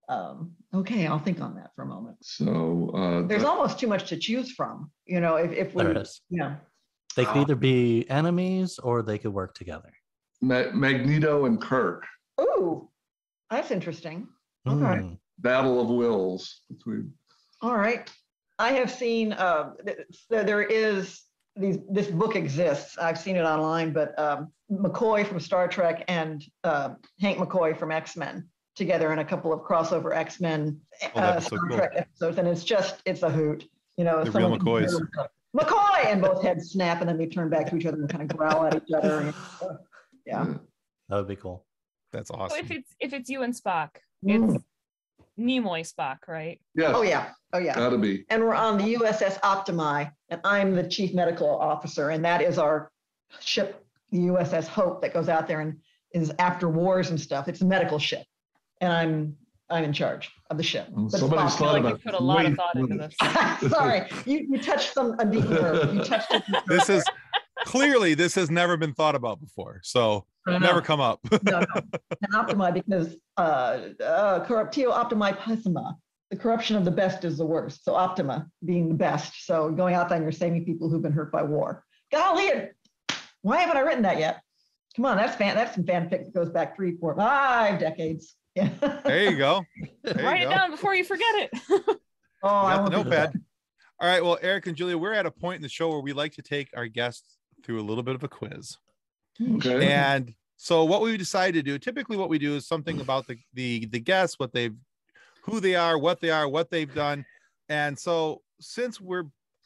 Um, 0.08 0.52
okay, 0.74 1.06
I'll 1.06 1.18
think 1.18 1.40
on 1.40 1.54
that 1.56 1.70
for 1.74 1.82
a 1.82 1.86
moment. 1.86 2.16
So 2.22 2.90
uh, 2.94 3.26
There's 3.26 3.42
almost 3.44 3.80
too 3.80 3.88
much 3.88 4.08
to 4.10 4.16
choose 4.16 4.52
from. 4.52 4.90
You 5.06 5.20
know, 5.20 5.36
if 5.36 5.52
if 5.52 5.74
we 5.74 5.82
There 5.82 5.98
is. 5.98 6.20
yeah. 6.30 6.56
They 7.16 7.24
could 7.24 7.38
either 7.38 7.56
be 7.56 8.04
enemies 8.10 8.78
or 8.78 9.02
they 9.02 9.16
could 9.16 9.32
work 9.32 9.54
together. 9.54 9.90
Ma- 10.42 10.70
Magneto 10.74 11.46
and 11.46 11.58
Kirk, 11.58 12.04
Ooh, 12.38 12.90
that's 13.50 13.70
interesting. 13.70 14.28
Okay. 14.66 15.00
Hmm. 15.02 15.14
battle 15.38 15.80
of 15.80 15.88
wills 15.88 16.62
between. 16.68 17.12
All 17.62 17.76
right. 17.76 18.10
I 18.58 18.72
have 18.72 18.90
seen, 18.90 19.32
uh, 19.34 19.72
th- 19.84 19.98
there 20.30 20.44
there 20.44 20.62
is, 20.62 21.22
these, 21.56 21.78
this 21.90 22.06
book 22.08 22.36
exists. 22.36 22.96
I've 22.98 23.18
seen 23.18 23.36
it 23.36 23.42
online, 23.42 23.92
but 23.92 24.18
um, 24.18 24.50
McCoy 24.70 25.26
from 25.26 25.40
Star 25.40 25.68
Trek 25.68 26.04
and 26.08 26.42
uh, 26.64 26.94
Hank 27.20 27.38
McCoy 27.38 27.76
from 27.78 27.90
X-Men 27.92 28.46
together 28.74 29.12
in 29.12 29.18
a 29.20 29.24
couple 29.24 29.52
of 29.52 29.60
crossover 29.60 30.14
X-Men 30.14 30.78
Oh, 31.02 31.06
uh, 31.14 31.20
that'd 31.20 31.42
so 31.42 31.48
Star 31.56 31.68
cool. 31.68 31.76
Trek 31.78 31.92
episodes. 31.96 32.38
And 32.38 32.48
it's 32.48 32.64
just, 32.64 33.02
it's 33.04 33.22
a 33.22 33.30
hoot. 33.30 33.68
You 33.98 34.04
know, 34.04 34.24
The 34.24 34.30
real 34.30 34.52
of 34.54 34.60
McCoys. 34.60 34.92
McCoy! 35.56 36.06
And 36.06 36.20
both 36.20 36.42
heads 36.42 36.70
snap 36.70 37.00
and 37.00 37.08
then 37.08 37.16
they 37.16 37.26
turn 37.26 37.48
back 37.48 37.68
to 37.70 37.76
each 37.76 37.86
other 37.86 37.96
and 37.98 38.08
kind 38.08 38.30
of 38.30 38.36
growl 38.36 38.66
at 38.66 38.74
each 38.76 38.92
other. 38.94 39.20
and, 39.20 39.34
uh, 39.62 39.74
yeah. 40.26 40.44
That 41.08 41.16
would 41.16 41.28
be 41.28 41.36
cool. 41.36 41.64
that's 42.12 42.28
So 42.28 42.34
awesome. 42.34 42.58
if 42.58 42.70
it's 42.70 42.94
if 43.00 43.12
it's 43.14 43.28
you 43.30 43.42
and 43.42 43.54
Spock, 43.54 43.90
Mm. 43.90 44.05
It's 44.26 44.52
hmm. 44.52 44.56
Nimoy 45.38 45.90
Spock, 45.90 46.18
right? 46.28 46.60
Yes. 46.74 46.92
Oh, 46.94 47.02
yeah. 47.02 47.30
Oh, 47.52 47.58
yeah. 47.58 47.74
Gotta 47.74 47.98
be. 47.98 48.24
And 48.30 48.42
we're 48.42 48.54
on 48.54 48.78
the 48.78 48.94
USS 48.94 49.38
Optimi, 49.42 50.10
and 50.30 50.40
I'm 50.44 50.74
the 50.74 50.88
chief 50.88 51.14
medical 51.14 51.48
officer, 51.48 52.10
and 52.10 52.24
that 52.24 52.42
is 52.42 52.58
our 52.58 52.90
ship, 53.40 53.84
the 54.10 54.18
USS 54.18 54.66
Hope, 54.66 55.02
that 55.02 55.12
goes 55.12 55.28
out 55.28 55.46
there 55.46 55.60
and 55.60 55.78
is 56.12 56.32
after 56.38 56.68
wars 56.68 57.10
and 57.10 57.20
stuff. 57.20 57.48
It's 57.48 57.60
a 57.60 57.66
medical 57.66 57.98
ship, 57.98 58.24
and 58.80 58.92
I'm 58.92 59.36
I'm 59.68 59.82
in 59.84 59.92
charge 59.92 60.30
of 60.50 60.56
the 60.58 60.62
ship. 60.62 60.86
Well, 60.90 61.08
But 61.10 61.18
somebody's 61.18 61.54
Spock- 61.54 61.58
thought 61.58 61.82
like 61.82 61.94
you 61.94 61.98
put 61.98 62.14
a 62.14 62.22
lot 62.22 62.46
of 62.46 62.54
thought 62.54 62.76
into 62.76 62.96
this. 62.96 63.14
Sorry, 63.70 64.08
you, 64.24 64.46
you 64.48 64.58
touched 64.58 64.92
some 64.92 65.16
a 65.18 65.24
deep 65.24 65.44
nerve. 65.48 65.92
You 65.94 66.04
touched 66.04 66.32
it. 66.32 66.42
This 66.66 66.88
is 66.88 67.04
clearly 67.66 68.14
this 68.14 68.34
has 68.36 68.50
never 68.50 68.76
been 68.78 68.94
thought 68.94 69.14
about 69.14 69.40
before. 69.40 69.80
So 69.82 70.24
No, 70.46 70.56
never 70.58 70.80
come 70.80 71.00
up. 71.00 71.20
no, 71.42 71.60
no. 71.60 71.66
And 72.22 72.34
Optimi 72.34 72.72
because 72.72 73.16
uh, 73.36 73.40
uh, 74.02 74.46
corruptio 74.46 74.90
optimi 74.90 75.32
pessima. 75.32 75.96
The 76.30 76.36
corruption 76.36 76.74
of 76.76 76.84
the 76.84 76.90
best 76.90 77.24
is 77.24 77.38
the 77.38 77.46
worst. 77.46 77.84
So 77.84 77.94
Optima 77.94 78.48
being 78.64 78.88
the 78.88 78.94
best. 78.94 79.46
So 79.46 79.70
going 79.70 79.94
out 79.94 80.08
there 80.08 80.16
and 80.16 80.24
you're 80.24 80.32
saving 80.32 80.64
people 80.64 80.88
who've 80.88 81.02
been 81.02 81.12
hurt 81.12 81.30
by 81.30 81.42
war. 81.42 81.84
Golly, 82.10 82.50
why 83.42 83.58
haven't 83.58 83.76
I 83.76 83.80
written 83.80 84.02
that 84.02 84.18
yet? 84.18 84.40
Come 84.96 85.04
on, 85.04 85.18
that's 85.18 85.36
fan. 85.36 85.54
That's 85.54 85.74
some 85.74 85.84
fanfic 85.84 86.10
that 86.10 86.34
goes 86.34 86.48
back 86.50 86.74
three, 86.74 86.96
four, 86.96 87.14
five 87.14 87.78
decades. 87.78 88.34
Yeah. 88.54 88.70
there 89.04 89.30
you 89.30 89.36
go. 89.36 89.64
There 90.02 90.24
Write 90.24 90.40
you 90.40 90.46
it 90.46 90.50
go. 90.50 90.56
down 90.56 90.70
before 90.70 90.94
you 90.94 91.04
forget 91.04 91.34
it. 91.36 91.50
oh, 91.70 92.48
I 92.48 92.74
Got 92.76 92.78
won't 92.80 92.90
the 92.92 92.96
notepad. 93.04 93.42
All 94.00 94.08
right. 94.08 94.24
Well, 94.24 94.38
Eric 94.42 94.66
and 94.66 94.76
Julia, 94.76 94.96
we're 94.98 95.12
at 95.12 95.26
a 95.26 95.30
point 95.30 95.56
in 95.56 95.62
the 95.62 95.68
show 95.68 95.90
where 95.90 96.00
we 96.00 96.12
like 96.12 96.32
to 96.34 96.42
take 96.42 96.70
our 96.76 96.86
guests 96.88 97.35
through 97.66 97.80
a 97.80 97.82
little 97.82 98.04
bit 98.04 98.14
of 98.14 98.22
a 98.22 98.28
quiz. 98.28 98.78
Okay. 99.56 99.92
And 99.92 100.32
so 100.56 100.84
what 100.84 101.02
we 101.02 101.16
decided 101.16 101.64
to 101.64 101.70
do, 101.70 101.78
typically 101.78 102.16
what 102.16 102.30
we 102.30 102.38
do 102.38 102.54
is 102.54 102.66
something 102.66 103.00
about 103.00 103.26
the 103.26 103.36
the 103.52 103.86
the 103.86 104.00
guests, 104.00 104.38
what 104.38 104.52
they've 104.52 104.74
who 105.42 105.60
they 105.60 105.74
are, 105.74 105.98
what 105.98 106.20
they 106.20 106.30
are, 106.30 106.48
what 106.48 106.70
they've 106.70 106.92
done. 106.94 107.26
And 107.68 107.98
so 107.98 108.42
since 108.60 109.00
we're 109.00 109.24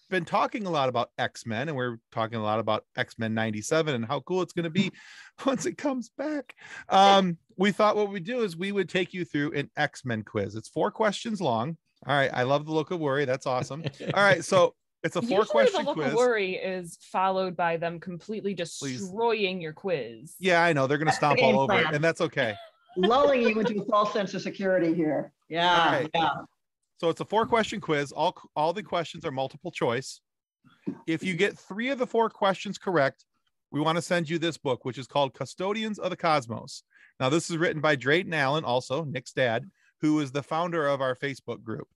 been 0.08 0.24
talking 0.24 0.66
a 0.66 0.70
lot 0.70 0.88
about 0.88 1.10
X-Men 1.18 1.68
and 1.68 1.76
we're 1.76 1.98
talking 2.10 2.38
a 2.38 2.42
lot 2.42 2.58
about 2.58 2.84
X-Men 2.96 3.32
97 3.32 3.94
and 3.94 4.04
how 4.04 4.18
cool 4.20 4.42
it's 4.42 4.52
going 4.52 4.64
to 4.64 4.70
be 4.70 4.90
once 5.46 5.66
it 5.66 5.78
comes 5.78 6.10
back. 6.18 6.54
Um, 6.88 7.38
we 7.56 7.70
thought 7.70 7.96
what 7.96 8.10
we'd 8.10 8.24
do 8.24 8.42
is 8.42 8.56
we 8.56 8.72
would 8.72 8.88
take 8.88 9.14
you 9.14 9.24
through 9.24 9.52
an 9.52 9.70
X-Men 9.76 10.24
quiz. 10.24 10.56
It's 10.56 10.68
four 10.68 10.90
questions 10.90 11.40
long. 11.40 11.76
All 12.06 12.16
right. 12.16 12.30
I 12.32 12.42
love 12.42 12.66
the 12.66 12.72
look 12.72 12.90
of 12.90 12.98
worry. 12.98 13.24
That's 13.24 13.46
awesome. 13.46 13.84
All 14.14 14.22
right. 14.22 14.44
So 14.44 14.74
it's 15.02 15.16
a 15.16 15.22
four 15.22 15.38
Usually 15.38 15.46
question 15.46 15.84
the 15.84 15.86
look 15.86 15.96
quiz. 15.96 16.08
of 16.08 16.14
worry 16.14 16.54
is 16.56 16.98
followed 17.00 17.56
by 17.56 17.76
them 17.76 17.98
completely 17.98 18.54
Please. 18.54 19.00
destroying 19.00 19.60
your 19.60 19.72
quiz. 19.72 20.34
Yeah, 20.38 20.62
I 20.62 20.72
know. 20.72 20.86
They're 20.86 20.98
going 20.98 21.08
to 21.08 21.14
stomp 21.14 21.38
game 21.38 21.54
all 21.56 21.62
over 21.62 21.78
it, 21.78 21.86
and 21.92 22.04
that's 22.04 22.20
okay. 22.20 22.54
Lulling 22.96 23.42
you 23.42 23.58
into 23.60 23.80
a 23.80 23.84
false 23.86 24.12
sense 24.12 24.34
of 24.34 24.42
security 24.42 24.92
here. 24.92 25.32
Yeah. 25.48 25.84
All 25.84 25.92
right. 25.92 26.10
yeah. 26.14 26.30
So 26.98 27.08
it's 27.08 27.20
a 27.20 27.24
four 27.24 27.46
question 27.46 27.80
quiz. 27.80 28.12
All 28.12 28.36
all 28.54 28.72
the 28.72 28.82
questions 28.82 29.24
are 29.24 29.30
multiple 29.30 29.70
choice. 29.70 30.20
If 31.06 31.22
you 31.22 31.34
get 31.34 31.58
three 31.58 31.88
of 31.88 31.98
the 31.98 32.06
four 32.06 32.28
questions 32.28 32.76
correct, 32.76 33.24
we 33.70 33.80
want 33.80 33.96
to 33.96 34.02
send 34.02 34.28
you 34.28 34.38
this 34.38 34.58
book, 34.58 34.84
which 34.84 34.98
is 34.98 35.06
called 35.06 35.32
Custodians 35.32 35.98
of 35.98 36.10
the 36.10 36.16
Cosmos. 36.16 36.82
Now, 37.18 37.28
this 37.28 37.50
is 37.50 37.56
written 37.56 37.80
by 37.80 37.96
Drayton 37.96 38.34
Allen, 38.34 38.64
also 38.64 39.04
Nick's 39.04 39.32
dad, 39.32 39.70
who 40.00 40.20
is 40.20 40.32
the 40.32 40.42
founder 40.42 40.86
of 40.86 41.00
our 41.00 41.14
Facebook 41.14 41.62
group. 41.62 41.88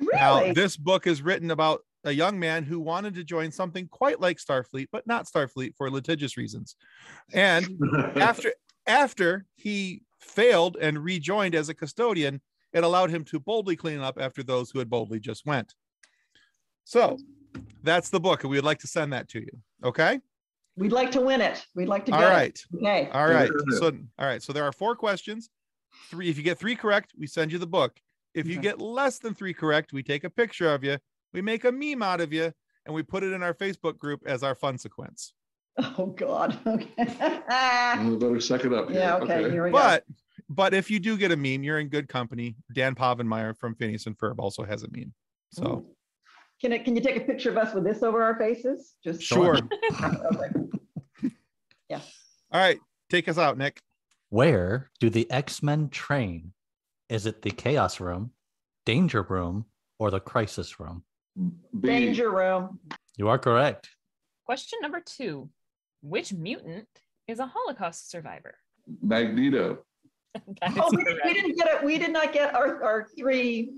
Really? 0.00 0.12
Now, 0.14 0.52
this 0.52 0.76
book 0.76 1.06
is 1.06 1.22
written 1.22 1.50
about 1.50 1.80
a 2.06 2.12
young 2.12 2.38
man 2.38 2.62
who 2.62 2.80
wanted 2.80 3.14
to 3.14 3.24
join 3.24 3.50
something 3.50 3.88
quite 3.88 4.20
like 4.20 4.38
Starfleet, 4.38 4.86
but 4.92 5.06
not 5.06 5.26
Starfleet 5.26 5.74
for 5.76 5.90
litigious 5.90 6.36
reasons. 6.36 6.76
And 7.32 7.68
after 8.16 8.54
after 8.86 9.44
he 9.56 10.02
failed 10.20 10.76
and 10.80 11.02
rejoined 11.02 11.54
as 11.54 11.68
a 11.68 11.74
custodian, 11.74 12.40
it 12.72 12.84
allowed 12.84 13.10
him 13.10 13.24
to 13.24 13.40
boldly 13.40 13.74
clean 13.74 14.00
up 14.00 14.18
after 14.20 14.42
those 14.42 14.70
who 14.70 14.78
had 14.78 14.88
boldly 14.88 15.18
just 15.18 15.44
went. 15.44 15.74
So 16.84 17.18
that's 17.82 18.08
the 18.10 18.20
book, 18.20 18.44
and 18.44 18.50
we 18.50 18.56
would 18.56 18.64
like 18.64 18.78
to 18.80 18.86
send 18.86 19.12
that 19.12 19.28
to 19.30 19.40
you. 19.40 19.50
Okay. 19.82 20.20
We'd 20.76 20.92
like 20.92 21.10
to 21.12 21.20
win 21.20 21.40
it. 21.40 21.66
We'd 21.74 21.88
like 21.88 22.06
to 22.06 22.12
All 22.12 22.20
get 22.20 22.28
right. 22.28 22.64
it. 22.72 22.76
Okay. 22.76 23.10
All 23.12 23.26
right. 23.28 23.50
So 23.70 23.86
all 24.18 24.26
right. 24.26 24.42
So 24.42 24.52
there 24.52 24.64
are 24.64 24.72
four 24.72 24.94
questions. 24.94 25.50
Three. 26.10 26.28
If 26.28 26.36
you 26.36 26.44
get 26.44 26.58
three 26.58 26.76
correct, 26.76 27.12
we 27.18 27.26
send 27.26 27.50
you 27.50 27.58
the 27.58 27.66
book. 27.66 27.98
If 28.34 28.46
you 28.46 28.54
Okay. 28.54 28.62
get 28.62 28.80
less 28.80 29.18
than 29.18 29.34
three 29.34 29.54
correct, 29.54 29.92
we 29.92 30.02
take 30.04 30.22
a 30.22 30.30
picture 30.30 30.72
of 30.72 30.84
you, 30.84 30.98
we 31.36 31.42
make 31.42 31.64
a 31.64 31.70
meme 31.70 32.02
out 32.02 32.22
of 32.22 32.32
you, 32.32 32.50
and 32.86 32.94
we 32.94 33.02
put 33.02 33.22
it 33.22 33.32
in 33.32 33.42
our 33.42 33.52
Facebook 33.52 33.98
group 33.98 34.22
as 34.26 34.42
our 34.42 34.54
fun 34.54 34.78
sequence. 34.78 35.34
Oh 35.78 36.06
God. 36.06 36.58
Okay. 36.66 36.88
We 38.08 38.16
better 38.16 38.40
suck 38.40 38.64
it 38.64 38.72
up. 38.72 38.90
here. 38.90 39.00
yeah. 39.00 39.16
Okay. 39.16 39.50
Here 39.50 39.64
we 39.64 39.70
go. 39.70 39.76
But 39.76 40.04
but 40.48 40.72
if 40.72 40.90
you 40.90 40.98
do 40.98 41.18
get 41.18 41.32
a 41.32 41.36
meme, 41.36 41.62
you're 41.62 41.78
in 41.78 41.88
good 41.88 42.08
company. 42.08 42.56
Dan 42.72 42.94
Povenmire 42.94 43.56
from 43.56 43.74
Phineas 43.74 44.06
and 44.06 44.16
Ferb 44.16 44.36
also 44.38 44.64
has 44.64 44.82
a 44.82 44.88
meme. 44.90 45.12
So 45.52 45.64
Ooh. 45.64 45.86
Can 46.62 46.72
it? 46.72 46.84
Can 46.84 46.96
you 46.96 47.02
take 47.02 47.16
a 47.16 47.20
picture 47.20 47.50
of 47.50 47.58
us 47.58 47.74
with 47.74 47.84
this 47.84 48.02
over 48.02 48.22
our 48.22 48.38
faces? 48.38 48.94
Just 49.04 49.22
sure. 49.22 49.58
Okay. 51.90 52.02
All 52.52 52.60
right. 52.60 52.78
Take 53.10 53.28
us 53.28 53.38
out, 53.38 53.58
Nick. 53.58 53.78
Where 54.30 54.90
do 55.00 55.10
the 55.10 55.30
X 55.30 55.62
Men 55.62 55.90
train? 55.90 56.52
Is 57.08 57.26
it 57.26 57.42
the 57.42 57.50
Chaos 57.50 58.00
Room, 58.00 58.30
Danger 58.86 59.22
Room, 59.22 59.66
or 59.98 60.10
the 60.10 60.20
Crisis 60.20 60.80
Room? 60.80 61.04
B. 61.36 61.88
Danger 61.88 62.30
room. 62.30 62.80
You 63.16 63.28
are 63.28 63.38
correct. 63.38 63.88
Question 64.44 64.78
number 64.82 65.00
two 65.04 65.50
Which 66.02 66.32
mutant 66.32 66.88
is 67.28 67.38
a 67.38 67.46
Holocaust 67.46 68.10
survivor? 68.10 68.54
Magneto. 69.02 69.78
Oh, 70.62 70.90
we, 70.94 71.02
we 71.24 71.32
didn't 71.32 71.56
get 71.56 71.66
it. 71.68 71.82
We 71.82 71.96
did 71.96 72.12
not 72.12 72.30
get 72.34 72.54
our, 72.54 72.82
our 72.84 73.06
three. 73.18 73.70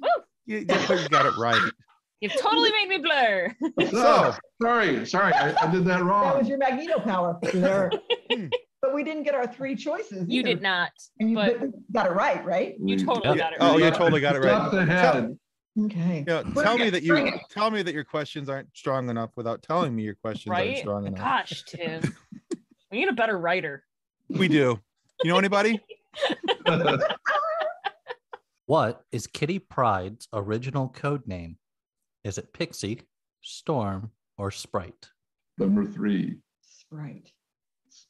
You, 0.46 0.58
you 0.58 0.64
got 1.08 1.24
it 1.26 1.36
right. 1.38 1.60
You've 2.20 2.34
totally 2.34 2.70
made 2.72 2.88
me 2.88 2.98
blur. 2.98 3.54
So 3.92 4.34
Sorry, 4.60 5.06
sorry, 5.06 5.32
I, 5.34 5.54
I 5.62 5.70
did 5.70 5.84
that 5.84 6.02
wrong. 6.02 6.24
That 6.24 6.38
was 6.40 6.48
your 6.48 6.58
Magneto 6.58 6.98
power 6.98 7.38
there. 7.52 7.92
Hmm. 8.32 8.46
but 8.82 8.92
we 8.92 9.04
didn't 9.04 9.22
get 9.22 9.36
our 9.36 9.46
three 9.46 9.76
choices. 9.76 10.24
You 10.28 10.40
either. 10.40 10.48
did 10.48 10.62
not. 10.62 10.90
And 11.20 11.30
you 11.30 11.36
but- 11.36 11.60
but 11.60 11.70
got 11.92 12.06
it 12.06 12.14
right, 12.14 12.44
right? 12.44 12.74
You 12.84 12.96
totally 12.98 13.36
Yeah. 13.38 13.44
got 13.44 13.52
it 13.52 13.58
Oh, 13.60 13.74
right. 13.78 13.84
you 13.84 13.90
totally 13.92 14.20
got 14.20 14.34
it 14.34 14.40
right. 14.40 14.50
Jumped 14.50 14.74
ahead. 14.74 15.38
Okay. 15.84 16.18
you 16.18 16.24
know, 16.24 16.42
tell 16.62 16.76
me 16.76 16.90
that 16.90 17.02
you 17.02 17.16
it. 17.16 17.34
tell 17.50 17.70
me 17.70 17.82
that 17.82 17.94
your 17.94 18.04
questions 18.04 18.48
aren't 18.48 18.68
strong 18.74 19.10
enough 19.10 19.30
without 19.36 19.62
telling 19.62 19.94
me 19.94 20.02
your 20.02 20.14
questions 20.14 20.52
aren't 20.52 20.78
strong 20.78 21.06
enough. 21.06 21.18
Gosh, 21.18 21.62
Tim. 21.68 22.02
we 22.90 22.98
need 22.98 23.08
a 23.08 23.12
better 23.12 23.38
writer. 23.38 23.84
We 24.28 24.48
do. 24.48 24.80
You 25.22 25.30
know 25.32 25.38
anybody? 25.38 25.80
What 28.68 29.02
is 29.12 29.26
Kitty 29.26 29.60
Pryde's 29.60 30.28
original 30.30 30.90
code 30.90 31.26
name? 31.26 31.56
Is 32.22 32.36
it 32.36 32.52
Pixie, 32.52 33.00
Storm, 33.40 34.10
or 34.36 34.50
Sprite? 34.50 35.08
Number 35.56 35.86
three. 35.86 36.36
Sprite. 36.60 37.32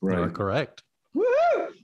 You 0.02 0.20
are 0.20 0.30
correct. 0.30 0.82
Woo! 1.14 1.22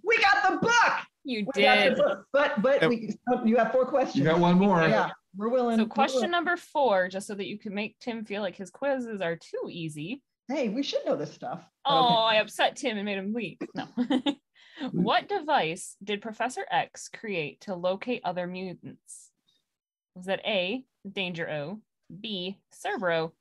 We 0.02 0.18
got 0.18 0.50
the 0.50 0.56
book. 0.58 0.92
You 1.22 1.46
We 1.54 1.62
did. 1.62 1.98
book. 1.98 2.26
But 2.32 2.62
but 2.62 2.88
we 2.88 3.14
oh, 3.30 3.44
you 3.44 3.56
have 3.58 3.70
four 3.70 3.86
questions. 3.86 4.16
You 4.16 4.24
got 4.24 4.40
one 4.40 4.58
more. 4.58 4.82
Yeah, 4.82 5.10
we're 5.36 5.48
willing. 5.48 5.78
So 5.78 5.86
question 5.86 6.16
willing. 6.18 6.30
number 6.30 6.56
four, 6.56 7.08
just 7.08 7.26
so 7.26 7.34
that 7.34 7.46
you 7.46 7.58
can 7.58 7.74
make 7.74 7.98
Tim 8.00 8.24
feel 8.24 8.42
like 8.42 8.56
his 8.56 8.70
quizzes 8.70 9.20
are 9.20 9.36
too 9.36 9.68
easy. 9.70 10.22
Hey, 10.48 10.68
we 10.68 10.82
should 10.82 11.04
know 11.06 11.16
this 11.16 11.32
stuff. 11.32 11.64
Oh, 11.86 12.06
I 12.24 12.36
upset 12.36 12.76
Tim 12.76 12.96
and 12.96 13.04
made 13.06 13.18
him 13.18 13.32
leave. 13.32 13.58
No. 13.74 13.86
Mm. 14.82 14.90
what 14.92 15.28
device 15.28 15.94
did 16.02 16.20
Professor 16.20 16.66
X 16.68 17.08
create 17.08 17.60
to 17.60 17.76
locate 17.76 18.22
other 18.24 18.48
mutants? 18.48 19.30
Was 20.16 20.26
that 20.26 20.40
A, 20.44 20.84
Danger 21.08 21.48
O, 21.48 21.80
B, 22.20 22.58
Cerebro, 22.72 23.32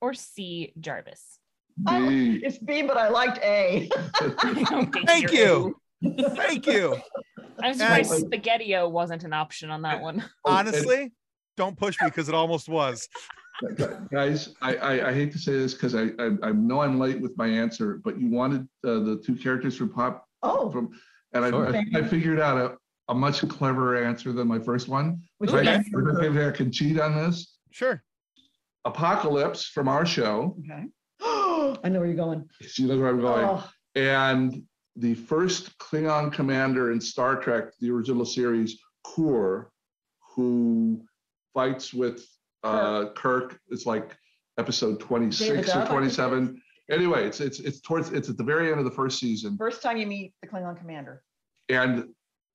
or 0.00 0.14
C, 0.14 0.72
Jarvis? 0.80 1.38
B. 1.76 2.40
It's 2.42 2.58
B, 2.58 2.82
but 2.82 2.96
I 2.96 3.08
liked 3.08 3.38
A. 3.38 3.88
Thank 5.06 5.30
you. 5.32 5.76
Thank 6.02 6.66
you. 6.66 6.96
I'm 7.62 7.74
surprised 7.74 8.10
And- 8.12 8.26
Spaghetti-O 8.26 8.88
wasn't 8.88 9.22
an 9.22 9.32
option 9.32 9.70
on 9.70 9.82
that 9.82 10.02
one. 10.02 10.24
Honestly, 10.44 11.12
don't 11.60 11.76
push 11.76 12.00
me 12.00 12.08
because 12.08 12.28
it 12.30 12.34
almost 12.34 12.68
was. 12.70 13.06
Guys, 14.10 14.54
I, 14.62 14.76
I, 14.76 15.08
I 15.10 15.12
hate 15.12 15.30
to 15.32 15.38
say 15.38 15.52
this 15.52 15.74
because 15.74 15.94
I, 15.94 16.04
I, 16.18 16.30
I 16.42 16.52
know 16.52 16.80
I'm 16.80 16.98
late 16.98 17.20
with 17.20 17.36
my 17.36 17.46
answer, 17.46 18.00
but 18.02 18.18
you 18.18 18.28
wanted 18.30 18.62
uh, 18.84 19.00
the 19.00 19.22
two 19.24 19.36
characters 19.36 19.76
from 19.76 19.90
Pop 19.90 20.26
Oh, 20.42 20.70
from, 20.70 20.88
and 21.34 21.44
I, 21.44 21.50
Sure. 21.50 21.76
I, 21.76 21.84
I 21.96 22.02
figured 22.02 22.40
out 22.40 22.56
a, 22.56 23.12
a 23.12 23.14
much 23.14 23.46
cleverer 23.46 24.02
answer 24.02 24.32
than 24.32 24.48
my 24.48 24.58
first 24.58 24.88
one. 24.88 25.20
which 25.36 25.50
Ooh, 25.50 25.56
one? 25.56 26.18
Maybe 26.18 26.42
I 26.42 26.50
can 26.50 26.72
cheat 26.72 26.98
on 26.98 27.14
this. 27.14 27.58
Sure. 27.70 28.02
Apocalypse 28.86 29.66
from 29.66 29.86
our 29.88 30.06
show. 30.06 30.56
Okay. 30.64 30.86
I 31.84 31.90
know 31.90 31.98
where 31.98 32.06
you're 32.06 32.16
going. 32.16 32.48
You 32.78 32.86
know 32.88 32.98
where 32.98 33.08
I'm 33.10 33.20
going. 33.20 33.44
Oh, 33.44 33.68
And 33.94 34.62
the 34.96 35.14
first 35.14 35.76
Klingon 35.78 36.32
commander 36.32 36.90
in 36.92 36.98
Star 37.02 37.36
Trek, 37.36 37.64
the 37.80 37.90
original 37.90 38.24
series, 38.24 38.78
Kor, 39.04 39.70
who 40.34 41.04
fights 41.54 41.92
with 41.92 42.26
uh, 42.64 43.06
Kirk. 43.16 43.58
It's 43.68 43.86
like 43.86 44.16
episode 44.58 45.00
26 45.00 45.48
David 45.48 45.64
or 45.64 45.66
Duff, 45.66 45.74
I 45.74 45.78
think 45.78 45.88
it 45.88 45.92
27. 45.92 46.62
Anyway, 46.90 47.26
it's 47.26 47.40
it's 47.40 47.60
it's 47.60 47.80
towards 47.80 48.10
it's 48.10 48.28
at 48.28 48.36
the 48.36 48.44
very 48.44 48.70
end 48.70 48.78
of 48.78 48.84
the 48.84 48.90
first 48.90 49.20
season. 49.20 49.56
first 49.56 49.82
time 49.82 49.96
you 49.96 50.06
meet 50.06 50.34
the 50.42 50.48
Klingon 50.48 50.76
commander. 50.76 51.22
And 51.68 52.08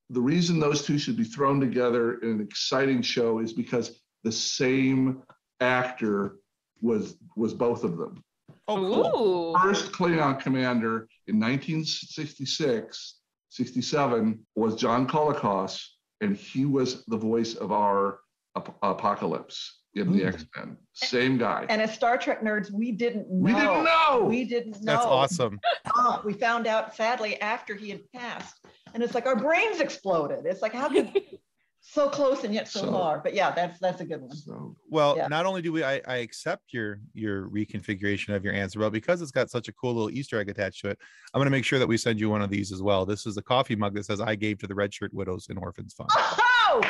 the 0.10 0.22
reason 0.22 0.60
those 0.60 0.86
two 0.86 0.98
should 0.98 1.18
be 1.18 1.24
thrown 1.24 1.60
together 1.60 2.16
in 2.20 2.32
an 2.32 2.42
exciting 2.42 3.02
show 3.02 3.40
is 3.40 3.54
because 3.54 4.00
the 4.24 4.32
same 4.32 5.24
actor 5.62 6.38
was 6.82 7.18
was 7.36 7.54
both 7.54 7.84
of 7.84 7.98
them. 7.98 8.24
Oh, 8.68 9.12
cool. 9.12 9.60
First 9.60 9.92
Klingon 9.92 10.40
commander 10.40 11.08
in 11.28 11.40
1966, 11.40 13.20
67 13.50 14.46
was 14.56 14.76
John 14.76 15.08
Colicos, 15.08 15.82
and 16.22 16.36
he 16.36 16.66
was 16.66 17.06
the 17.06 17.18
voice 17.18 17.56
of 17.56 17.72
our 17.72 18.20
ap- 18.56 18.76
apocalypse 18.82 19.82
in 19.96 20.12
the 20.12 20.22
Mm. 20.24 20.34
X-Men. 20.34 20.78
Same 20.94 21.38
guy. 21.38 21.66
And 21.70 21.82
as 21.82 21.94
Star 21.94 22.18
Trek 22.18 22.42
nerds, 22.42 22.72
we 22.72 22.92
didn't 22.92 23.30
know. 23.30 23.36
we 23.46 23.54
didn't 23.54 23.84
know. 23.86 24.26
We 24.28 24.44
didn't 24.46 24.82
know. 24.82 24.94
That's 24.94 25.06
awesome. 25.06 25.60
Ah, 25.96 26.22
we 26.26 26.34
found 26.34 26.68
out 26.68 26.96
sadly 26.96 27.40
after 27.42 27.76
he 27.76 27.90
had 27.90 28.02
passed. 28.12 28.66
And 28.94 29.02
it's 29.04 29.14
like 29.16 29.26
our 29.26 29.36
brains 29.38 29.80
exploded. 29.80 30.46
It's 30.46 30.62
like, 30.62 30.74
how 30.74 30.90
could 30.90 31.12
so 31.82 32.10
close 32.10 32.44
and 32.44 32.54
yet 32.54 32.68
so, 32.68 32.82
So- 32.82 32.92
far? 32.92 33.20
But 33.20 33.34
yeah, 33.36 33.52
that's 33.52 33.80
that's 33.80 34.02
a 34.02 34.06
good 34.06 34.20
one. 34.22 34.36
so 34.36 34.76
Well, 34.90 35.16
Yeah. 35.16 35.28
not 35.28 35.46
only 35.46 35.62
do 35.62 35.72
we 35.72 35.84
I, 35.84 36.02
I 36.08 36.18
accept 36.18 36.74
your 36.74 37.00
your 37.14 37.48
reconfiguration 37.50 38.36
of 38.36 38.44
your 38.44 38.54
answer, 38.54 38.80
but 38.80 38.90
because 38.92 39.22
it's 39.22 39.32
got 39.32 39.50
such 39.50 39.70
a 39.70 39.74
cool 39.74 39.94
little 39.94 40.10
Easter 40.10 40.40
egg 40.40 40.50
attached 40.50 40.82
to 40.82 40.90
it, 40.90 41.00
I'm 41.34 41.40
gonna 41.40 41.50
make 41.52 41.64
sure 41.66 41.80
that 41.80 41.88
we 41.88 41.96
send 41.98 42.20
you 42.20 42.30
one 42.30 42.42
of 42.42 42.50
these 42.50 42.72
as 42.74 42.82
well. 42.82 43.06
This 43.06 43.26
is 43.26 43.38
a 43.38 43.42
coffee 43.42 43.76
mug 43.78 43.94
that 43.96 44.06
says 44.06 44.20
I 44.20 44.36
gave 44.36 44.58
to 44.60 44.68
the 44.68 44.76
Red 44.76 44.94
Shirt 44.94 45.14
Widows 45.14 45.48
and 45.50 45.58
Orphans 45.60 45.94
Fund. 45.94 46.10
Oh! 46.14 46.82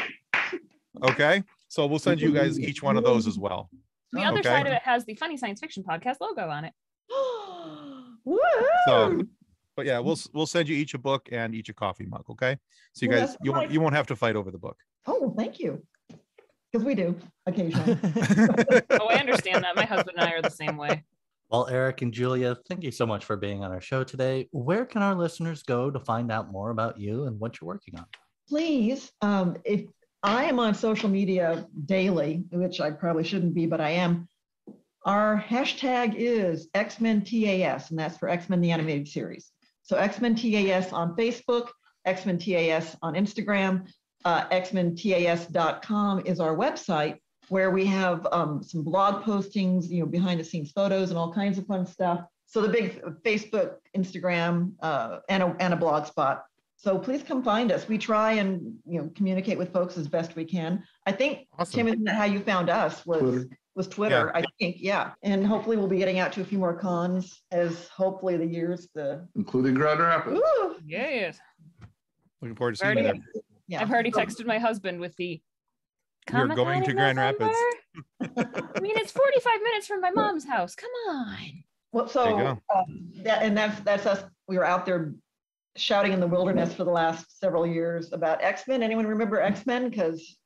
Okay. 1.03 1.43
So 1.67 1.85
we'll 1.85 1.99
send 1.99 2.21
you 2.21 2.31
guys 2.33 2.59
each 2.59 2.81
one 2.83 2.97
of 2.97 3.03
those 3.03 3.27
as 3.27 3.37
well. 3.37 3.69
The 4.11 4.21
other 4.23 4.39
Okay. 4.39 4.49
side 4.49 4.67
of 4.67 4.73
it 4.73 4.81
has 4.83 5.03
the 5.05 5.15
Funny 5.15 5.35
Science 5.37 5.59
Fiction 5.59 5.83
Podcast 5.83 6.17
logo 6.21 6.47
on 6.47 6.65
it. 6.65 6.73
Woo! 8.23 8.39
So 8.87 9.21
but 9.75 9.85
yeah, 9.85 9.99
we'll 9.99 10.17
we'll 10.33 10.45
send 10.45 10.69
you 10.69 10.75
each 10.75 10.93
a 10.93 10.97
book 10.97 11.27
and 11.31 11.53
each 11.53 11.67
a 11.69 11.73
coffee 11.73 12.05
mug, 12.05 12.23
okay? 12.29 12.57
So 12.93 13.05
you 13.05 13.09
Well, 13.11 13.19
guys 13.19 13.29
that's 13.31 13.37
you 13.43 13.51
won't 13.51 13.71
you 13.71 13.81
won't 13.81 13.93
have 13.95 14.07
to 14.07 14.15
fight 14.15 14.35
over 14.35 14.51
the 14.51 14.57
book. 14.57 14.77
oh, 15.07 15.19
well, 15.21 15.35
thank 15.37 15.59
you. 15.59 15.83
Because 16.71 16.85
we 16.85 16.95
do 16.95 17.17
occasionally. 17.45 17.97
Oh, 18.91 19.07
I 19.07 19.15
understand 19.15 19.63
that. 19.63 19.75
My 19.75 19.85
husband 19.85 20.17
and 20.17 20.27
I 20.27 20.31
are 20.33 20.41
the 20.41 20.49
same 20.49 20.77
way. 20.77 21.03
Well, 21.49 21.67
Eric 21.67 22.01
and 22.01 22.11
Julia, 22.13 22.55
thank 22.67 22.83
you 22.83 22.91
so 22.91 23.05
much 23.05 23.23
for 23.23 23.37
being 23.37 23.63
on 23.63 23.71
our 23.71 23.79
show 23.81 24.03
today. 24.03 24.47
Where 24.51 24.83
can 24.85 25.01
our 25.03 25.13
listeners 25.13 25.61
go 25.61 25.91
to 25.91 25.99
find 25.99 26.31
out 26.31 26.51
more 26.51 26.71
about 26.71 26.99
you 26.99 27.25
and 27.25 27.39
what 27.39 27.59
you're 27.61 27.67
working 27.67 27.97
on? 27.99 28.05
Please, 28.49 29.11
um, 29.21 29.55
if 29.63 29.85
I 30.25 30.45
am 30.45 30.59
on 30.59 30.73
social 30.73 31.07
media 31.07 31.67
daily, 31.85 32.45
which 32.51 32.81
I 32.81 32.89
probably 32.89 33.23
shouldn't 33.23 33.53
be, 33.53 33.67
but 33.67 33.79
I 33.79 33.91
am. 33.91 34.27
Our 35.03 35.45
hashtag 35.47 36.15
is 36.17 36.67
X-Men 36.73 37.23
TAS, 37.23 37.91
and 37.91 37.99
that's 37.99 38.17
for 38.17 38.27
X-Men 38.27 38.59
the 38.59 38.71
Animated 38.71 39.07
Series. 39.07 39.51
So 39.83 39.97
X-Men 39.97 40.35
TAS 40.35 40.91
on 40.91 41.15
Facebook, 41.15 41.67
X-Men 42.05 42.39
TAS 42.39 42.97
on 43.03 43.13
Instagram, 43.13 43.87
uh, 44.25 44.49
xmentas.com 44.49 46.23
is 46.25 46.39
our 46.39 46.57
website 46.57 47.19
where 47.49 47.69
we 47.69 47.85
have 47.85 48.25
um, 48.31 48.63
some 48.63 48.81
blog 48.81 49.23
postings, 49.23 49.89
you 49.89 49.99
know, 49.99 50.07
behind 50.07 50.39
the 50.39 50.43
scenes 50.43 50.71
photos 50.71 51.11
and 51.11 51.19
all 51.19 51.31
kinds 51.31 51.59
of 51.59 51.67
fun 51.67 51.85
stuff. 51.85 52.25
So 52.47 52.63
the 52.63 52.69
big 52.69 52.99
Facebook, 53.23 53.75
Instagram, 53.95 54.71
uh, 54.81 55.19
and, 55.29 55.43
a, 55.43 55.55
and 55.59 55.75
a 55.75 55.77
blog 55.77 56.07
spot. 56.07 56.45
So 56.85 56.99
please 56.99 57.23
come 57.23 57.41
find 57.41 57.71
us. 57.71 57.87
We 57.87 57.97
try 57.97 58.33
and 58.33 58.75
you 58.85 59.01
know 59.01 59.09
communicate 59.15 59.57
with 59.57 59.73
folks 59.73 59.97
as 59.97 60.07
best 60.07 60.35
we 60.35 60.45
can. 60.45 60.83
I 61.07 61.11
think 61.13 61.47
Awesome. 61.57 61.77
Tim, 61.79 61.87
isn't 61.87 62.03
that 62.03 62.13
how 62.13 62.25
you 62.25 62.39
found 62.39 62.69
us? 62.69 63.03
Was 63.07 63.21
Twitter. 63.21 63.47
was 63.75 63.87
Twitter? 63.87 64.31
I 64.37 64.43
think, 64.59 64.75
yeah. 64.79 65.13
And 65.23 65.47
hopefully 65.47 65.77
we'll 65.77 65.87
be 65.87 65.97
getting 65.97 66.19
out 66.19 66.31
to 66.33 66.41
a 66.41 66.45
few 66.45 66.59
more 66.59 66.75
cons 66.77 67.41
as 67.51 67.87
hopefully 67.87 68.37
the 68.37 68.45
years 68.45 68.87
the. 68.93 69.27
including 69.35 69.73
Grand 69.73 69.99
Rapids. 69.99 70.37
Ooh, 70.39 70.75
Yes. 70.85 71.39
Looking 72.43 72.55
forward 72.55 72.75
to 72.75 72.85
seeing 72.85 72.97
you 72.99 73.03
Already- 73.05 73.19
there. 73.33 73.41
yeah. 73.67 73.81
I've 73.81 73.89
already 73.89 74.11
texted 74.11 74.45
my 74.45 74.59
husband 74.59 74.99
with 74.99 75.15
the. 75.15 75.41
We're 76.31 76.39
"Comic-Con 76.39 76.65
going 76.65 76.83
to 76.83 76.89
in 76.91 76.95
Grand 76.97 77.17
Rapids." 77.17 77.57
I 78.21 78.79
mean, 78.79 78.93
it's 78.97 79.11
45 79.11 79.61
minutes 79.63 79.87
from 79.87 80.01
my 80.01 80.11
mom's 80.11 80.45
house. 80.45 80.75
Come 80.75 80.91
on. 81.09 81.63
Well, 81.91 82.07
so 82.07 82.37
you 82.37 82.45
um, 82.75 83.09
that 83.23 83.41
and 83.41 83.57
that's 83.57 83.79
that's 83.81 84.05
us. 84.05 84.23
We 84.47 84.57
were 84.59 84.65
out 84.65 84.85
there 84.85 85.15
shouting 85.77 86.13
in 86.13 86.19
the 86.19 86.27
wilderness 86.27 86.73
for 86.73 86.83
the 86.83 86.91
last 86.91 87.39
several 87.39 87.67
years 87.67 88.13
about 88.13 88.43
X 88.43 88.67
Men. 88.67 88.83
Anyone 88.83 89.07
remember 89.07 89.41
X 89.41 89.65
Men? 89.65 89.89
Because 89.89 90.37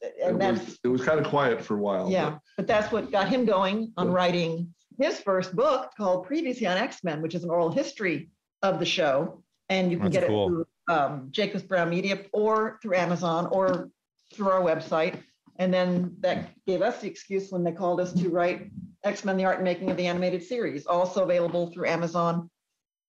It 0.00 0.38
that's 0.38 0.64
was, 0.64 0.78
it 0.84 0.88
was 0.88 1.04
kind 1.04 1.20
of 1.20 1.26
quiet 1.26 1.62
for 1.62 1.74
a 1.74 1.78
while. 1.78 2.10
Yeah, 2.10 2.38
but 2.56 2.66
that's 2.66 2.92
what 2.92 3.10
got 3.10 3.28
him 3.28 3.44
going 3.44 3.92
on 3.96 4.08
Good. 4.08 4.14
writing 4.14 4.74
his 4.98 5.20
first 5.20 5.54
book 5.54 5.90
called 5.96 6.26
Previously 6.26 6.66
on 6.66 6.76
X-Men, 6.76 7.22
which 7.22 7.34
is 7.34 7.44
an 7.44 7.50
oral 7.50 7.70
history 7.70 8.30
of 8.62 8.78
the 8.78 8.84
show. 8.84 9.42
And 9.68 9.90
you 9.90 9.98
can 9.98 10.10
get 10.10 10.26
cool. 10.26 10.46
it 10.46 10.48
through 10.48 10.66
um, 10.88 11.28
Jacobs 11.30 11.62
Brown 11.62 11.88
Media 11.88 12.18
or 12.32 12.78
through 12.82 12.96
Amazon 12.96 13.48
or 13.50 13.90
through 14.34 14.50
our 14.50 14.60
website. 14.60 15.22
And 15.58 15.72
then 15.72 16.14
that 16.20 16.50
gave 16.66 16.82
us 16.82 17.00
the 17.00 17.06
excuse 17.06 17.50
when 17.50 17.64
they 17.64 17.72
called 17.72 18.00
us 18.00 18.12
to 18.14 18.28
write 18.28 18.70
X-Men, 19.04 19.36
the 19.36 19.44
art 19.44 19.56
and 19.56 19.64
making 19.64 19.90
of 19.90 19.96
the 19.96 20.06
animated 20.06 20.42
series, 20.42 20.86
also 20.86 21.22
available 21.22 21.70
through 21.70 21.86
Amazon. 21.86 22.50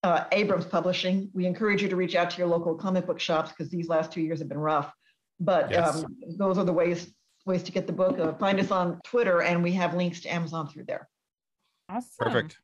Uh, 0.04 0.26
Abrams 0.34 0.66
Publishing. 0.66 1.30
We 1.34 1.46
encourage 1.46 1.82
you 1.82 1.88
to 1.88 1.96
reach 1.96 2.14
out 2.16 2.30
to 2.32 2.38
your 2.38 2.48
local 2.48 2.76
comic 2.76 3.06
book 3.06 3.22
shops 3.22 3.52
because 3.52 3.70
these 3.70 3.88
last 3.88 4.12
two 4.12 4.20
years 4.22 4.40
have 4.40 4.50
been 4.50 4.58
rough. 4.60 4.92
But 5.40 5.72
Yes. 5.72 6.04
um, 6.04 6.18
those 6.38 6.58
are 6.58 6.66
the 6.66 6.74
ways 6.74 7.14
ways 7.46 7.64
to 7.64 7.72
get 7.72 7.88
the 7.88 7.94
book. 7.94 8.20
Uh, 8.20 8.34
find 8.36 8.60
us 8.60 8.72
on 8.72 9.00
Twitter, 9.06 9.42
and 9.42 9.62
we 9.64 9.72
have 9.74 9.94
links 9.96 10.22
to 10.22 10.30
Amazon 10.34 10.68
through 10.68 10.86
there. 10.86 11.10
Awesome. 11.90 12.10
Perfect. 12.20 12.58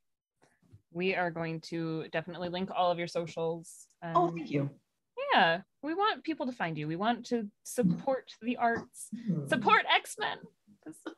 We 0.91 1.15
are 1.15 1.31
going 1.31 1.59
to 1.61 2.07
definitely 2.11 2.49
link 2.49 2.69
all 2.75 2.89
of 2.91 2.97
your 2.97 3.07
socials. 3.07 3.87
Oh, 4.03 4.31
thank 4.35 4.49
you. 4.49 4.69
yeah, 5.33 5.61
we 5.81 5.93
want 5.93 6.23
people 6.23 6.45
to 6.45 6.51
find 6.53 6.77
you. 6.77 6.87
We 6.87 6.95
want 6.95 7.25
to 7.27 7.47
support 7.63 8.31
the 8.41 8.57
arts, 8.57 9.09
support 9.47 9.83
X 9.93 10.15
Men. 10.19 10.37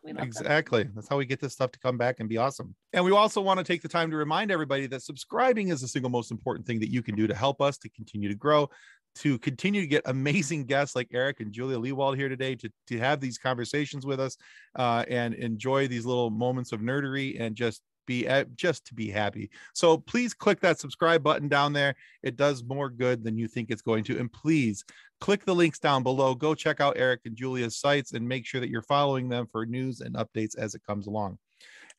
Exactly. 0.05 0.89
That's 0.93 1.07
how 1.07 1.17
we 1.17 1.25
get 1.25 1.39
this 1.39 1.53
stuff 1.53 1.71
to 1.71 1.79
come 1.79 1.97
back 1.97 2.19
and 2.19 2.27
be 2.27 2.37
awesome. 2.37 2.75
And 2.93 3.05
we 3.05 3.11
also 3.11 3.41
want 3.41 3.59
to 3.59 3.63
take 3.63 3.81
the 3.81 3.87
time 3.87 4.11
to 4.11 4.17
remind 4.17 4.51
everybody 4.51 4.87
that 4.87 5.03
subscribing 5.03 5.69
is 5.69 5.81
the 5.81 5.87
single 5.87 6.09
most 6.09 6.31
important 6.31 6.65
thing 6.65 6.79
that 6.79 6.91
you 6.91 7.01
can 7.01 7.15
do 7.15 7.27
to 7.27 7.35
help 7.35 7.61
us 7.61 7.77
to 7.79 7.89
continue 7.89 8.29
to 8.29 8.35
grow, 8.35 8.69
to 9.15 9.37
continue 9.39 9.81
to 9.81 9.87
get 9.87 10.01
amazing 10.05 10.65
guests 10.65 10.95
like 10.95 11.07
Eric 11.13 11.39
and 11.39 11.51
Julia 11.51 11.77
Lewald 11.77 12.17
here 12.17 12.29
today 12.29 12.55
to, 12.55 12.69
to 12.87 12.97
have 12.97 13.19
these 13.19 13.37
conversations 13.37 14.05
with 14.05 14.19
us 14.19 14.37
uh, 14.77 15.05
and 15.09 15.33
enjoy 15.33 15.87
these 15.87 16.05
little 16.05 16.29
moments 16.29 16.71
of 16.71 16.79
nerdery 16.79 17.39
and 17.39 17.55
just 17.55 17.81
be 18.11 18.27
at, 18.27 18.55
just 18.55 18.85
to 18.87 18.93
be 18.93 19.09
happy. 19.09 19.49
So 19.73 19.97
please 19.97 20.33
click 20.33 20.59
that 20.59 20.79
subscribe 20.79 21.23
button 21.23 21.47
down 21.47 21.71
there. 21.71 21.95
It 22.23 22.35
does 22.35 22.63
more 22.63 22.89
good 22.89 23.23
than 23.23 23.37
you 23.37 23.47
think 23.47 23.69
it's 23.69 23.81
going 23.81 24.03
to. 24.05 24.19
And 24.19 24.31
please 24.31 24.83
click 25.21 25.45
the 25.45 25.55
links 25.55 25.79
down 25.79 26.03
below. 26.03 26.35
Go 26.35 26.53
check 26.53 26.81
out 26.81 26.97
Eric 26.97 27.21
and 27.23 27.37
Julia's 27.37 27.77
sites 27.77 28.11
and 28.11 28.27
make 28.27 28.45
sure 28.45 28.59
that 28.59 28.69
you're 28.69 28.81
following 28.81 29.29
them 29.29 29.47
for 29.49 29.65
news 29.65 30.01
and 30.01 30.15
updates 30.15 30.57
as 30.57 30.75
it 30.75 30.81
comes 30.85 31.07
along. 31.07 31.37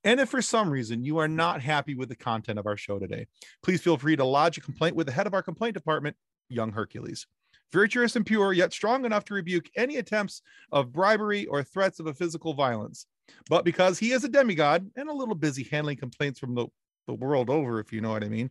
And 0.05 0.21
if 0.21 0.29
for 0.29 0.43
some 0.43 0.69
reason 0.69 1.05
you 1.05 1.17
are 1.19 1.29
not 1.29 1.63
happy 1.63 1.95
with 1.95 2.11
the 2.11 2.17
content 2.17 2.59
of 2.59 2.67
our 2.67 2.77
show 2.77 2.99
today, 2.99 3.27
please 3.63 3.81
feel 3.81 3.97
free 3.97 4.17
to 4.17 4.25
lodge 4.25 4.59
a 4.59 4.61
complaint 4.61 4.97
with 4.97 5.07
the 5.07 5.13
head 5.13 5.27
of 5.27 5.33
our 5.33 5.43
complaint 5.43 5.75
department, 5.75 6.17
Young 6.51 6.73
Hercules. 6.73 7.27
Virtuous 7.73 8.17
and 8.17 8.27
pure, 8.27 8.53
yet 8.53 8.73
strong 8.73 9.07
enough 9.07 9.25
to 9.25 9.35
rebuke 9.35 9.71
any 9.77 9.97
attempts 9.97 10.43
of 10.73 10.93
bribery 10.93 11.47
or 11.47 11.63
threats 11.63 12.01
of 12.01 12.07
a 12.07 12.13
physical 12.13 12.53
violence. 12.53 13.07
But 13.49 13.65
because 13.65 13.99
he 13.99 14.13
is 14.13 14.25
a 14.25 14.29
demigod 14.29 14.91
and 14.97 15.09
a 15.09 15.13
little 15.13 15.35
busy 15.35 15.65
handling 15.65 15.97
complaints 15.97 16.39
from 16.39 16.55
the, 16.55 16.67
the 17.07 17.15
world 17.15 17.51
over, 17.51 17.81
if 17.81 17.93
you 17.93 18.01
know 18.01 18.11
what 18.11 18.25
I 18.25 18.29
mean, 18.29 18.51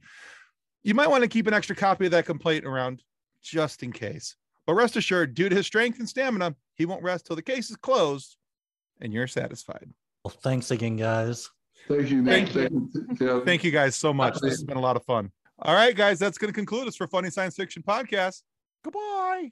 you 0.84 0.94
might 0.94 1.10
want 1.10 1.24
to 1.24 1.30
keep 1.30 1.48
an 1.48 1.54
extra 1.54 1.76
copy 1.76 2.06
of 2.06 2.12
that 2.12 2.26
complaint 2.26 2.66
around 2.66 3.04
just 3.42 3.84
in 3.84 3.92
case. 3.92 4.36
But 4.66 4.74
rest 4.74 4.96
assured, 4.96 5.34
due 5.34 5.50
to 5.50 5.56
his 5.56 5.66
strength 5.66 6.00
and 6.00 6.08
stamina, 6.08 6.56
he 6.76 6.86
won't 6.86 7.04
rest 7.04 7.26
till 7.26 7.36
the 7.36 7.42
case 7.42 7.70
is 7.70 7.78
closed 7.78 8.38
and 9.02 9.12
you're 9.12 9.28
satisfied. 9.28 9.90
Well, 10.24 10.34
thanks 10.44 10.72
again, 10.72 10.98
guys. 10.98 11.50
Thank 11.88 12.10
you, 12.10 12.22
Nick. 12.22 12.50
Thank 12.50 12.72
Thank 12.72 13.20
you. 13.20 13.28
Yeah. 13.28 13.42
Thank 13.46 13.64
you 13.64 13.72
guys 13.72 13.96
so 13.96 14.14
much. 14.14 14.40
This 14.40 14.52
has 14.52 14.64
been 14.64 14.78
a 14.78 14.82
lot 14.82 14.96
of 14.96 15.04
fun. 15.06 15.32
All 15.60 15.76
right, 15.76 15.96
guys, 15.96 16.20
that's 16.20 16.38
going 16.38 16.50
to 16.50 16.56
conclude 16.56 16.88
us 16.88 16.96
for 16.96 17.08
Funny 17.08 17.30
Science 17.30 17.56
Fiction 17.56 17.84
Podcast. 17.84 18.42
Goodbye. 18.84 19.52